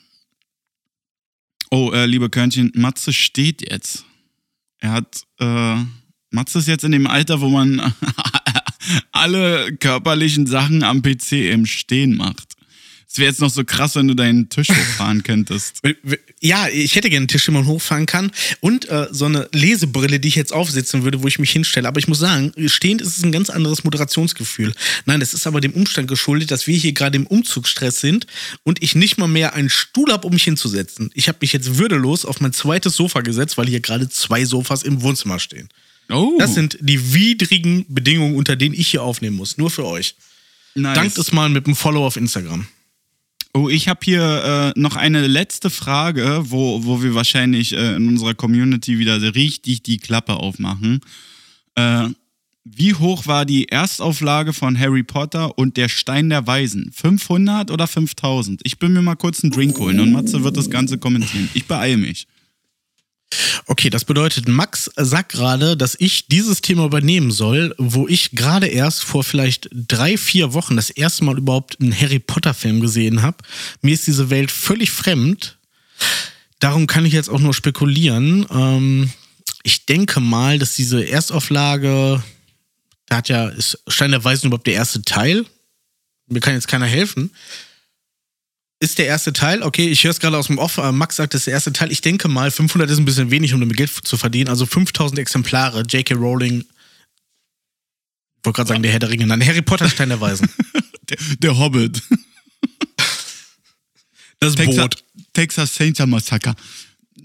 Oh, 1.70 1.92
äh, 1.92 2.06
liebe 2.06 2.30
Körnchen, 2.30 2.72
Matze 2.76 3.12
steht 3.12 3.70
jetzt. 3.70 4.06
Er 4.80 4.92
hat, 4.94 5.24
äh, 5.42 5.76
Matze 6.30 6.60
ist 6.60 6.70
jetzt 6.70 6.86
in 6.86 6.94
dem 6.94 7.08
Alter, 7.08 7.42
wo 7.42 7.50
man 7.50 7.94
alle 9.12 9.76
körperlichen 9.76 10.48
Sachen 10.48 10.84
am 10.84 11.02
PC 11.02 11.52
im 11.52 11.66
Stehen 11.66 12.16
macht. 12.16 12.57
Es 13.10 13.20
wäre 13.20 13.30
jetzt 13.30 13.40
noch 13.40 13.50
so 13.50 13.64
krass, 13.64 13.96
wenn 13.96 14.08
du 14.08 14.14
deinen 14.16 14.50
Tisch 14.50 14.68
hochfahren 14.70 15.24
könntest. 15.24 15.82
Ja, 16.40 16.68
ich 16.68 16.94
hätte 16.96 17.10
gerne 17.10 17.22
einen 17.24 17.28
Tisch, 17.30 17.46
den 17.46 17.56
man 17.56 17.66
hochfahren 17.66 18.06
kann. 18.06 18.30
Und 18.60 18.88
äh, 18.90 19.08
so 19.10 19.26
eine 19.26 19.50
Lesebrille, 19.54 20.20
die 20.20 20.28
ich 20.28 20.36
jetzt 20.36 20.54
aufsetzen 20.54 21.04
würde, 21.04 21.24
wo 21.24 21.28
ich 21.28 21.40
mich 21.40 21.50
hinstelle. 21.50 21.88
Aber 21.88 21.98
ich 21.98 22.08
muss 22.08 22.20
sagen, 22.20 22.52
stehend 22.68 23.02
ist 23.02 23.18
es 23.18 23.24
ein 23.24 23.32
ganz 23.32 23.50
anderes 23.50 23.84
Moderationsgefühl. 23.84 24.72
Nein, 25.06 25.20
das 25.20 25.34
ist 25.34 25.48
aber 25.48 25.62
dem 25.62 25.72
Umstand 25.72 26.08
geschuldet, 26.08 26.52
dass 26.52 26.68
wir 26.68 26.78
hier 26.78 26.92
gerade 26.94 27.16
im 27.16 27.26
Umzugsstress 27.26 28.02
sind 28.02 28.28
und 28.64 28.84
ich 28.84 28.94
nicht 28.94 29.18
mal 29.18 29.26
mehr 29.28 29.56
einen 29.56 29.72
Stuhl 29.72 30.12
habe, 30.12 30.28
um 30.28 30.34
mich 30.34 30.44
hinzusetzen. 30.44 31.10
Ich 31.16 31.28
habe 31.28 31.40
mich 31.42 31.54
jetzt 31.54 31.78
würdelos 31.80 32.24
auf 32.24 32.40
mein 32.40 32.54
zweites 32.54 32.94
Sofa 32.96 33.22
gesetzt, 33.22 33.58
weil 33.58 33.68
hier 33.68 33.80
gerade 33.80 34.08
zwei 34.08 34.46
Sofas 34.46 34.84
im 34.84 35.02
Wohnzimmer 35.02 35.40
stehen. 35.40 35.70
Oh, 36.10 36.36
Das 36.38 36.54
sind 36.54 36.78
die 36.82 37.16
widrigen 37.16 37.84
Bedingungen, 37.90 38.36
unter 38.36 38.56
denen 38.56 38.76
ich 38.76 38.90
hier 38.90 39.02
aufnehmen 39.02 39.38
muss. 39.38 39.58
Nur 39.58 39.72
für 39.72 39.86
euch. 39.86 40.14
nice. 40.76 40.96
Dankt 40.96 41.18
es 41.18 41.32
mal 41.32 41.50
mit 41.50 41.66
einem 41.66 41.76
Follow 41.76 42.06
auf 42.06 42.16
Instagram. 42.16 42.68
Oh, 43.54 43.70
ich 43.70 43.88
habe 43.88 44.00
hier 44.04 44.74
äh, 44.76 44.80
noch 44.80 44.96
eine 44.96 45.26
letzte 45.26 45.70
Frage, 45.70 46.44
wo, 46.46 46.86
wo 46.86 47.02
wir 47.02 47.16
wahrscheinlich 47.16 47.74
äh, 47.74 47.96
in 47.96 48.08
unserer 48.08 48.34
Community 48.34 49.00
wieder 49.00 49.22
richtig 49.36 49.84
die 49.84 49.98
Klappe 49.98 50.34
aufmachen. 50.34 51.02
Äh, 51.76 52.10
wie 52.66 52.94
hoch 52.94 53.28
war 53.28 53.46
die 53.46 53.70
Erstauflage 53.70 54.52
von 54.52 54.78
Harry 54.78 55.04
Potter 55.04 55.58
und 55.58 55.78
der 55.78 55.88
Stein 55.88 56.30
der 56.30 56.46
Weisen? 56.48 56.92
500 56.92 57.72
oder 57.72 57.88
5000? 57.88 58.62
Ich 58.66 58.78
bin 58.78 58.92
mir 58.94 59.02
mal 59.02 59.16
kurz 59.16 59.42
einen 59.44 59.52
Drink 59.52 59.78
holen 59.80 60.00
und 60.02 60.12
Matze 60.12 60.44
wird 60.44 60.58
das 60.58 60.70
Ganze 60.70 60.98
kommentieren. 60.98 61.50
Ich 61.54 61.66
beeile 61.66 61.98
mich. 61.98 62.28
Okay, 63.66 63.90
das 63.90 64.06
bedeutet, 64.06 64.48
Max 64.48 64.90
sagt 64.96 65.34
gerade, 65.34 65.76
dass 65.76 65.96
ich 66.00 66.28
dieses 66.28 66.62
Thema 66.62 66.86
übernehmen 66.86 67.32
soll, 67.32 67.76
wo 67.78 68.08
ich 68.08 68.32
gerade 68.32 68.68
erst 68.68 69.04
vor 69.04 69.24
vielleicht 69.24 69.70
drei, 69.72 70.18
vier 70.18 70.54
Wochen 70.54 70.78
das 70.78 70.90
erste 70.90 71.26
Mal 71.26 71.38
überhaupt 71.38 71.80
einen 71.82 71.94
Harry 72.00 72.20
Potter-Film 72.20 72.80
gesehen 72.80 73.22
habe. 73.22 73.38
Mir 73.82 73.94
ist 73.94 74.08
diese 74.08 74.30
Welt 74.30 74.52
völlig 74.52 74.92
fremd. 74.92 75.58
Darum 76.60 76.88
kann 76.88 77.06
ich 77.06 77.14
jetzt 77.14 77.30
auch 77.30 77.40
nur 77.40 77.54
spekulieren. 77.54 78.46
Ähm, 78.50 79.12
ich 79.64 79.86
denke 79.86 80.22
mal, 80.22 80.60
dass 80.60 80.76
diese 80.76 81.04
Erstauflage, 81.04 82.24
da 83.08 83.18
hat 83.18 83.28
ja, 83.28 83.50
ist 83.50 83.80
Stein 83.88 84.12
der 84.12 84.24
Weisen 84.24 84.48
überhaupt 84.48 84.68
der 84.68 84.76
erste 84.76 85.02
Teil? 85.02 85.46
Mir 86.28 86.40
kann 86.40 86.54
jetzt 86.54 86.70
keiner 86.70 86.86
helfen. 86.86 87.32
Ist 88.80 89.00
der 89.00 89.08
erste 89.08 89.34
Teil, 89.34 89.64
okay, 89.64 89.88
ich 89.90 90.04
höre 90.04 90.12
es 90.12 90.20
gerade 90.20 90.38
aus 90.38 90.48
dem 90.48 90.60
Off, 90.60 90.78
Max 90.92 91.16
sagt, 91.16 91.34
das 91.34 91.42
ist 91.42 91.46
der 91.48 91.56
erste 91.56 91.74
Teil. 91.74 91.92
Ich 91.92 92.02
denke 92.02 92.28
mal, 92.28 92.52
500 92.52 92.90
ist 92.90 93.00
ein 93.00 93.06
bisschen 93.06 93.32
wenig, 93.32 93.54
um 93.54 93.60
damit 93.60 93.76
Geld 93.76 93.90
zu 93.90 94.18
verdienen. 94.18 94.50
Also 94.50 94.68
5000 94.68 95.18
Exemplare, 95.20 95.82
J.K. 95.82 96.14
Rowling, 96.14 96.60
ich 96.62 98.46
wollte 98.46 98.58
gerade 98.58 98.68
sagen, 98.68 98.84
der 98.84 98.92
Herr 98.92 99.00
der 99.00 99.10
Ringe, 99.10 99.26
nein, 99.26 99.44
Harry 99.46 99.64
Potter, 99.64 99.90
Stein 99.90 100.10
der 100.10 100.22
Weisen. 100.22 100.50
Der, 101.10 101.18
der 101.38 101.58
Hobbit. 101.58 102.02
Das 104.40 104.54
Texas, 104.54 104.90
Texas 105.34 105.74
Chainsaw 105.74 106.06
Massacre. 106.06 106.54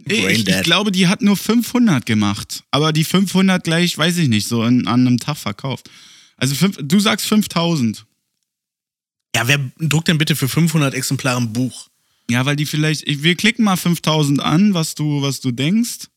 Ich, 0.07 0.49
ich 0.49 0.63
glaube, 0.63 0.91
die 0.93 1.09
hat 1.09 1.21
nur 1.21 1.37
500 1.37 2.07
gemacht. 2.07 2.65
Aber 2.71 2.93
die 2.93 3.05
500 3.05 3.63
gleich, 3.63 3.99
weiß 3.99 4.17
ich 4.19 4.29
nicht, 4.29 4.49
so 4.49 4.65
in, 4.65 4.87
an 4.87 5.07
einem 5.07 5.19
Tag 5.19 5.37
verkauft. 5.37 5.91
Also 6.37 6.55
fünf, 6.55 6.79
du 6.81 7.01
sagst 7.01 7.27
5000. 7.27 8.07
Ja, 9.35 9.49
wer 9.49 9.59
druckt 9.79 10.09
denn 10.09 10.19
bitte 10.19 10.37
für 10.37 10.49
500 10.49 10.95
Exemplare 10.95 11.39
ein 11.39 11.53
Buch? 11.53 11.89
Ja, 12.31 12.45
weil 12.47 12.57
die 12.57 12.67
vielleicht, 12.67 13.07
ich, 13.09 13.23
wir 13.23 13.35
klicken 13.35 13.65
mal 13.65 13.77
5000 13.77 14.41
an, 14.41 14.75
was 14.75 14.95
du, 14.95 15.23
was 15.23 15.41
du 15.41 15.51
denkst. 15.51 16.09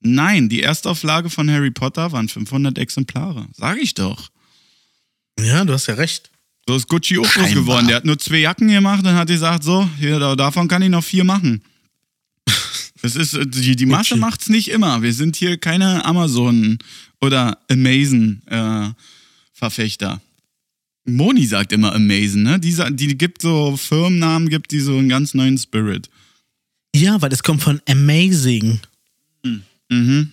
Nein, 0.00 0.48
die 0.48 0.62
Erstauflage 0.62 1.30
von 1.30 1.50
Harry 1.50 1.70
Potter 1.70 2.12
waren 2.12 2.28
500 2.28 2.78
Exemplare. 2.78 3.46
Sag 3.54 3.78
ich 3.78 3.94
doch. 3.94 4.28
Ja, 5.40 5.64
du 5.64 5.72
hast 5.72 5.86
ja 5.86 5.94
recht. 5.94 6.30
So 6.68 6.76
ist 6.76 6.88
Gucci 6.88 7.18
auch 7.18 7.30
groß 7.30 7.52
geworden. 7.52 7.86
Der 7.88 7.96
hat 7.96 8.04
nur 8.04 8.18
zwei 8.18 8.38
Jacken 8.38 8.68
gemacht 8.68 9.04
und 9.06 9.14
hat 9.14 9.28
gesagt, 9.28 9.64
so, 9.64 9.88
hier, 9.98 10.18
da- 10.18 10.36
davon 10.36 10.68
kann 10.68 10.82
ich 10.82 10.90
noch 10.90 11.04
vier 11.04 11.24
machen. 11.24 11.62
Das 13.02 13.16
ist, 13.16 13.38
die, 13.48 13.76
die 13.76 13.84
Masse 13.84 14.16
macht's 14.16 14.48
nicht 14.48 14.68
immer. 14.70 15.02
Wir 15.02 15.12
sind 15.12 15.36
hier 15.36 15.58
keine 15.58 16.02
Amazon 16.06 16.78
oder 17.20 17.58
Amazon 17.70 18.40
äh, 18.46 18.88
Verfechter. 19.52 20.22
Moni 21.06 21.46
sagt 21.46 21.72
immer 21.72 21.94
Amazon, 21.94 22.42
ne? 22.42 22.58
Die, 22.58 22.74
die 22.96 23.18
gibt 23.18 23.42
so 23.42 23.76
Firmennamen, 23.76 24.48
gibt 24.48 24.70
die 24.70 24.80
so 24.80 24.96
einen 24.96 25.08
ganz 25.08 25.34
neuen 25.34 25.58
Spirit. 25.58 26.08
Ja, 26.94 27.20
weil 27.20 27.28
das 27.28 27.42
kommt 27.42 27.62
von 27.62 27.80
Amazing. 27.86 28.80
Mhm. 29.42 30.32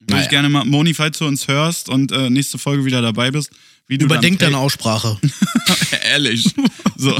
Würde 0.00 0.12
Naja. 0.12 0.22
ich 0.22 0.28
gerne 0.28 0.48
mal, 0.48 0.64
Moni, 0.64 0.94
falls 0.94 1.18
du 1.18 1.26
uns 1.26 1.48
hörst 1.48 1.88
und 1.88 2.12
äh, 2.12 2.28
nächste 2.30 2.58
Folge 2.58 2.84
wieder 2.84 3.00
dabei 3.00 3.30
bist, 3.30 3.50
wie 3.86 3.98
du 3.98 4.04
Überdenk 4.06 4.38
deine 4.38 4.58
Aussprache. 4.58 5.18
Ehrlich. 6.04 6.44
So, 6.96 7.16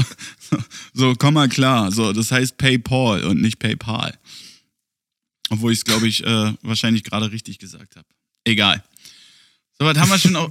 so, 0.49 0.57
so, 0.93 1.15
komm 1.17 1.35
mal 1.35 1.49
klar. 1.49 1.91
So, 1.91 2.13
das 2.13 2.31
heißt 2.31 2.57
PayPal 2.57 3.23
und 3.23 3.41
nicht 3.41 3.59
PayPal. 3.59 4.17
Obwohl 5.49 5.71
ich 5.73 5.79
es, 5.79 5.85
glaube 5.85 6.07
ich, 6.07 6.23
äh, 6.23 6.53
wahrscheinlich 6.61 7.03
gerade 7.03 7.31
richtig 7.31 7.59
gesagt 7.59 7.95
habe. 7.95 8.07
Egal. 8.43 8.83
So, 9.79 9.85
was 9.85 9.97
haben 9.97 10.09
wir 10.09 10.19
schon. 10.19 10.35
Auch, 10.35 10.49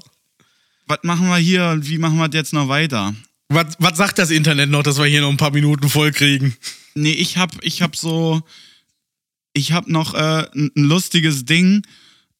was 0.91 0.99
machen 1.05 1.29
wir 1.29 1.39
hier 1.39 1.69
und 1.69 1.89
wie 1.89 1.99
machen 1.99 2.19
wir 2.19 2.29
das 2.29 2.39
jetzt 2.39 2.53
noch 2.53 2.69
weiter? 2.69 3.15
was, 3.51 3.67
was 3.79 3.99
sagt 3.99 4.19
das 4.19 4.31
Internet 4.31 4.71
noch, 4.71 4.83
dass 4.83 4.99
wir 4.99 5.07
hier 5.07 5.21
noch 5.21 5.29
ein 5.31 5.37
paar 5.37 5.53
Minuten 5.53 5.89
voll 5.89 6.13
kriegen? 6.13 6.55
Nee, 6.95 7.13
ich 7.13 7.37
hab, 7.37 7.53
ich 7.63 7.83
hab 7.83 7.97
so. 7.97 8.43
Ich 9.53 9.73
hab 9.73 9.89
noch 9.89 10.15
äh, 10.15 10.47
ein, 10.55 10.71
lustiges 10.77 11.45
Ding. 11.45 11.83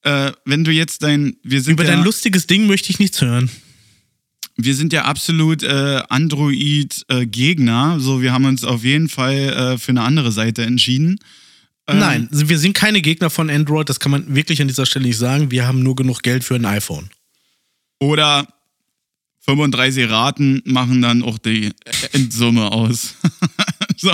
Äh, 0.03 0.33
wenn 0.45 0.65
du 0.65 0.71
jetzt 0.71 1.03
dein. 1.03 1.37
Wir 1.43 1.61
sind 1.61 1.75
Über 1.75 1.85
ja, 1.85 1.91
dein 1.91 2.05
lustiges 2.05 2.47
Ding 2.47 2.67
möchte 2.67 2.91
ich 2.91 3.01
nichts 3.01 3.21
hören. 3.21 3.51
wir 4.57 4.75
sind 4.75 4.93
ja 4.93 5.05
absolut 5.05 5.65
äh, 5.65 6.03
Android-Gegner. 6.09 7.99
so, 7.99 8.23
wir 8.23 8.33
haben 8.33 8.45
uns 8.45 8.65
auf 8.65 8.85
jeden 8.85 9.09
Fall 9.09 9.35
äh, 9.35 9.79
für 9.79 9.91
eine 9.91 10.03
andere 10.03 10.31
Seite 10.31 10.63
entschieden. 10.63 11.19
Ähm, 11.89 11.99
Nein, 11.99 12.29
wir 12.31 12.59
sind 12.59 12.75
keine 12.75 13.01
Gegner 13.03 13.31
von 13.31 13.51
Android, 13.51 13.89
das 13.89 13.99
kann 13.99 14.13
man 14.13 14.35
wirklich 14.35 14.63
an 14.63 14.69
dieser 14.69 14.87
Stelle 14.87 15.07
nicht 15.07 15.19
sagen. 15.19 15.51
Wir 15.51 15.67
haben 15.67 15.83
nur 15.83 15.97
genug 15.97 16.23
Geld 16.23 16.45
für 16.45 16.55
ein 16.55 16.65
iPhone. 16.65 17.11
Oder 18.01 18.49
35 19.41 20.11
Raten 20.11 20.63
machen 20.65 21.03
dann 21.03 21.23
auch 21.23 21.39
die 21.39 21.71
Endsumme 22.13 22.73
aus. 22.73 23.15
so. 23.97 24.13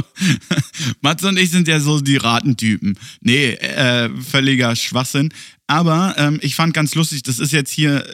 Matze 1.00 1.28
und 1.28 1.38
ich 1.38 1.50
sind 1.50 1.68
ja 1.68 1.80
so 1.80 2.00
die 2.00 2.16
Ratentypen. 2.16 2.98
Nee, 3.20 3.50
äh, 3.52 4.10
völliger 4.22 4.74
Schwachsinn. 4.76 5.32
Aber 5.66 6.14
ähm, 6.18 6.38
ich 6.42 6.54
fand 6.54 6.74
ganz 6.74 6.94
lustig, 6.94 7.22
das 7.22 7.38
ist 7.38 7.52
jetzt 7.52 7.70
hier 7.70 8.04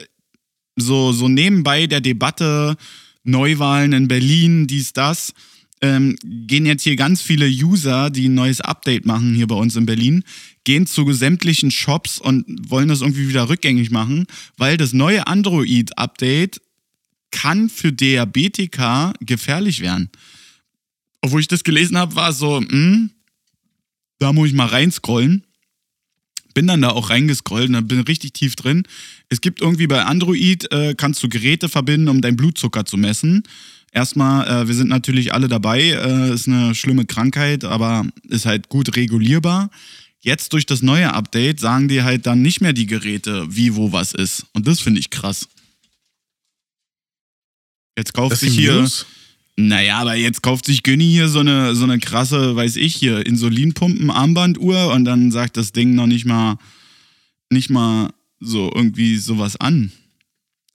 so, 0.76 1.12
so 1.12 1.28
nebenbei 1.28 1.86
der 1.86 2.00
Debatte, 2.00 2.76
Neuwahlen 3.24 3.92
in 3.92 4.08
Berlin, 4.08 4.66
dies, 4.66 4.92
das, 4.92 5.32
ähm, 5.82 6.16
gehen 6.22 6.64
jetzt 6.64 6.84
hier 6.84 6.96
ganz 6.96 7.20
viele 7.20 7.46
User, 7.46 8.08
die 8.08 8.28
ein 8.28 8.34
neues 8.34 8.60
Update 8.60 9.04
machen 9.04 9.34
hier 9.34 9.48
bei 9.48 9.56
uns 9.56 9.74
in 9.74 9.84
Berlin, 9.84 10.22
gehen 10.64 10.86
zu 10.86 11.12
sämtlichen 11.12 11.72
Shops 11.72 12.18
und 12.18 12.46
wollen 12.70 12.88
das 12.88 13.00
irgendwie 13.00 13.28
wieder 13.28 13.48
rückgängig 13.48 13.90
machen, 13.90 14.26
weil 14.56 14.76
das 14.76 14.92
neue 14.92 15.26
Android-Update 15.26 16.60
kann 17.32 17.68
für 17.68 17.92
Diabetiker 17.92 19.12
gefährlich 19.20 19.80
werden. 19.80 20.10
Obwohl 21.20 21.40
ich 21.40 21.48
das 21.48 21.64
gelesen 21.64 21.98
habe, 21.98 22.14
war 22.14 22.30
es 22.30 22.38
so, 22.38 22.60
hm, 22.60 23.10
da 24.18 24.32
muss 24.32 24.48
ich 24.48 24.54
mal 24.54 24.66
reinscrollen. 24.66 25.44
Bin 26.54 26.66
dann 26.66 26.82
da 26.82 26.90
auch 26.90 27.10
reingescrollt 27.10 27.70
und 27.70 27.88
bin 27.88 28.00
richtig 28.00 28.34
tief 28.34 28.56
drin. 28.56 28.84
Es 29.30 29.40
gibt 29.40 29.62
irgendwie 29.62 29.86
bei 29.86 30.04
Android, 30.04 30.70
äh, 30.70 30.94
kannst 30.94 31.22
du 31.22 31.28
Geräte 31.28 31.68
verbinden, 31.68 32.08
um 32.08 32.20
deinen 32.20 32.36
Blutzucker 32.36 32.84
zu 32.84 32.98
messen. 32.98 33.42
Erstmal, 33.94 34.62
äh, 34.62 34.68
wir 34.68 34.74
sind 34.74 34.88
natürlich 34.88 35.34
alle 35.34 35.48
dabei, 35.48 35.80
äh, 35.82 36.32
ist 36.32 36.48
eine 36.48 36.74
schlimme 36.74 37.04
Krankheit, 37.04 37.62
aber 37.64 38.06
ist 38.28 38.46
halt 38.46 38.70
gut 38.70 38.96
regulierbar. 38.96 39.70
Jetzt 40.20 40.52
durch 40.54 40.64
das 40.64 40.82
neue 40.82 41.12
Update 41.12 41.60
sagen 41.60 41.88
die 41.88 42.02
halt 42.02 42.26
dann 42.26 42.40
nicht 42.42 42.60
mehr 42.62 42.72
die 42.72 42.86
Geräte, 42.86 43.44
wie, 43.54 43.74
wo, 43.76 43.92
was 43.92 44.12
ist. 44.14 44.46
Und 44.54 44.66
das 44.66 44.80
finde 44.80 45.00
ich 45.00 45.10
krass. 45.10 45.46
Jetzt 47.98 48.14
kauft 48.14 48.32
Das 48.32 48.40
sich 48.40 48.54
hier. 48.54 48.74
News? 48.74 49.04
Naja, 49.56 49.98
aber 49.98 50.14
jetzt 50.14 50.42
kauft 50.42 50.64
sich 50.64 50.82
Günni 50.82 51.04
hier 51.10 51.28
so 51.28 51.40
eine, 51.40 51.74
so 51.74 51.84
eine 51.84 51.98
krasse, 51.98 52.56
weiß 52.56 52.76
ich 52.76 52.94
hier, 52.94 53.26
Insulinpumpen-Armbanduhr 53.26 54.92
und 54.94 55.04
dann 55.04 55.30
sagt 55.30 55.58
das 55.58 55.72
Ding 55.72 55.94
noch 55.94 56.06
nicht 56.06 56.24
mal, 56.24 56.56
nicht 57.50 57.68
mal 57.68 58.10
so 58.40 58.72
irgendwie 58.74 59.18
sowas 59.18 59.56
an. 59.56 59.92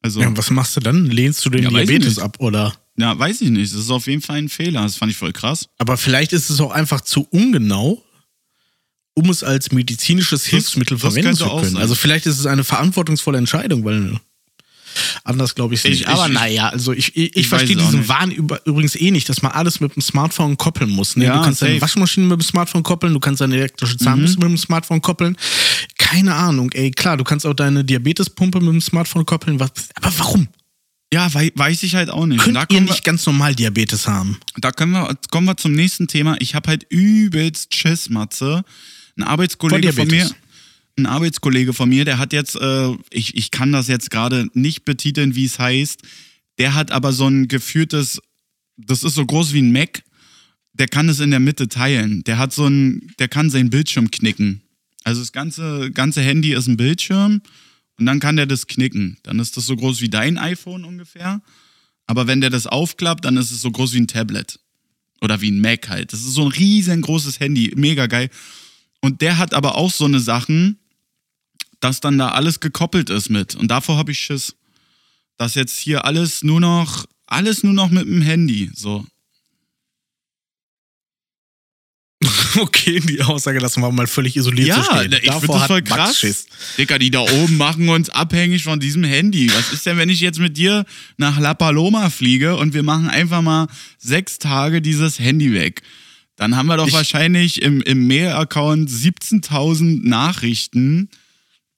Also, 0.02 0.22
Ja, 0.22 0.28
und 0.28 0.38
was 0.38 0.52
machst 0.52 0.76
du 0.76 0.80
dann? 0.80 1.06
Lehnst 1.08 1.44
du 1.44 1.50
den 1.50 1.64
Ja, 1.64 1.70
Diabetes 1.70 2.20
ab, 2.20 2.38
oder? 2.40 2.76
Weiß 2.98 3.42
ich 3.42 3.50
nicht. 3.50 3.74
Das 3.74 3.80
ist 3.82 3.90
auf 3.92 4.08
jeden 4.08 4.22
Fall 4.22 4.38
ein 4.38 4.50
Fehler. 4.50 4.82
Das 4.82 4.96
fand 4.98 5.12
ich 5.12 5.18
voll 5.18 5.34
krass. 5.34 5.70
Aber 5.78 5.98
vielleicht 5.98 6.34
ist 6.34 6.50
es 6.50 6.60
auch 6.60 6.72
einfach 6.72 7.02
zu 7.02 7.28
ungenau, 7.32 8.04
um 9.14 9.30
es 9.30 9.44
als 9.44 9.72
medizinisches 9.72 10.46
Hilfsmittel 10.46 10.98
das 10.98 11.02
verwenden 11.14 11.38
könnte 11.38 11.44
zu 11.44 11.62
können. 11.62 11.78
Also 11.78 11.96
vielleicht 11.96 12.26
ist 12.26 12.40
es 12.40 12.46
eine 12.46 12.64
verantwortungsvolle 12.64 13.38
Entscheidung, 13.38 13.84
weil 13.86 14.20
anders 15.24 15.54
glaube 15.54 15.74
ich 15.76 15.82
es 15.82 15.86
Ich- 15.86 15.92
nicht. 15.92 16.02
ich- 16.02 16.08
Aber 16.08 16.28
naja, 16.28 16.70
also 16.70 16.92
ich, 16.94 17.16
ich, 17.16 17.36
ich 17.36 17.48
verstehe 17.48 17.76
diesen 17.76 18.00
nicht. 18.00 18.10
Wahn 18.10 18.32
über, 18.32 18.66
übrigens 18.66 18.96
eh 18.96 19.12
nicht, 19.12 19.30
dass 19.30 19.42
man 19.44 19.52
alles 19.52 19.80
mit 19.80 19.96
dem 19.96 20.02
Smartphone 20.02 20.58
koppeln 20.58 20.90
muss. 20.90 21.16
Ne? 21.16 21.26
Ja, 21.26 21.38
du 21.38 21.44
kannst 21.44 21.62
deine 21.62 21.74
safe. 21.74 21.82
Waschmaschine 21.82 22.26
mit 22.28 22.40
dem 22.40 22.44
Smartphone 22.44 22.84
koppeln, 22.84 23.14
du 23.14 23.20
kannst 23.20 23.42
deine 23.42 23.56
elektrische 23.58 23.98
Zahnbürste 23.98 24.40
mit 24.40 24.50
dem 24.50 24.58
Smartphone 24.58 25.02
koppeln. 25.02 25.36
Keine 25.98 26.34
Ahnung, 26.34 26.72
ey, 26.72 26.90
klar, 26.92 27.18
du 27.18 27.24
kannst 27.24 27.46
auch 27.46 27.54
deine 27.54 27.84
Diabetespumpe 27.84 28.60
mit 28.60 28.70
dem 28.70 28.82
Smartphone 28.82 29.26
koppeln. 29.26 29.60
Was, 29.60 29.72
aber 29.96 30.12
warum? 30.18 30.48
Ja, 31.14 31.34
wei 31.34 31.52
weiß 31.56 31.84
ich 31.84 31.96
halt 31.96 32.10
auch 32.10 32.26
nicht. 32.26 32.42
Könnt 32.42 32.58
da 32.58 32.66
ihr 32.70 32.82
nicht 32.82 33.04
ganz 33.04 33.26
normal 33.26 33.56
Diabetes 33.56 34.08
haben? 34.08 34.38
wir, 34.56 34.62
da 34.62 34.72
können 34.72 34.92
wir, 34.92 35.18
kommen 35.32 35.48
wir 35.48 35.56
zum 35.56 35.72
nächsten 35.72 36.08
Thema. 36.08 36.36
Ich 36.40 36.54
habe 36.54 36.70
halt 36.70 36.86
übelst 36.90 37.76
Schiss, 37.76 38.10
Matze. 38.10 38.64
Ein 39.18 39.24
Arbeitskollege 39.24 39.94
Vor 39.94 40.06
von 40.06 40.14
mir, 40.14 40.30
ein 40.98 41.06
Arbeitskollege 41.06 41.74
von 41.74 41.90
mir, 41.90 42.06
der 42.06 42.18
hat 42.20 42.34
jetzt, 42.34 42.56
äh, 42.56 42.92
ich, 43.10 43.36
ich 43.36 43.52
kann 43.52 43.72
das 43.72 43.88
jetzt 43.88 44.12
gerade 44.12 44.50
nicht 44.54 44.84
betiteln, 44.84 45.36
wie 45.36 45.46
es 45.46 45.60
heißt, 45.60 46.02
der 46.58 46.74
hat 46.74 46.92
aber 46.92 47.14
so 47.14 47.28
ein 47.28 47.48
geführtes, 47.48 48.20
das 48.76 49.04
ist 49.04 49.16
so 49.16 49.26
groß 49.26 49.54
wie 49.54 49.62
ein 49.62 49.72
Mac, 49.72 50.04
der 50.74 50.88
kann 50.88 51.10
es 51.10 51.20
in 51.20 51.32
der 51.32 51.40
Mitte 51.40 51.68
teilen. 51.68 52.24
Der 52.26 52.38
hat 52.38 52.54
so 52.54 52.68
ein, 52.68 53.14
der 53.18 53.28
kann 53.28 53.50
seinen 53.50 53.70
Bildschirm 53.70 54.12
knicken. 54.12 54.62
Also 55.04 55.22
das 55.22 55.32
ganze, 55.32 55.90
ganze 55.92 56.22
Handy 56.22 56.54
ist 56.54 56.68
ein 56.68 56.78
Bildschirm 56.78 57.42
und 57.98 58.06
dann 58.06 58.20
kann 58.20 58.36
der 58.36 58.46
das 58.46 58.68
knicken. 58.68 59.18
Dann 59.24 59.40
ist 59.40 59.58
das 59.58 59.66
so 59.66 59.76
groß 59.76 60.02
wie 60.02 60.10
dein 60.10 60.38
iPhone 60.38 60.86
ungefähr. 60.86 61.42
Aber 62.06 62.28
wenn 62.28 62.42
der 62.42 62.50
das 62.50 62.68
aufklappt, 62.68 63.26
dann 63.26 63.38
ist 63.38 63.52
es 63.52 63.62
so 63.62 63.72
groß 63.72 63.94
wie 63.94 64.02
ein 64.02 64.08
Tablet. 64.08 64.60
Oder 65.22 65.42
wie 65.42 65.52
ein 65.52 65.60
Mac 65.60 65.90
halt. 65.90 66.14
Das 66.14 66.20
ist 66.20 66.34
so 66.34 66.44
ein 66.44 66.52
riesengroßes 66.52 67.40
Handy. 67.40 67.74
Mega 67.76 68.06
geil. 68.06 68.30
Und 69.02 69.22
der 69.22 69.40
hat 69.40 69.54
aber 69.54 69.76
auch 69.76 69.92
so 69.92 70.06
eine 70.06 70.20
Sachen, 70.20 70.80
dass 71.80 72.00
dann 72.00 72.18
da 72.18 72.30
alles 72.30 72.60
gekoppelt 72.60 73.10
ist 73.10 73.30
mit. 73.30 73.56
Und 73.56 73.70
davor 73.70 73.98
habe 73.98 74.12
ich 74.12 74.20
Schiss. 74.20 74.56
Dass 75.38 75.56
jetzt 75.56 75.78
hier 75.78 76.06
alles 76.06 76.44
nur 76.44 76.60
noch, 76.60 77.06
alles 77.26 77.64
nur 77.64 77.74
noch 77.74 77.90
mit 77.90 78.06
dem 78.06 78.22
Handy. 78.22 78.72
So. 78.76 79.06
Okay, 82.60 83.00
die 83.00 83.22
Aussage 83.22 83.60
lassen 83.60 83.82
wir 83.82 83.92
mal 83.92 84.08
völlig 84.08 84.36
isoliert 84.36 84.76
so 84.76 84.84
stehen. 84.84 85.14
ich 85.22 85.32
finde 85.32 85.48
das 85.48 85.68
voll 85.68 85.82
krass. 85.84 86.48
Dicker, 86.78 86.98
die 86.98 87.12
da 87.12 87.20
oben 87.20 87.58
machen 87.58 87.88
uns 87.90 88.10
abhängig 88.10 88.64
von 88.64 88.80
diesem 88.80 89.04
Handy. 89.04 89.52
Was 89.54 89.72
ist 89.74 89.86
denn, 89.86 89.98
wenn 89.98 90.10
ich 90.10 90.22
jetzt 90.22 90.40
mit 90.40 90.58
dir 90.58 90.86
nach 91.18 91.40
La 91.40 91.54
Paloma 91.54 92.10
fliege 92.10 92.56
und 92.56 92.74
wir 92.74 92.82
machen 92.84 93.08
einfach 93.10 93.42
mal 93.44 93.68
sechs 94.00 94.40
Tage 94.40 94.82
dieses 94.82 95.20
Handy 95.20 95.54
weg? 95.54 95.84
Dann 96.36 96.56
haben 96.56 96.68
wir 96.68 96.78
doch 96.78 96.88
Ich- 96.88 96.94
wahrscheinlich 96.94 97.62
im, 97.62 97.82
im 97.82 98.08
Mail-Account 98.08 98.90
17.000 98.90 100.08
Nachrichten, 100.08 101.10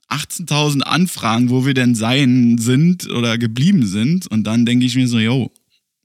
18.000 0.09 0.81
Anfragen, 0.83 1.49
wo 1.49 1.65
wir 1.65 1.73
denn 1.73 1.95
sein 1.95 2.57
sind 2.57 3.09
oder 3.09 3.37
geblieben 3.37 3.85
sind. 3.85 4.27
Und 4.27 4.45
dann 4.45 4.65
denke 4.65 4.85
ich 4.85 4.95
mir 4.95 5.07
so, 5.07 5.19
yo, 5.19 5.51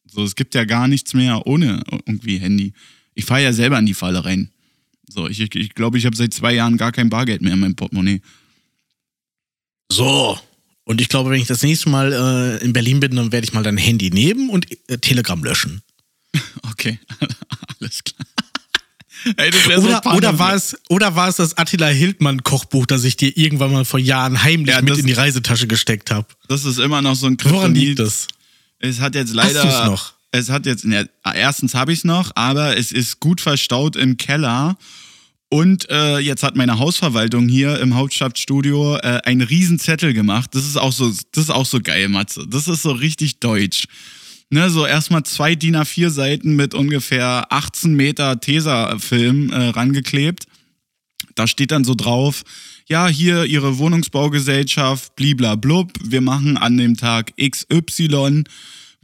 so, 0.06 0.22
es 0.24 0.34
gibt 0.36 0.54
ja 0.54 0.64
gar 0.64 0.88
nichts 0.88 1.14
mehr 1.14 1.46
ohne 1.46 1.82
irgendwie 2.06 2.38
Handy. 2.38 2.72
Ich 3.14 3.24
fahre 3.24 3.42
ja 3.42 3.52
selber 3.52 3.78
in 3.78 3.86
die 3.86 3.94
Falle 3.94 4.24
rein. 4.24 4.50
So, 5.08 5.28
ich 5.28 5.38
glaube, 5.38 5.58
ich, 5.58 5.74
glaub, 5.74 5.94
ich 5.94 6.06
habe 6.06 6.16
seit 6.16 6.34
zwei 6.34 6.52
Jahren 6.54 6.76
gar 6.76 6.92
kein 6.92 7.10
Bargeld 7.10 7.42
mehr 7.42 7.52
in 7.52 7.60
meinem 7.60 7.76
Portemonnaie. 7.76 8.20
So. 9.90 10.38
Und 10.84 11.00
ich 11.00 11.08
glaube, 11.08 11.30
wenn 11.30 11.40
ich 11.40 11.46
das 11.46 11.62
nächste 11.62 11.88
Mal 11.88 12.12
äh, 12.12 12.64
in 12.64 12.72
Berlin 12.72 13.00
bin, 13.00 13.16
dann 13.16 13.32
werde 13.32 13.46
ich 13.46 13.52
mal 13.54 13.62
dein 13.62 13.76
Handy 13.78 14.10
nehmen 14.10 14.50
und 14.50 14.66
äh, 14.88 14.98
Telegram 14.98 15.42
löschen. 15.42 15.82
Okay, 16.70 16.98
alles 17.80 18.02
klar. 18.02 18.26
Ey, 19.36 19.52
wär 19.68 19.80
so 19.80 19.88
Oder, 19.88 20.14
oder, 20.16 20.38
war 20.38 20.54
es, 20.54 20.76
oder 20.88 21.14
war 21.14 21.28
es 21.28 21.36
das 21.36 21.56
Attila 21.56 21.86
Hildmann-Kochbuch, 21.86 22.84
das 22.86 23.04
ich 23.04 23.16
dir 23.16 23.34
irgendwann 23.36 23.72
mal 23.72 23.84
vor 23.84 24.00
Jahren 24.00 24.42
heimlich 24.42 24.74
Ja, 24.74 24.82
mit 24.82 24.98
in 24.98 25.06
die 25.06 25.12
Reisetasche 25.12 25.66
gesteckt 25.66 26.10
habe? 26.10 26.26
Das 26.48 26.64
ist 26.64 26.78
immer 26.78 27.00
noch 27.00 27.14
so 27.14 27.26
ein 27.28 27.38
Woran 27.44 27.72
Kryptonit. 27.72 27.82
liegt 27.82 27.98
das? 28.00 28.26
Es 28.80 29.00
hat 29.00 29.14
jetzt 29.14 29.32
leider. 29.32 29.62
Es 30.34 30.50
hat 30.50 30.66
jetzt. 30.66 30.84
Ja, 30.84 31.04
erstens 31.32 31.74
habe 31.74 31.92
ich 31.92 32.00
es 32.00 32.04
noch, 32.04 32.32
aber 32.34 32.76
es 32.76 32.90
ist 32.90 33.20
gut 33.20 33.40
verstaut 33.40 33.94
im 33.94 34.16
Keller. 34.16 34.76
Und 35.48 35.88
äh, 35.90 36.18
jetzt 36.18 36.42
hat 36.42 36.56
meine 36.56 36.80
Hausverwaltung 36.80 37.46
hier 37.48 37.78
im 37.78 37.94
Hauptstadtstudio 37.94 38.96
äh, 38.96 39.20
einen 39.24 39.42
riesen 39.42 39.78
Zettel 39.78 40.12
gemacht. 40.12 40.50
Das 40.52 40.64
ist 40.64 40.76
auch 40.76 40.90
so, 40.90 41.12
das 41.30 41.44
ist 41.44 41.50
auch 41.50 41.66
so 41.66 41.78
geil, 41.80 42.08
Matze. 42.08 42.44
Das 42.48 42.66
ist 42.66 42.82
so 42.82 42.90
richtig 42.90 43.38
deutsch. 43.38 43.84
Ne, 44.50 44.70
so 44.70 44.84
erstmal 44.84 45.22
zwei 45.22 45.54
DIN 45.54 45.76
A4 45.76 46.10
Seiten 46.10 46.56
mit 46.56 46.74
ungefähr 46.74 47.46
18 47.50 47.94
Meter 47.94 48.40
Tesafilm 48.40 49.50
äh, 49.50 49.68
rangeklebt. 49.68 50.46
Da 51.36 51.46
steht 51.46 51.70
dann 51.70 51.84
so 51.84 51.94
drauf, 51.94 52.42
ja, 52.88 53.06
hier 53.06 53.44
Ihre 53.44 53.78
Wohnungsbaugesellschaft, 53.78 55.14
bliblablub, 55.14 55.92
wir 56.02 56.20
machen 56.20 56.56
an 56.56 56.76
dem 56.76 56.96
Tag 56.96 57.32
XY, 57.36 58.44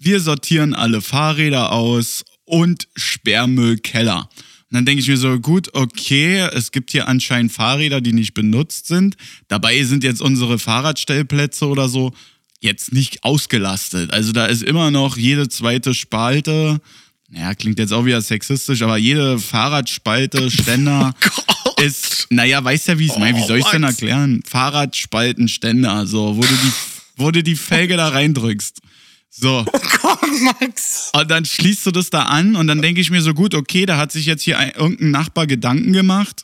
wir 0.02 0.20
sortieren 0.20 0.74
alle 0.74 1.00
Fahrräder 1.02 1.72
aus 1.72 2.24
und 2.44 2.88
Sperrmüllkeller. 2.96 4.20
Und 4.22 4.74
dann 4.76 4.86
denke 4.86 5.02
ich 5.02 5.08
mir 5.08 5.16
so, 5.16 5.38
gut, 5.40 5.68
okay, 5.74 6.48
es 6.52 6.72
gibt 6.72 6.90
hier 6.92 7.06
anscheinend 7.08 7.52
Fahrräder, 7.52 8.00
die 8.00 8.12
nicht 8.12 8.34
benutzt 8.34 8.86
sind. 8.86 9.16
Dabei 9.48 9.82
sind 9.84 10.02
jetzt 10.04 10.20
unsere 10.22 10.58
Fahrradstellplätze 10.58 11.66
oder 11.66 11.88
so 11.88 12.12
jetzt 12.60 12.92
nicht 12.92 13.24
ausgelastet. 13.24 14.12
Also 14.12 14.32
da 14.32 14.46
ist 14.46 14.62
immer 14.62 14.90
noch 14.90 15.16
jede 15.16 15.48
zweite 15.48 15.92
Spalte, 15.94 16.80
naja, 17.32 17.54
klingt 17.54 17.78
jetzt 17.78 17.92
auch 17.92 18.04
wieder 18.04 18.20
sexistisch, 18.22 18.82
aber 18.82 18.96
jede 18.96 19.38
Fahrradspalte, 19.38 20.50
Ständer 20.50 21.14
Gott. 21.20 21.80
ist, 21.80 22.26
naja, 22.30 22.62
weißt 22.62 22.88
ja, 22.88 22.98
wie 22.98 23.06
ich 23.06 23.12
es 23.12 23.18
meine. 23.18 23.38
Wie 23.38 23.42
Oh, 23.42 23.46
soll 23.46 23.58
ich 23.58 23.66
denn 23.66 23.82
Max. 23.82 23.94
erklären? 23.94 24.42
Fahrradspaltenständer, 24.46 26.06
so, 26.06 26.36
wo 26.36 26.40
du 26.40 26.48
die, 26.48 26.72
wo 27.16 27.30
du 27.30 27.42
die 27.42 27.56
Felge 27.56 27.96
da 27.96 28.08
reindrückst. 28.08 28.80
So. 29.30 29.64
Gott, 30.02 30.20
Max. 30.42 31.10
Und 31.14 31.30
dann 31.30 31.44
schließt 31.44 31.86
du 31.86 31.92
das 31.92 32.10
da 32.10 32.24
an 32.24 32.56
und 32.56 32.66
dann 32.66 32.82
denke 32.82 33.00
ich 33.00 33.10
mir 33.10 33.22
so, 33.22 33.32
gut, 33.32 33.54
okay, 33.54 33.86
da 33.86 33.96
hat 33.96 34.12
sich 34.12 34.26
jetzt 34.26 34.42
hier 34.42 34.58
ein, 34.58 34.72
irgendein 34.72 35.12
Nachbar 35.12 35.46
Gedanken 35.46 35.92
gemacht. 35.92 36.42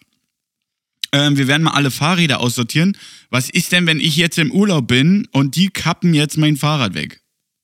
Ähm, 1.13 1.37
wir 1.37 1.49
werden 1.49 1.65
mal 1.65 1.73
alle 1.73 1.91
Fahrräder 1.91 2.41
aussortieren. 2.41 2.97
Was 3.31 3.51
ist 3.51 3.73
denn, 3.73 3.87
wenn 3.87 4.01
ich 4.01 4.17
jetzt 4.17 4.39
im 4.39 4.53
Urlaub 4.53 4.87
bin 4.87 5.29
und 5.33 5.57
die 5.57 5.69
kappen 5.69 6.15
jetzt 6.15 6.39
mein 6.39 6.57
Fahrrad 6.57 6.95
weg? 6.95 7.21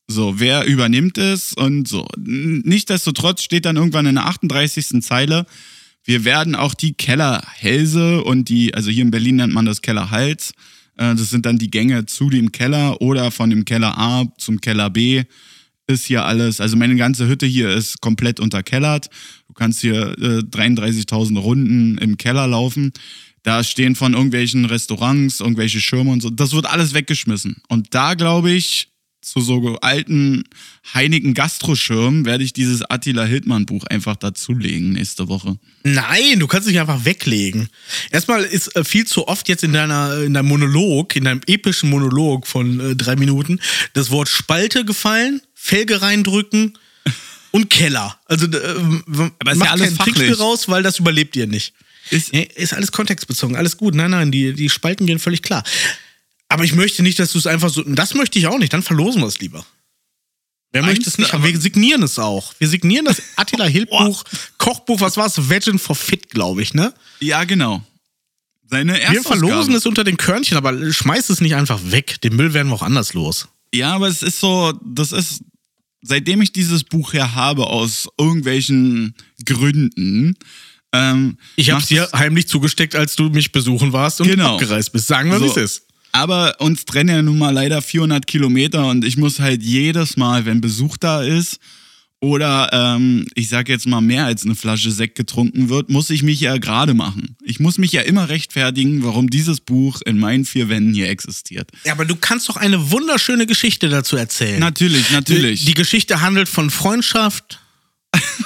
So, 0.09 0.41
wer 0.41 0.67
übernimmt 0.67 1.17
es 1.17 1.55
und 1.55 1.89
so. 1.89 2.07
Nichtsdestotrotz 2.19 3.43
steht 3.43 3.65
dann 3.65 3.77
irgendwann 3.77 4.07
in 4.07 4.17
der 4.17 4.27
38. 4.27 5.03
Zeile, 5.03 5.47
wir 6.05 6.25
werden 6.25 6.57
auch 6.57 6.75
die 6.75 6.95
Kellerhälse 6.95 8.23
und 8.25 8.49
die, 8.49 8.75
also 8.75 8.91
hier 8.91 9.03
in 9.03 9.13
Berlin 9.13 9.37
nennt 9.37 9.55
man 9.55 9.67
das 9.67 9.83
Kellerhals, 9.83 10.53
das 10.97 11.31
sind 11.31 11.47
dann 11.47 11.59
die 11.59 11.71
Gänge 11.71 12.07
zu 12.07 12.31
dem 12.31 12.53
Keller 12.53 13.01
oder 13.01 13.31
von 13.31 13.51
dem 13.51 13.65
Keller 13.65 13.97
A 13.97 14.25
zum 14.39 14.61
Keller 14.61 14.91
B 14.91 15.25
ist 15.87 16.07
hier 16.07 16.25
alles, 16.25 16.61
also 16.61 16.77
meine 16.77 16.97
ganze 16.97 17.29
Hütte 17.29 17.47
hier 17.47 17.71
ist 17.71 18.01
komplett 18.01 18.41
unterkellert. 18.41 19.09
Du 19.49 19.55
kannst 19.55 19.81
hier 19.81 20.17
äh, 20.19 20.39
33.000 20.39 21.39
Runden 21.39 21.99
im 21.99 22.17
Keller 22.17 22.47
laufen. 22.47 22.93
Da 23.43 23.65
stehen 23.65 23.97
von 23.97 24.15
irgendwelchen 24.15 24.65
Restaurants, 24.65 25.41
irgendwelche 25.41 25.81
Schirme 25.81 26.13
und 26.13 26.23
so. 26.23 26.31
Das 26.31 26.53
wird 26.53 26.67
alles 26.67 26.95
weggeschmissen. 26.95 27.57
Und 27.69 27.95
da 27.95 28.15
glaube 28.15 28.53
ich, 28.53 28.92
zu 29.23 29.41
so 29.41 29.77
alten 29.81 30.45
heinigen 30.93 31.33
Gastroschirmen 31.33 32.25
werde 32.25 32.43
ich 32.43 32.53
dieses 32.53 32.83
Attila 32.83 33.25
Hildmann 33.25 33.67
Buch 33.67 33.85
einfach 33.85 34.17
dazulegen 34.17 34.93
nächste 34.93 35.29
Woche. 35.29 35.57
Nein, 35.85 36.41
du 36.41 36.49
kannst 36.49 36.69
dich 36.69 36.79
einfach 36.81 37.05
weglegen. 37.05 37.69
Erstmal 38.11 38.43
ist 38.43 38.75
äh, 38.77 38.85
viel 38.85 39.07
zu 39.07 39.29
oft 39.29 39.49
jetzt 39.49 39.63
in 39.63 39.73
deiner 39.73 40.23
in 40.23 40.35
deinem 40.35 40.49
Monolog, 40.49 41.15
in 41.15 41.25
deinem 41.25 41.41
epischen 41.47 41.89
Monolog 41.89 42.47
von 42.47 42.81
äh, 42.81 42.97
drei 42.97 43.15
Minuten, 43.17 43.61
das 43.93 44.11
Wort 44.11 44.29
Spalte 44.29 44.85
gefallen, 44.85 45.41
Felge 45.55 46.03
reindrücken 46.03 46.77
und 47.53 47.71
Keller. 47.71 48.19
Also 48.27 48.47
äh, 48.47 48.49
ist 48.51 49.33
mach 49.45 49.67
ja 49.67 49.71
alles 49.71 49.87
kein 49.89 49.97
fachlich. 49.97 50.15
Trickspiel 50.17 50.35
raus, 50.35 50.69
weil 50.69 50.83
das 50.83 50.99
überlebt 50.99 51.37
ihr 51.37 51.47
nicht. 51.47 51.75
Ist, 52.11 52.35
ist 52.35 52.75
alles 52.75 52.91
kontextbezogen, 52.91 53.57
alles 53.57 53.77
gut. 53.77 53.95
Nein, 53.95 54.11
nein, 54.11 54.33
die, 54.33 54.53
die 54.53 54.69
Spalten 54.69 55.07
gehen 55.07 55.21
völlig 55.21 55.43
klar. 55.43 55.63
Aber 56.53 56.65
ich 56.65 56.75
möchte 56.75 57.03
nicht, 57.03 57.19
dass 57.19 57.33
du 57.33 57.39
es 57.39 57.47
einfach 57.47 57.71
so. 57.71 57.83
Das 57.83 58.15
möchte 58.15 58.39
ich 58.39 58.47
auch 58.47 58.59
nicht, 58.59 58.73
dann 58.73 58.83
verlosen 58.83 59.21
wir 59.23 59.27
es 59.29 59.39
lieber. 59.41 59.65
Wer 60.73 60.83
möchte 60.83 61.09
es 61.09 61.19
nicht? 61.19 61.35
aber- 61.35 61.45
wir 61.47 61.61
signieren 61.61 62.03
es 62.03 62.19
auch. 62.19 62.55
Wir 62.59 62.69
signieren 62.69 63.05
das 63.05 63.21
Attila 63.37 63.67
Hild 63.67 63.91
Buch, 63.91 64.25
Kochbuch, 64.59 65.01
was 65.01 65.17
war 65.17 65.27
es? 65.27 65.51
Vegin 65.51 65.79
for 65.79 65.95
Fit, 65.97 66.31
glaube 66.31 66.63
ich, 66.63 66.73
ne? 66.75 66.95
ja, 67.21 67.45
genau. 67.45 67.83
Seine 68.71 68.95
Wir 68.95 69.01
Erstausgabe. 69.03 69.39
verlosen 69.41 69.75
es 69.75 69.85
unter 69.85 70.03
den 70.03 70.17
Körnchen, 70.17 70.57
aber 70.57 70.93
schmeiß 70.93 71.29
es 71.29 71.43
nicht 71.43 71.55
einfach 71.57 71.79
weg. 71.91 72.23
Den 72.23 72.37
Müll 72.37 72.55
werden 72.55 72.69
wir 72.69 72.75
auch 72.75 72.83
anders 72.83 73.13
los. 73.13 73.49
Ja, 73.75 73.93
aber 73.95 74.09
es 74.09 74.23
ist 74.23 74.41
so, 74.41 74.73
das 74.83 75.13
ist, 75.13 75.43
seitdem 76.01 76.41
ich 76.41 76.53
dieses 76.55 76.83
Buch 76.85 77.13
her 77.13 77.35
habe, 77.35 77.67
aus 77.67 78.09
irgendwelchen 78.19 79.15
Gründen, 79.45 80.37
ähm, 80.95 81.37
Ich 81.57 81.71
habe 81.71 81.83
es 81.83 81.89
dir 81.89 82.09
heimlich 82.15 82.49
zugesteckt, 82.49 82.95
als 82.95 83.15
du 83.15 83.25
mich 83.29 83.53
besuchen 83.53 83.93
warst 83.93 84.23
und 84.23 84.29
Genau. 84.29 84.55
abgereist 84.55 84.91
bist. 84.93 85.07
Sagen 85.07 85.31
wir, 85.31 85.39
So. 85.39 85.45
wie 85.45 85.49
es 85.51 85.57
ist. 85.59 85.83
Aber 86.13 86.61
uns 86.61 86.85
trennen 86.85 87.09
ja 87.15 87.23
nun 87.23 87.39
mal 87.39 87.51
leider 87.51 87.81
400 87.81 88.27
Kilometer 88.27 88.87
und 88.89 89.05
ich 89.05 89.17
muss 89.17 89.41
halt 89.41 89.63
jedes 89.63 90.17
Mal, 90.17 90.45
wenn 90.45 90.61
Besuch 90.61 90.97
da 90.99 91.23
ist 91.23 91.59
oder 92.21 92.69
ähm, 92.73 93.27
ich 93.35 93.49
sag 93.49 93.69
jetzt 93.69 93.87
mal 93.87 94.01
mehr 94.01 94.27
als 94.27 94.45
eine 94.45 94.55
Flasche 94.55 94.91
Sekt 94.93 95.17
getrunken 95.17 95.71
wird, 95.71 95.89
muss 95.91 96.11
ich 96.11 96.23
mich 96.23 96.39
ja 96.41 96.57
gerade 96.59 96.95
machen. 96.95 97.37
Ich 97.43 97.59
muss 97.59 97.79
mich 97.79 97.91
ja 97.93 98.03
immer 98.03 98.29
rechtfertigen, 98.29 99.03
warum 99.03 99.29
dieses 99.31 99.61
Buch 99.61 100.03
in 100.03 100.19
meinen 100.19 100.45
vier 100.45 100.69
Wänden 100.69 100.95
hier 100.95 101.09
existiert. 101.09 101.71
Ja, 101.85 101.93
aber 101.93 102.05
du 102.05 102.15
kannst 102.15 102.49
doch 102.49 102.57
eine 102.57 102.91
wunderschöne 102.93 103.47
Geschichte 103.47 103.89
dazu 103.89 104.17
erzählen. 104.17 104.61
Natürlich, 104.61 105.11
natürlich. 105.11 105.61
Die, 105.61 105.67
die 105.67 105.75
Geschichte 105.75 106.21
handelt 106.21 106.49
von 106.49 106.71
Freundschaft 106.71 107.59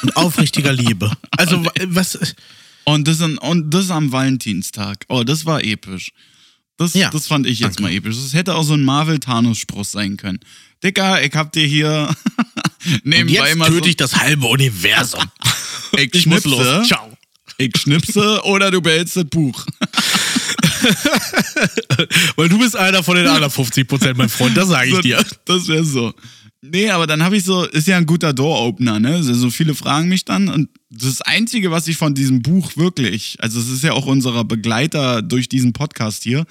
und 0.03 0.17
aufrichtiger 0.17 0.73
Liebe. 0.73 1.11
Also, 1.37 1.63
wa- 1.65 1.73
was. 1.89 2.19
Und 2.85 3.09
das, 3.09 3.21
an- 3.21 3.37
und 3.39 3.75
das 3.75 3.91
am 3.91 4.13
Valentinstag. 4.13 5.05
Oh, 5.09 5.23
das 5.25 5.45
war 5.45 5.63
episch. 5.65 6.13
Das, 6.79 6.95
Ja, 6.95 7.11
das 7.11 7.27
fand 7.27 7.47
ich 7.47 7.59
jetzt 7.61 7.79
danke. 7.79 7.83
mal 7.83 7.93
episch. 7.93 8.17
Das 8.17 8.35
hätte 8.35 8.55
auch 8.55 8.63
so 8.63 8.75
ein 8.75 8.85
Marvel-Thanos-Spruch 8.85 9.85
sein 9.85 10.17
können. 10.17 10.41
Dicker, 10.85 11.23
ich 11.25 11.33
hab 11.35 11.53
dir 11.53 11.67
hier 11.67 12.09
Und 12.87 13.07
nebenbei 13.07 13.49
jetzt 13.49 13.57
mal 13.57 13.69
töte 13.69 13.85
so, 13.85 13.89
ich 13.91 13.97
das 13.97 14.17
halbe 14.17 14.47
Universum. 14.47 15.25
ich, 15.97 16.15
Ich 16.15 16.27
muss 16.27 16.43
schnipse, 16.43 16.77
los. 16.79 16.87
Ciao. 16.89 17.17
ich 17.59 17.77
schnipse 17.77 18.43
oder 18.45 18.71
du 18.71 18.81
behältst 18.83 19.17
das 19.17 19.25
Buch. 19.25 19.65
Weil 22.37 22.49
du 22.49 22.59
bist 22.59 22.77
einer 22.77 23.03
von 23.03 23.17
den 23.17 23.27
anderen 23.27 23.51
50 23.51 23.89
Prozent, 23.89 24.19
mein 24.19 24.29
Freund, 24.29 24.57
das 24.57 24.69
sage 24.69 24.89
ich 24.89 24.95
So, 24.95 25.01
dir. 25.01 25.25
Das 25.45 25.67
wäre 25.69 25.85
so. 25.85 26.13
Nee, 26.63 26.91
aber 26.91 27.07
dann 27.07 27.23
habe 27.23 27.37
ich 27.37 27.45
so, 27.45 27.65
ist 27.65 27.87
ja 27.87 27.97
ein 27.97 28.07
guter 28.07 28.33
Door-Opener, 28.33 28.99
ne? 28.99 29.17
Also 29.17 29.35
so 29.35 29.51
viele 29.51 29.75
fragen 29.75 30.09
mich 30.09 30.25
dann 30.25 30.49
und 30.49 30.69
das 30.99 31.21
Einzige, 31.23 31.71
was 31.71 31.89
ich 31.89 31.97
von 31.97 32.15
diesem 32.15 32.43
Buch 32.43 32.77
wirklich, 32.77 33.37
also 33.41 33.61
es 33.61 33.69
ist 33.69 33.83
ja 33.85 33.93
auch 33.93 34.07
unserer 34.07 34.45
Begleiter 34.45 35.23
durch 35.23 35.49
diesen 35.49 35.73
Podcast 35.73 36.23
hier, 36.23 36.47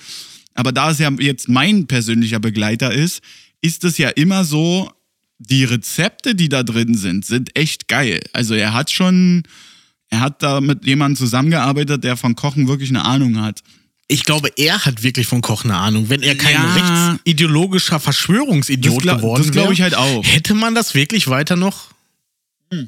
aber 0.53 0.71
da 0.71 0.91
es 0.91 0.99
ja 0.99 1.11
jetzt 1.19 1.49
mein 1.49 1.87
persönlicher 1.87 2.39
Begleiter 2.39 2.93
ist, 2.93 3.21
ist 3.61 3.83
es 3.83 3.97
ja 3.97 4.09
immer 4.09 4.43
so, 4.45 4.91
die 5.37 5.65
Rezepte, 5.65 6.33
die 6.35 6.47
da 6.49 6.63
drin 6.63 6.95
sind, 6.95 7.25
sind 7.25 7.57
echt 7.57 7.87
geil. 7.87 8.21
Also 8.31 8.53
er 8.53 8.73
hat 8.73 8.89
schon, 8.91 9.43
er 10.09 10.21
hat 10.21 10.41
da 10.41 10.61
mit 10.61 10.85
jemandem 10.85 11.17
zusammengearbeitet, 11.17 12.03
der 12.03 12.15
von 12.15 12.35
Kochen 12.35 12.67
wirklich 12.67 12.89
eine 12.89 13.03
Ahnung 13.03 13.41
hat. 13.41 13.61
Ich 14.07 14.23
glaube, 14.23 14.49
er 14.55 14.85
hat 14.85 15.01
wirklich 15.01 15.25
von 15.27 15.41
Koch 15.41 15.63
eine 15.65 15.75
Ahnung. 15.75 16.09
Wenn 16.09 16.21
er 16.21 16.35
kein 16.37 16.53
Ja. 16.53 17.11
rechtsideologischer 17.15 17.99
Verschwörungsidiot 17.99 19.03
Das 19.03 19.17
geworden 19.17 19.43
das 19.47 19.55
wäre, 19.55 19.73
ich 19.73 19.81
halt 19.81 19.95
auch. 19.95 20.23
Hätte 20.23 20.53
man 20.53 20.75
das 20.75 20.93
wirklich 20.93 21.27
weiter 21.27 21.55
noch, 21.55 21.89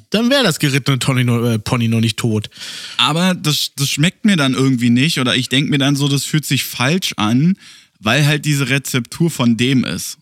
dann 0.09 0.30
wäre 0.30 0.43
das 0.43 0.59
gerittene 0.59 0.97
äh, 0.97 1.59
Pony 1.59 1.88
noch 1.88 2.01
nicht 2.01 2.17
tot. 2.17 2.49
Aber 2.97 3.36
das, 3.36 3.71
das 3.75 3.89
schmeckt 3.89 4.25
mir 4.25 4.36
dann 4.36 4.53
irgendwie 4.53 4.89
nicht 4.89 5.19
oder 5.19 5.36
ich 5.36 5.49
denke 5.49 5.69
mir 5.69 5.78
dann 5.78 5.95
so, 5.95 6.07
das 6.07 6.25
fühlt 6.25 6.45
sich 6.45 6.63
falsch 6.63 7.13
an, 7.17 7.57
weil 7.99 8.25
halt 8.25 8.45
diese 8.45 8.69
Rezeptur 8.69 9.30
von 9.30 9.57
dem 9.57 9.84
ist. 9.84 10.17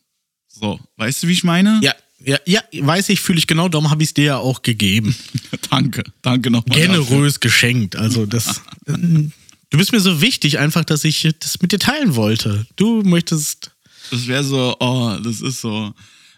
So, 0.47 0.79
weißt 0.97 1.23
du, 1.23 1.27
wie 1.27 1.33
ich 1.33 1.43
meine? 1.43 1.79
Ja, 1.83 1.93
ja, 2.23 2.37
ja, 2.45 2.61
weiß 2.71 3.09
ich, 3.09 3.21
fühle 3.21 3.37
ich 3.37 3.47
genau, 3.47 3.69
darum 3.69 3.91
habe 3.91 4.01
ich 4.01 4.09
es 4.09 4.13
dir 4.13 4.25
ja 4.25 4.37
auch 4.37 4.61
gegeben. 4.61 5.15
Danke, 5.69 6.03
danke 6.21 6.49
nochmal. 6.49 6.79
dafür. 6.79 7.03
Generös 7.03 7.39
geschenkt. 7.39 7.95
Also 7.95 8.25
das. 8.25 8.61
Du 9.71 9.79
bist 9.79 9.91
mir 9.91 9.99
so 9.99 10.21
wichtig, 10.21 10.59
einfach, 10.59 10.85
dass 10.85 11.03
ich 11.03 11.27
das 11.39 11.61
mit 11.61 11.71
dir 11.73 11.79
teilen 11.79 12.15
wollte. 12.15 12.65
Du 12.77 13.01
möchtest. 13.01 13.71
Das 14.09 14.27
wäre 14.27 14.43
so, 14.43 14.77
oh, 14.79 15.17
das 15.21 15.41
ist 15.41 15.59
so. 15.59 15.93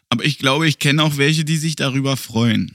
Aber 0.09 0.25
ich 0.25 0.39
glaube, 0.39 0.67
ich 0.67 0.79
kenne 0.79 1.03
auch 1.03 1.17
welche, 1.17 1.45
die 1.45 1.57
sich 1.57 1.75
darüber 1.75 2.17
freuen. 2.17 2.73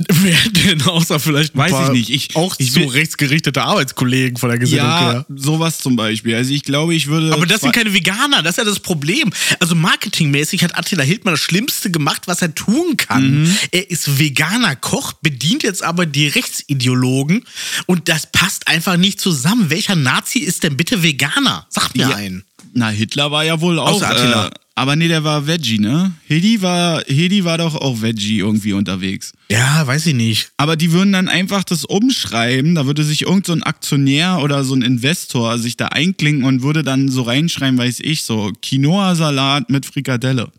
Wer 0.08 0.38
denn 0.50 0.80
außer 0.82 1.18
vielleicht 1.18 1.56
ein 1.56 1.58
Weiß 1.58 1.72
paar 1.72 1.92
ich 1.92 2.08
nicht. 2.08 2.10
Ich- 2.30 2.36
auch 2.36 2.54
ich 2.58 2.70
so 2.72 2.80
will- 2.80 2.88
rechtsgerichtete 2.90 3.62
Arbeitskollegen 3.62 4.36
von 4.36 4.48
der 4.48 4.58
Gesinnung 4.60 4.86
Ja, 4.86 5.10
her. 5.10 5.26
sowas 5.34 5.78
zum 5.78 5.96
Beispiel. 5.96 6.36
Also 6.36 6.52
ich 6.52 6.62
glaube, 6.62 6.94
ich 6.94 7.08
würde. 7.08 7.32
Aber 7.34 7.46
das 7.46 7.62
sind 7.62 7.72
keine 7.72 7.92
Veganer, 7.92 8.42
das 8.42 8.52
ist 8.52 8.56
ja 8.58 8.64
das 8.64 8.78
Problem. 8.78 9.32
Also 9.58 9.74
marketingmäßig 9.74 10.62
hat 10.62 10.78
Attila 10.78 11.02
Hildmann 11.02 11.34
das 11.34 11.40
Schlimmste 11.40 11.90
gemacht, 11.90 12.22
was 12.28 12.42
er 12.42 12.54
tun 12.54 12.96
kann. 12.96 13.42
Mhm. 13.42 13.56
Er 13.72 13.90
ist 13.90 14.20
veganer 14.20 14.76
Koch, 14.76 15.14
bedient 15.14 15.64
jetzt 15.64 15.82
aber 15.82 16.06
die 16.06 16.28
Rechtsideologen 16.28 17.44
und 17.86 18.08
das 18.08 18.30
passt 18.30 18.68
einfach 18.68 18.96
nicht 18.96 19.20
zusammen. 19.20 19.68
Welcher 19.70 19.96
Nazi 19.96 20.38
ist 20.38 20.62
denn 20.62 20.76
bitte 20.76 21.02
Veganer? 21.02 21.66
Sag 21.70 21.94
mir 21.96 22.08
Ja. 22.08 22.14
einen. 22.14 22.44
Na, 22.72 22.90
Hitler 22.90 23.32
war 23.32 23.44
ja 23.44 23.60
wohl 23.60 23.80
auch. 23.80 23.94
Außer 23.94 24.10
Attila. 24.10 24.46
Äh, 24.46 24.50
aber 24.78 24.94
nee, 24.94 25.08
der 25.08 25.24
war 25.24 25.48
Veggie, 25.48 25.80
ne? 25.80 26.12
Hedi 26.28 26.62
war, 26.62 27.02
Hedi 27.08 27.44
war 27.44 27.58
doch 27.58 27.74
auch 27.74 28.00
Veggie 28.00 28.38
irgendwie 28.38 28.72
unterwegs. 28.72 29.32
Ja, 29.50 29.84
weiß 29.84 30.06
ich 30.06 30.14
nicht. 30.14 30.52
Aber 30.56 30.76
die 30.76 30.92
würden 30.92 31.12
dann 31.12 31.28
einfach 31.28 31.64
das 31.64 31.84
umschreiben, 31.84 32.76
da 32.76 32.86
würde 32.86 33.02
sich 33.02 33.22
irgend 33.22 33.46
so 33.46 33.52
ein 33.54 33.64
Aktionär 33.64 34.38
oder 34.40 34.62
so 34.62 34.74
ein 34.74 34.82
Investor 34.82 35.58
sich 35.58 35.76
da 35.76 35.88
einklinken 35.88 36.44
und 36.44 36.62
würde 36.62 36.84
dann 36.84 37.08
so 37.08 37.22
reinschreiben, 37.22 37.76
weiß 37.76 37.98
ich, 38.00 38.22
so 38.22 38.52
Quinoa-Salat 38.62 39.68
mit 39.68 39.84
Frikadelle. 39.84 40.52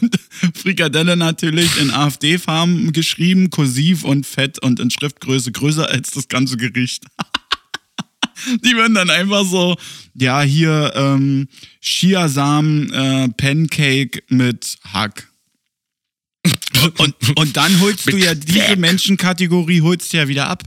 Und 0.00 0.18
Frikadelle 0.56 1.16
natürlich 1.16 1.80
in 1.80 1.92
AfD-Farben 1.92 2.92
geschrieben, 2.92 3.50
kursiv 3.50 4.02
und 4.02 4.26
fett 4.26 4.58
und 4.58 4.80
in 4.80 4.90
Schriftgröße 4.90 5.52
größer 5.52 5.88
als 5.88 6.10
das 6.10 6.26
ganze 6.26 6.56
Gericht. 6.56 7.04
Die 8.64 8.74
würden 8.74 8.94
dann 8.94 9.10
einfach 9.10 9.44
so, 9.44 9.76
ja, 10.14 10.42
hier 10.42 10.92
ähm, 10.94 11.48
Chiasamen 11.80 12.92
äh, 12.92 13.28
Pancake 13.30 14.22
mit 14.28 14.76
Hack. 14.92 15.28
Und, 16.98 17.14
und 17.36 17.56
dann 17.56 17.80
holst 17.80 18.12
du 18.12 18.16
ja 18.16 18.34
diese. 18.34 18.76
Menschenkategorie 18.76 19.80
holst 19.80 20.12
du 20.12 20.18
ja 20.18 20.28
wieder 20.28 20.48
ab. 20.48 20.64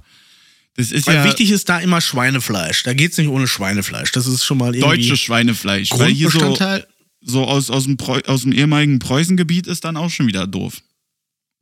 Das 0.75 0.91
ist 0.91 1.07
Weil 1.07 1.15
ja 1.15 1.23
wichtig 1.25 1.51
ist 1.51 1.69
da 1.69 1.79
immer 1.79 2.01
Schweinefleisch. 2.01 2.83
Da 2.83 2.93
geht's 2.93 3.17
nicht 3.17 3.27
ohne 3.27 3.47
Schweinefleisch. 3.47 4.11
Das 4.11 4.27
ist 4.27 4.43
schon 4.43 4.59
mal 4.59 4.75
irgendwie 4.75 5.01
deutsches 5.01 5.19
Schweinefleisch. 5.19 5.89
Weil 5.91 6.11
hier 6.11 6.29
so, 6.29 6.55
so 7.21 7.45
aus, 7.45 7.69
aus, 7.69 7.85
dem 7.85 7.97
Preu 7.97 8.21
aus 8.27 8.43
dem 8.43 8.51
ehemaligen 8.51 8.99
Preußengebiet 8.99 9.67
ist 9.67 9.85
dann 9.85 9.97
auch 9.97 10.09
schon 10.09 10.27
wieder 10.27 10.45
doof. 10.45 10.81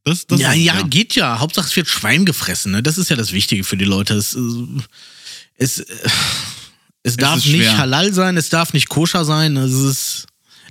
Das, 0.03 0.28
das 0.28 0.39
ja, 0.39 0.51
ist, 0.53 0.64
ja, 0.64 0.82
geht 0.84 1.16
ja. 1.16 1.39
Hauptsache 1.39 1.68
es 1.68 1.76
wird 1.76 1.88
Schwein 1.88 2.26
gefressen. 2.26 2.74
Ne? 2.74 2.84
Das 2.84 2.97
ist 2.97 3.10
ja 3.10 3.16
das 3.16 3.32
Wichtige 3.32 3.64
für 3.64 3.78
die 3.78 3.86
Leute. 3.86 4.14
Es, 4.16 4.36
äh, 4.36 4.39
es, 5.58 5.80
äh, 5.80 5.86
es 7.03 7.18
darf 7.18 7.38
ist 7.38 7.45
nicht 7.47 7.56
schwer. 7.58 7.78
halal 7.78 8.14
sein, 8.14 8.38
es 8.38 8.49
darf 8.49 8.74
nicht 8.74 8.89
koscher 8.89 9.26
sein. 9.26 9.56
Es 9.58 9.74
ist, 9.74 10.26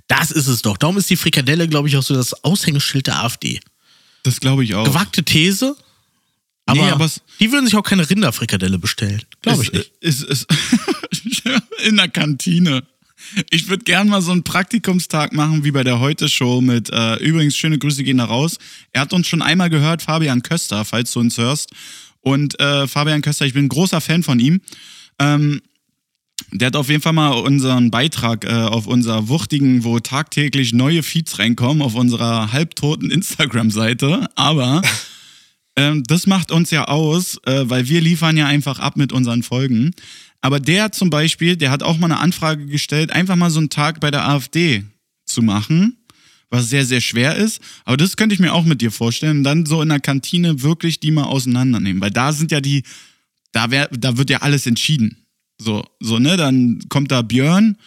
das 0.07 0.31
ist 0.31 0.47
es 0.47 0.61
doch. 0.61 0.77
Darum 0.77 0.97
ist 0.97 1.09
die 1.09 1.15
Frikadelle, 1.17 1.67
glaube 1.67 1.87
ich, 1.87 1.97
auch 1.97 2.03
so 2.03 2.13
das 2.13 2.43
Aushängeschild 2.43 3.07
der 3.07 3.23
AfD. 3.23 3.59
Das 4.23 4.39
glaube 4.39 4.63
ich 4.63 4.73
auch. 4.75 4.85
Gewagte 4.85 5.23
These. 5.23 5.75
Aber, 6.67 6.81
Nee, 6.83 6.91
aber 6.91 7.05
es- 7.05 7.21
die 7.39 7.51
würden 7.51 7.65
sich 7.65 7.75
auch 7.75 7.83
keine 7.83 8.09
Rinderfrikadelle 8.09 8.79
bestellen. 8.79 9.21
Glaube 9.43 9.63
ich 9.63 9.71
nicht. 9.71 9.91
Ist, 10.01 10.23
ist, 10.23 10.47
in 11.85 11.97
der 11.97 12.09
Kantine. 12.09 12.83
Ich 13.49 13.69
würde 13.69 13.83
gern 13.83 14.07
mal 14.09 14.21
so 14.21 14.31
einen 14.31 14.43
Praktikumstag 14.43 15.33
machen 15.33 15.63
wie 15.63 15.71
bei 15.71 15.83
der 15.83 15.99
Heute-Show 15.99 16.61
mit, 16.61 16.89
äh, 16.91 17.15
übrigens, 17.17 17.55
schöne 17.55 17.77
Grüße 17.79 18.03
gehen 18.03 18.17
da 18.17 18.25
raus. 18.25 18.57
Er 18.91 19.01
hat 19.01 19.13
uns 19.13 19.27
schon 19.27 19.41
einmal 19.41 19.69
gehört, 19.69 20.01
Fabian 20.01 20.41
Köster, 20.43 20.85
falls 20.85 21.11
du 21.13 21.19
uns 21.21 21.37
hörst. 21.37 21.71
Und 22.25 22.59
äh, 22.59 22.87
Fabian 22.87 23.21
Köster, 23.21 23.45
ich 23.45 23.53
bin 23.53 23.65
ein 23.65 23.69
großer 23.69 24.01
Fan 24.01 24.23
von 24.23 24.39
ihm. 24.39 24.59
Ähm, 25.19 25.61
der 26.51 26.67
hat 26.67 26.75
auf 26.75 26.89
jeden 26.89 27.03
Fall 27.03 27.13
mal 27.13 27.29
unseren 27.29 27.91
Beitrag 27.91 28.45
äh, 28.45 28.49
auf 28.51 28.87
unserer 28.87 29.29
wuchtigen, 29.29 29.83
wo 29.83 29.99
tagtäglich 29.99 30.73
neue 30.73 31.03
Feeds 31.03 31.37
reinkommen, 31.37 31.83
auf 31.83 31.93
unserer 31.93 32.51
halbtoten 32.51 33.11
Instagram-Seite. 33.11 34.27
Aber 34.35 34.81
ähm, 35.75 36.03
das 36.07 36.25
macht 36.25 36.51
uns 36.51 36.71
ja 36.71 36.85
aus, 36.85 37.37
äh, 37.45 37.69
weil 37.69 37.87
wir 37.87 38.01
liefern 38.01 38.37
ja 38.37 38.47
einfach 38.47 38.79
ab 38.79 38.97
mit 38.97 39.13
unseren 39.13 39.43
Folgen. 39.43 39.91
Aber 40.41 40.59
der 40.59 40.91
zum 40.91 41.11
Beispiel, 41.11 41.55
der 41.55 41.69
hat 41.69 41.83
auch 41.83 41.99
mal 41.99 42.07
eine 42.07 42.19
Anfrage 42.19 42.65
gestellt, 42.65 43.11
einfach 43.11 43.35
mal 43.35 43.51
so 43.51 43.59
einen 43.59 43.69
Tag 43.69 43.99
bei 43.99 44.09
der 44.09 44.27
AfD 44.27 44.83
zu 45.25 45.43
machen, 45.43 45.97
was 46.55 46.69
sehr, 46.69 46.85
sehr 46.85 47.01
schwer 47.01 47.35
ist. 47.35 47.61
Aber 47.83 47.97
das 47.97 48.17
könnte 48.17 48.33
ich 48.33 48.39
mir 48.39 48.53
auch 48.53 48.65
mit 48.65 48.81
dir 48.81 48.91
vorstellen. 48.91 49.37
Und 49.37 49.43
dann 49.43 49.65
so 49.65 49.81
in 49.81 49.89
der 49.89 49.99
Kantine 49.99 50.61
wirklich 50.61 50.99
die 50.99 51.11
mal 51.11 51.23
auseinandernehmen. 51.23 52.01
Weil 52.01 52.11
da 52.11 52.31
sind 52.31 52.51
ja 52.51 52.61
die, 52.61 52.83
da, 53.51 53.71
wär, 53.71 53.87
da 53.89 54.17
wird 54.17 54.29
ja 54.29 54.39
alles 54.39 54.65
entschieden. 54.65 55.25
So, 55.57 55.85
so, 55.99 56.19
ne? 56.19 56.37
Dann 56.37 56.79
kommt 56.89 57.11
da 57.11 57.21
Björn, 57.21 57.77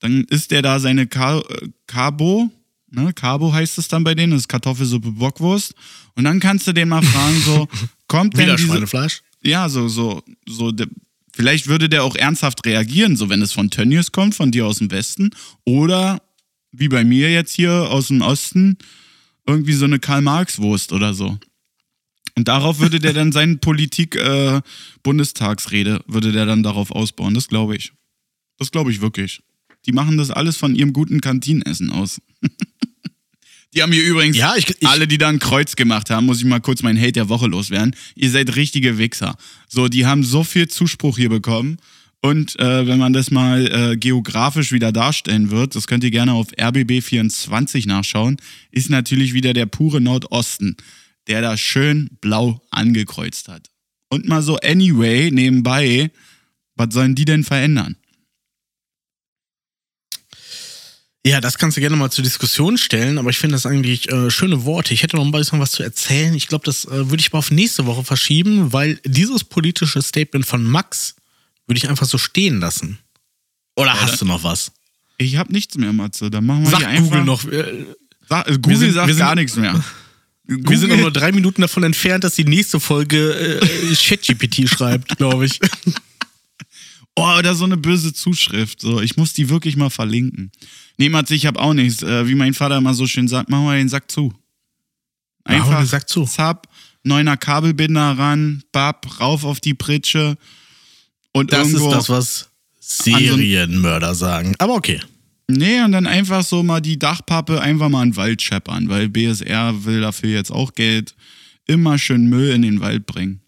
dann 0.00 0.24
isst 0.24 0.50
der 0.50 0.62
da 0.62 0.78
seine 0.78 1.06
Ka 1.06 1.38
äh, 1.40 1.68
Carbo, 1.86 2.50
ne? 2.90 3.12
Carbo 3.12 3.52
heißt 3.52 3.78
es 3.78 3.88
dann 3.88 4.04
bei 4.04 4.14
denen, 4.14 4.32
das 4.32 4.42
ist 4.42 4.48
Kartoffelsuppe 4.48 5.12
Bockwurst. 5.12 5.74
Und 6.14 6.24
dann 6.24 6.40
kannst 6.40 6.66
du 6.66 6.72
den 6.72 6.88
mal 6.88 7.02
fragen, 7.02 7.40
so, 7.40 7.68
kommt 8.06 8.34
denn 8.34 8.46
Wieder 8.46 8.56
diese, 8.56 8.68
Schweinefleisch. 8.68 9.22
ja, 9.42 9.68
so, 9.68 9.88
so, 9.88 10.22
so, 10.46 10.70
der, 10.70 10.86
vielleicht 11.32 11.66
würde 11.66 11.88
der 11.88 12.04
auch 12.04 12.14
ernsthaft 12.14 12.64
reagieren, 12.66 13.16
so 13.16 13.28
wenn 13.28 13.42
es 13.42 13.52
von 13.52 13.70
Tönnies 13.70 14.12
kommt, 14.12 14.34
von 14.34 14.50
dir 14.50 14.66
aus 14.66 14.78
dem 14.78 14.90
Westen, 14.90 15.30
oder 15.64 16.20
wie 16.72 16.88
bei 16.88 17.04
mir 17.04 17.30
jetzt 17.32 17.52
hier 17.54 17.72
aus 17.72 18.08
dem 18.08 18.20
Osten, 18.22 18.76
irgendwie 19.46 19.72
so 19.72 19.84
eine 19.84 19.98
Karl-Marx-Wurst 19.98 20.92
oder 20.92 21.14
so. 21.14 21.38
Und 22.36 22.48
darauf 22.48 22.78
würde 22.78 22.98
der 23.00 23.12
dann 23.12 23.32
seine 23.32 23.56
Politik-Bundestagsrede, 23.56 25.96
äh, 25.96 26.00
würde 26.12 26.32
der 26.32 26.46
dann 26.46 26.62
darauf 26.62 26.90
ausbauen. 26.90 27.34
Das 27.34 27.48
glaube 27.48 27.76
ich. 27.76 27.92
Das 28.58 28.70
glaube 28.70 28.90
ich 28.92 29.00
wirklich. 29.00 29.40
Die 29.86 29.92
machen 29.92 30.16
das 30.18 30.30
alles 30.30 30.56
von 30.56 30.74
ihrem 30.74 30.92
guten 30.92 31.20
Kantinenessen 31.20 31.90
aus. 31.90 32.20
die 33.74 33.82
haben 33.82 33.92
hier 33.92 34.04
übrigens, 34.04 34.36
Ja, 34.36 34.54
ich- 34.56 34.68
ich- 34.80 34.86
alle, 34.86 35.06
die 35.08 35.18
da 35.18 35.28
ein 35.28 35.38
Kreuz 35.38 35.76
gemacht 35.76 36.10
haben, 36.10 36.26
muss 36.26 36.38
ich 36.38 36.44
mal 36.44 36.60
kurz 36.60 36.82
meinen 36.82 36.98
Hate 37.00 37.12
der 37.12 37.28
Woche 37.28 37.46
loswerden. 37.46 37.96
Ihr 38.14 38.30
seid 38.30 38.54
richtige 38.56 38.98
Wichser. 38.98 39.36
So, 39.68 39.88
die 39.88 40.06
haben 40.06 40.24
so 40.24 40.44
viel 40.44 40.68
Zuspruch 40.68 41.16
hier 41.18 41.28
bekommen. 41.30 41.78
Und 42.22 42.58
äh, 42.60 42.86
wenn 42.86 42.98
man 42.98 43.14
das 43.14 43.30
mal 43.30 43.66
äh, 43.66 43.96
geografisch 43.96 44.72
wieder 44.72 44.92
darstellen 44.92 45.50
wird, 45.50 45.74
das 45.74 45.86
könnt 45.86 46.04
ihr 46.04 46.10
gerne 46.10 46.34
auf 46.34 46.48
RBB24 46.52 47.88
nachschauen, 47.88 48.36
ist 48.70 48.90
natürlich 48.90 49.32
wieder 49.32 49.54
der 49.54 49.66
pure 49.66 50.02
Nordosten, 50.02 50.76
der 51.28 51.40
da 51.40 51.56
schön 51.56 52.10
blau 52.20 52.60
angekreuzt 52.70 53.48
hat. 53.48 53.70
Und 54.10 54.28
mal 54.28 54.42
so 54.42 54.58
anyway, 54.58 55.30
nebenbei, 55.30 56.10
was 56.74 56.92
sollen 56.92 57.14
die 57.14 57.24
denn 57.24 57.44
verändern? 57.44 57.96
Ja, 61.24 61.40
das 61.40 61.58
kannst 61.58 61.76
du 61.76 61.82
gerne 61.82 61.96
mal 61.96 62.10
zur 62.10 62.24
Diskussion 62.24 62.78
stellen, 62.78 63.18
aber 63.18 63.28
ich 63.28 63.38
finde 63.38 63.54
das 63.54 63.66
eigentlich 63.66 64.10
äh, 64.10 64.30
schöne 64.30 64.64
Worte. 64.64 64.94
Ich 64.94 65.02
hätte 65.02 65.16
noch 65.16 65.24
ein 65.24 65.30
bisschen 65.30 65.60
was 65.60 65.72
zu 65.72 65.82
erzählen. 65.82 66.34
Ich 66.34 66.48
glaube, 66.48 66.64
das 66.64 66.86
äh, 66.86 67.10
würde 67.10 67.20
ich 67.20 67.32
mal 67.32 67.40
auf 67.40 67.50
nächste 67.50 67.84
Woche 67.84 68.04
verschieben, 68.04 68.72
weil 68.72 68.98
dieses 69.04 69.44
politische 69.44 70.00
Statement 70.00 70.46
von 70.46 70.64
Max 70.64 71.16
würde 71.70 71.78
ich 71.78 71.88
einfach 71.88 72.06
so 72.06 72.18
stehen 72.18 72.60
lassen. 72.60 72.98
Oder 73.76 73.98
hast 73.98 74.20
du 74.20 74.24
noch 74.26 74.44
was? 74.44 74.72
Ich 75.16 75.36
habe 75.36 75.52
nichts 75.52 75.76
mehr, 75.78 75.92
Matze. 75.92 76.28
Dann 76.30 76.44
machen 76.44 76.64
wir 76.64 76.70
Sag 76.70 76.80
hier 76.80 76.88
einfach. 76.88 77.04
Google 77.04 77.24
noch. 77.24 77.44
äh, 77.46 77.84
Sag, 78.28 78.48
äh, 78.48 78.58
Google 78.58 78.76
sind- 78.76 78.92
sagt 78.92 79.06
wir 79.06 79.14
sind- 79.14 79.20
gar 79.24 79.34
nichts 79.34 79.56
mehr. 79.56 79.82
Wir 80.52 80.78
sind 80.78 80.88
noch 80.88 80.96
nur 80.96 81.12
drei 81.12 81.30
Minuten 81.30 81.60
davon 81.60 81.84
entfernt, 81.84 82.24
dass 82.24 82.34
die 82.34 82.44
nächste 82.44 82.80
Folge 82.80 83.34
äh, 83.60 83.94
ChatGPT 83.94 84.68
schreibt, 84.68 85.16
glaube 85.16 85.46
ich. 85.46 85.60
Oh, 87.16 87.36
oder 87.38 87.54
so 87.54 87.64
eine 87.64 87.76
böse 87.76 88.12
Zuschrift. 88.12 88.80
So, 88.80 89.00
ich 89.00 89.16
muss 89.16 89.32
die 89.32 89.48
wirklich 89.48 89.76
mal 89.76 89.90
verlinken. 89.90 90.50
Nee, 90.96 91.08
Matze, 91.08 91.34
ich 91.34 91.44
habe 91.46 91.60
auch 91.60 91.74
nichts. 91.74 92.02
Äh, 92.02 92.26
wie 92.28 92.34
mein 92.36 92.54
Vater 92.54 92.78
immer 92.78 92.94
so 92.94 93.06
schön 93.06 93.28
sagt, 93.28 93.50
machen 93.50 93.64
wir 93.66 93.74
den 93.76 93.88
Sack 93.88 94.10
zu. 94.10 94.32
Machen 95.46 95.70
wir 95.70 95.78
den 95.78 95.86
Sack 95.86 96.08
zu. 96.08 96.24
Zap, 96.24 96.68
neuner 97.02 97.36
Kabelbinder 97.36 98.16
ran, 98.16 98.62
bab, 98.72 99.20
rauf 99.20 99.44
auf 99.44 99.60
die 99.60 99.74
Pritsche. 99.74 100.36
Und 101.32 101.52
Das 101.52 101.68
ist 101.68 101.84
das, 101.86 102.08
was 102.08 102.50
Serienmörder 102.80 104.14
sagen. 104.14 104.54
Aber 104.58 104.74
okay. 104.74 105.00
Nee, 105.48 105.82
und 105.82 105.92
dann 105.92 106.06
einfach 106.06 106.44
so 106.44 106.62
mal 106.62 106.80
die 106.80 106.98
Dachpappe 106.98 107.60
einfach 107.60 107.88
mal 107.88 108.04
in 108.04 108.10
den 108.10 108.16
Wald 108.16 108.40
scheppern, 108.40 108.88
weil 108.88 109.08
BSR 109.08 109.84
will 109.84 110.00
dafür 110.00 110.30
jetzt 110.30 110.52
auch 110.52 110.74
Geld. 110.74 111.14
Immer 111.66 111.98
schön 111.98 112.28
Müll 112.28 112.50
in 112.50 112.62
den 112.62 112.80
Wald 112.80 113.06
bringen. 113.06 113.40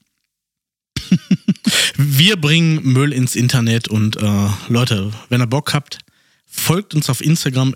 Wir 1.97 2.37
bringen 2.37 2.80
Müll 2.83 3.12
ins 3.12 3.37
Internet 3.37 3.89
und 3.89 4.16
äh, 4.16 4.49
Leute, 4.68 5.12
wenn 5.28 5.41
ihr 5.41 5.47
Bock 5.47 5.74
habt, 5.74 5.99
folgt 6.47 6.95
uns 6.95 7.09
auf 7.09 7.20
Instagram, 7.20 7.74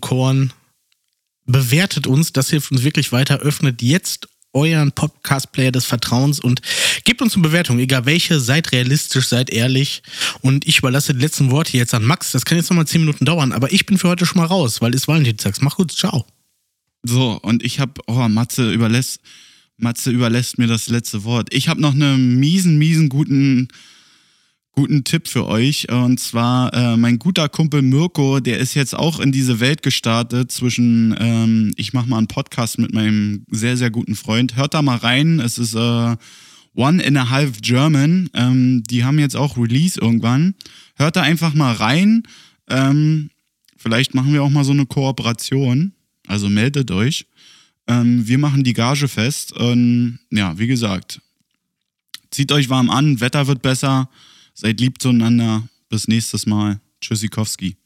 Korn, 0.00 0.52
bewertet 1.44 2.06
uns, 2.06 2.32
das 2.32 2.50
hilft 2.50 2.70
uns 2.72 2.82
wirklich 2.82 3.12
weiter, 3.12 3.38
öffnet 3.38 3.82
jetzt 3.82 4.28
euren 4.56 4.90
Podcast-Player 4.90 5.70
des 5.70 5.84
Vertrauens 5.84 6.40
und 6.40 6.62
gebt 7.04 7.20
uns 7.22 7.34
eine 7.34 7.42
Bewertung, 7.42 7.78
egal 7.78 8.06
welche, 8.06 8.40
seid 8.40 8.72
realistisch, 8.72 9.28
seid 9.28 9.50
ehrlich 9.50 10.02
und 10.40 10.66
ich 10.66 10.78
überlasse 10.78 11.14
die 11.14 11.20
letzten 11.20 11.50
Worte 11.50 11.76
jetzt 11.76 11.94
an 11.94 12.04
Max, 12.04 12.32
das 12.32 12.44
kann 12.44 12.56
jetzt 12.58 12.70
nochmal 12.70 12.86
10 12.86 13.02
Minuten 13.02 13.24
dauern, 13.24 13.52
aber 13.52 13.70
ich 13.72 13.86
bin 13.86 13.98
für 13.98 14.08
heute 14.08 14.26
schon 14.26 14.40
mal 14.40 14.46
raus, 14.46 14.80
weil 14.80 14.94
es 14.94 15.06
Valentinstags. 15.06 15.60
Mach 15.60 15.76
gut, 15.76 15.92
ciao. 15.92 16.26
So, 17.02 17.38
und 17.42 17.62
ich 17.62 17.78
habe, 17.78 18.00
oh, 18.06 18.28
Matze 18.28 18.72
überlässt, 18.72 19.20
Matze 19.76 20.10
überlässt 20.10 20.58
mir 20.58 20.66
das 20.66 20.88
letzte 20.88 21.24
Wort. 21.24 21.52
Ich 21.52 21.68
habe 21.68 21.80
noch 21.80 21.92
einen 21.92 22.40
miesen, 22.40 22.78
miesen 22.78 23.08
guten, 23.08 23.68
guten 24.76 25.04
Tipp 25.04 25.26
für 25.26 25.46
euch. 25.46 25.90
Und 25.90 26.20
zwar 26.20 26.72
äh, 26.74 26.98
mein 26.98 27.18
guter 27.18 27.48
Kumpel 27.48 27.80
Mirko, 27.80 28.40
der 28.40 28.58
ist 28.58 28.74
jetzt 28.74 28.94
auch 28.94 29.20
in 29.20 29.32
diese 29.32 29.58
Welt 29.58 29.82
gestartet 29.82 30.52
zwischen, 30.52 31.16
ähm, 31.18 31.72
ich 31.76 31.94
mache 31.94 32.08
mal 32.08 32.18
einen 32.18 32.28
Podcast 32.28 32.78
mit 32.78 32.92
meinem 32.92 33.46
sehr, 33.50 33.78
sehr 33.78 33.90
guten 33.90 34.14
Freund. 34.14 34.54
Hört 34.54 34.74
da 34.74 34.82
mal 34.82 34.98
rein. 34.98 35.40
Es 35.40 35.56
ist 35.56 35.74
äh, 35.74 36.16
One 36.74 37.02
and 37.02 37.16
a 37.16 37.30
Half 37.30 37.62
German. 37.62 38.28
Ähm, 38.34 38.82
die 38.82 39.02
haben 39.02 39.18
jetzt 39.18 39.34
auch 39.34 39.56
Release 39.56 39.98
irgendwann. 39.98 40.54
Hört 40.96 41.16
da 41.16 41.22
einfach 41.22 41.54
mal 41.54 41.72
rein. 41.72 42.24
Ähm, 42.68 43.30
vielleicht 43.78 44.14
machen 44.14 44.34
wir 44.34 44.42
auch 44.42 44.50
mal 44.50 44.64
so 44.64 44.72
eine 44.72 44.84
Kooperation. 44.84 45.94
Also 46.28 46.50
meldet 46.50 46.90
euch. 46.90 47.24
Ähm, 47.86 48.28
wir 48.28 48.36
machen 48.36 48.62
die 48.62 48.74
Gage 48.74 49.08
fest. 49.08 49.52
Und 49.52 50.18
ja, 50.30 50.58
wie 50.58 50.66
gesagt, 50.66 51.22
zieht 52.30 52.52
euch 52.52 52.68
warm 52.68 52.90
an, 52.90 53.22
Wetter 53.22 53.46
wird 53.46 53.62
besser. 53.62 54.10
Seid 54.58 54.80
lieb 54.80 55.02
zueinander. 55.02 55.68
Bis 55.90 56.08
nächstes 56.08 56.46
Mal. 56.46 56.80
Tschüssikowski. 57.02 57.76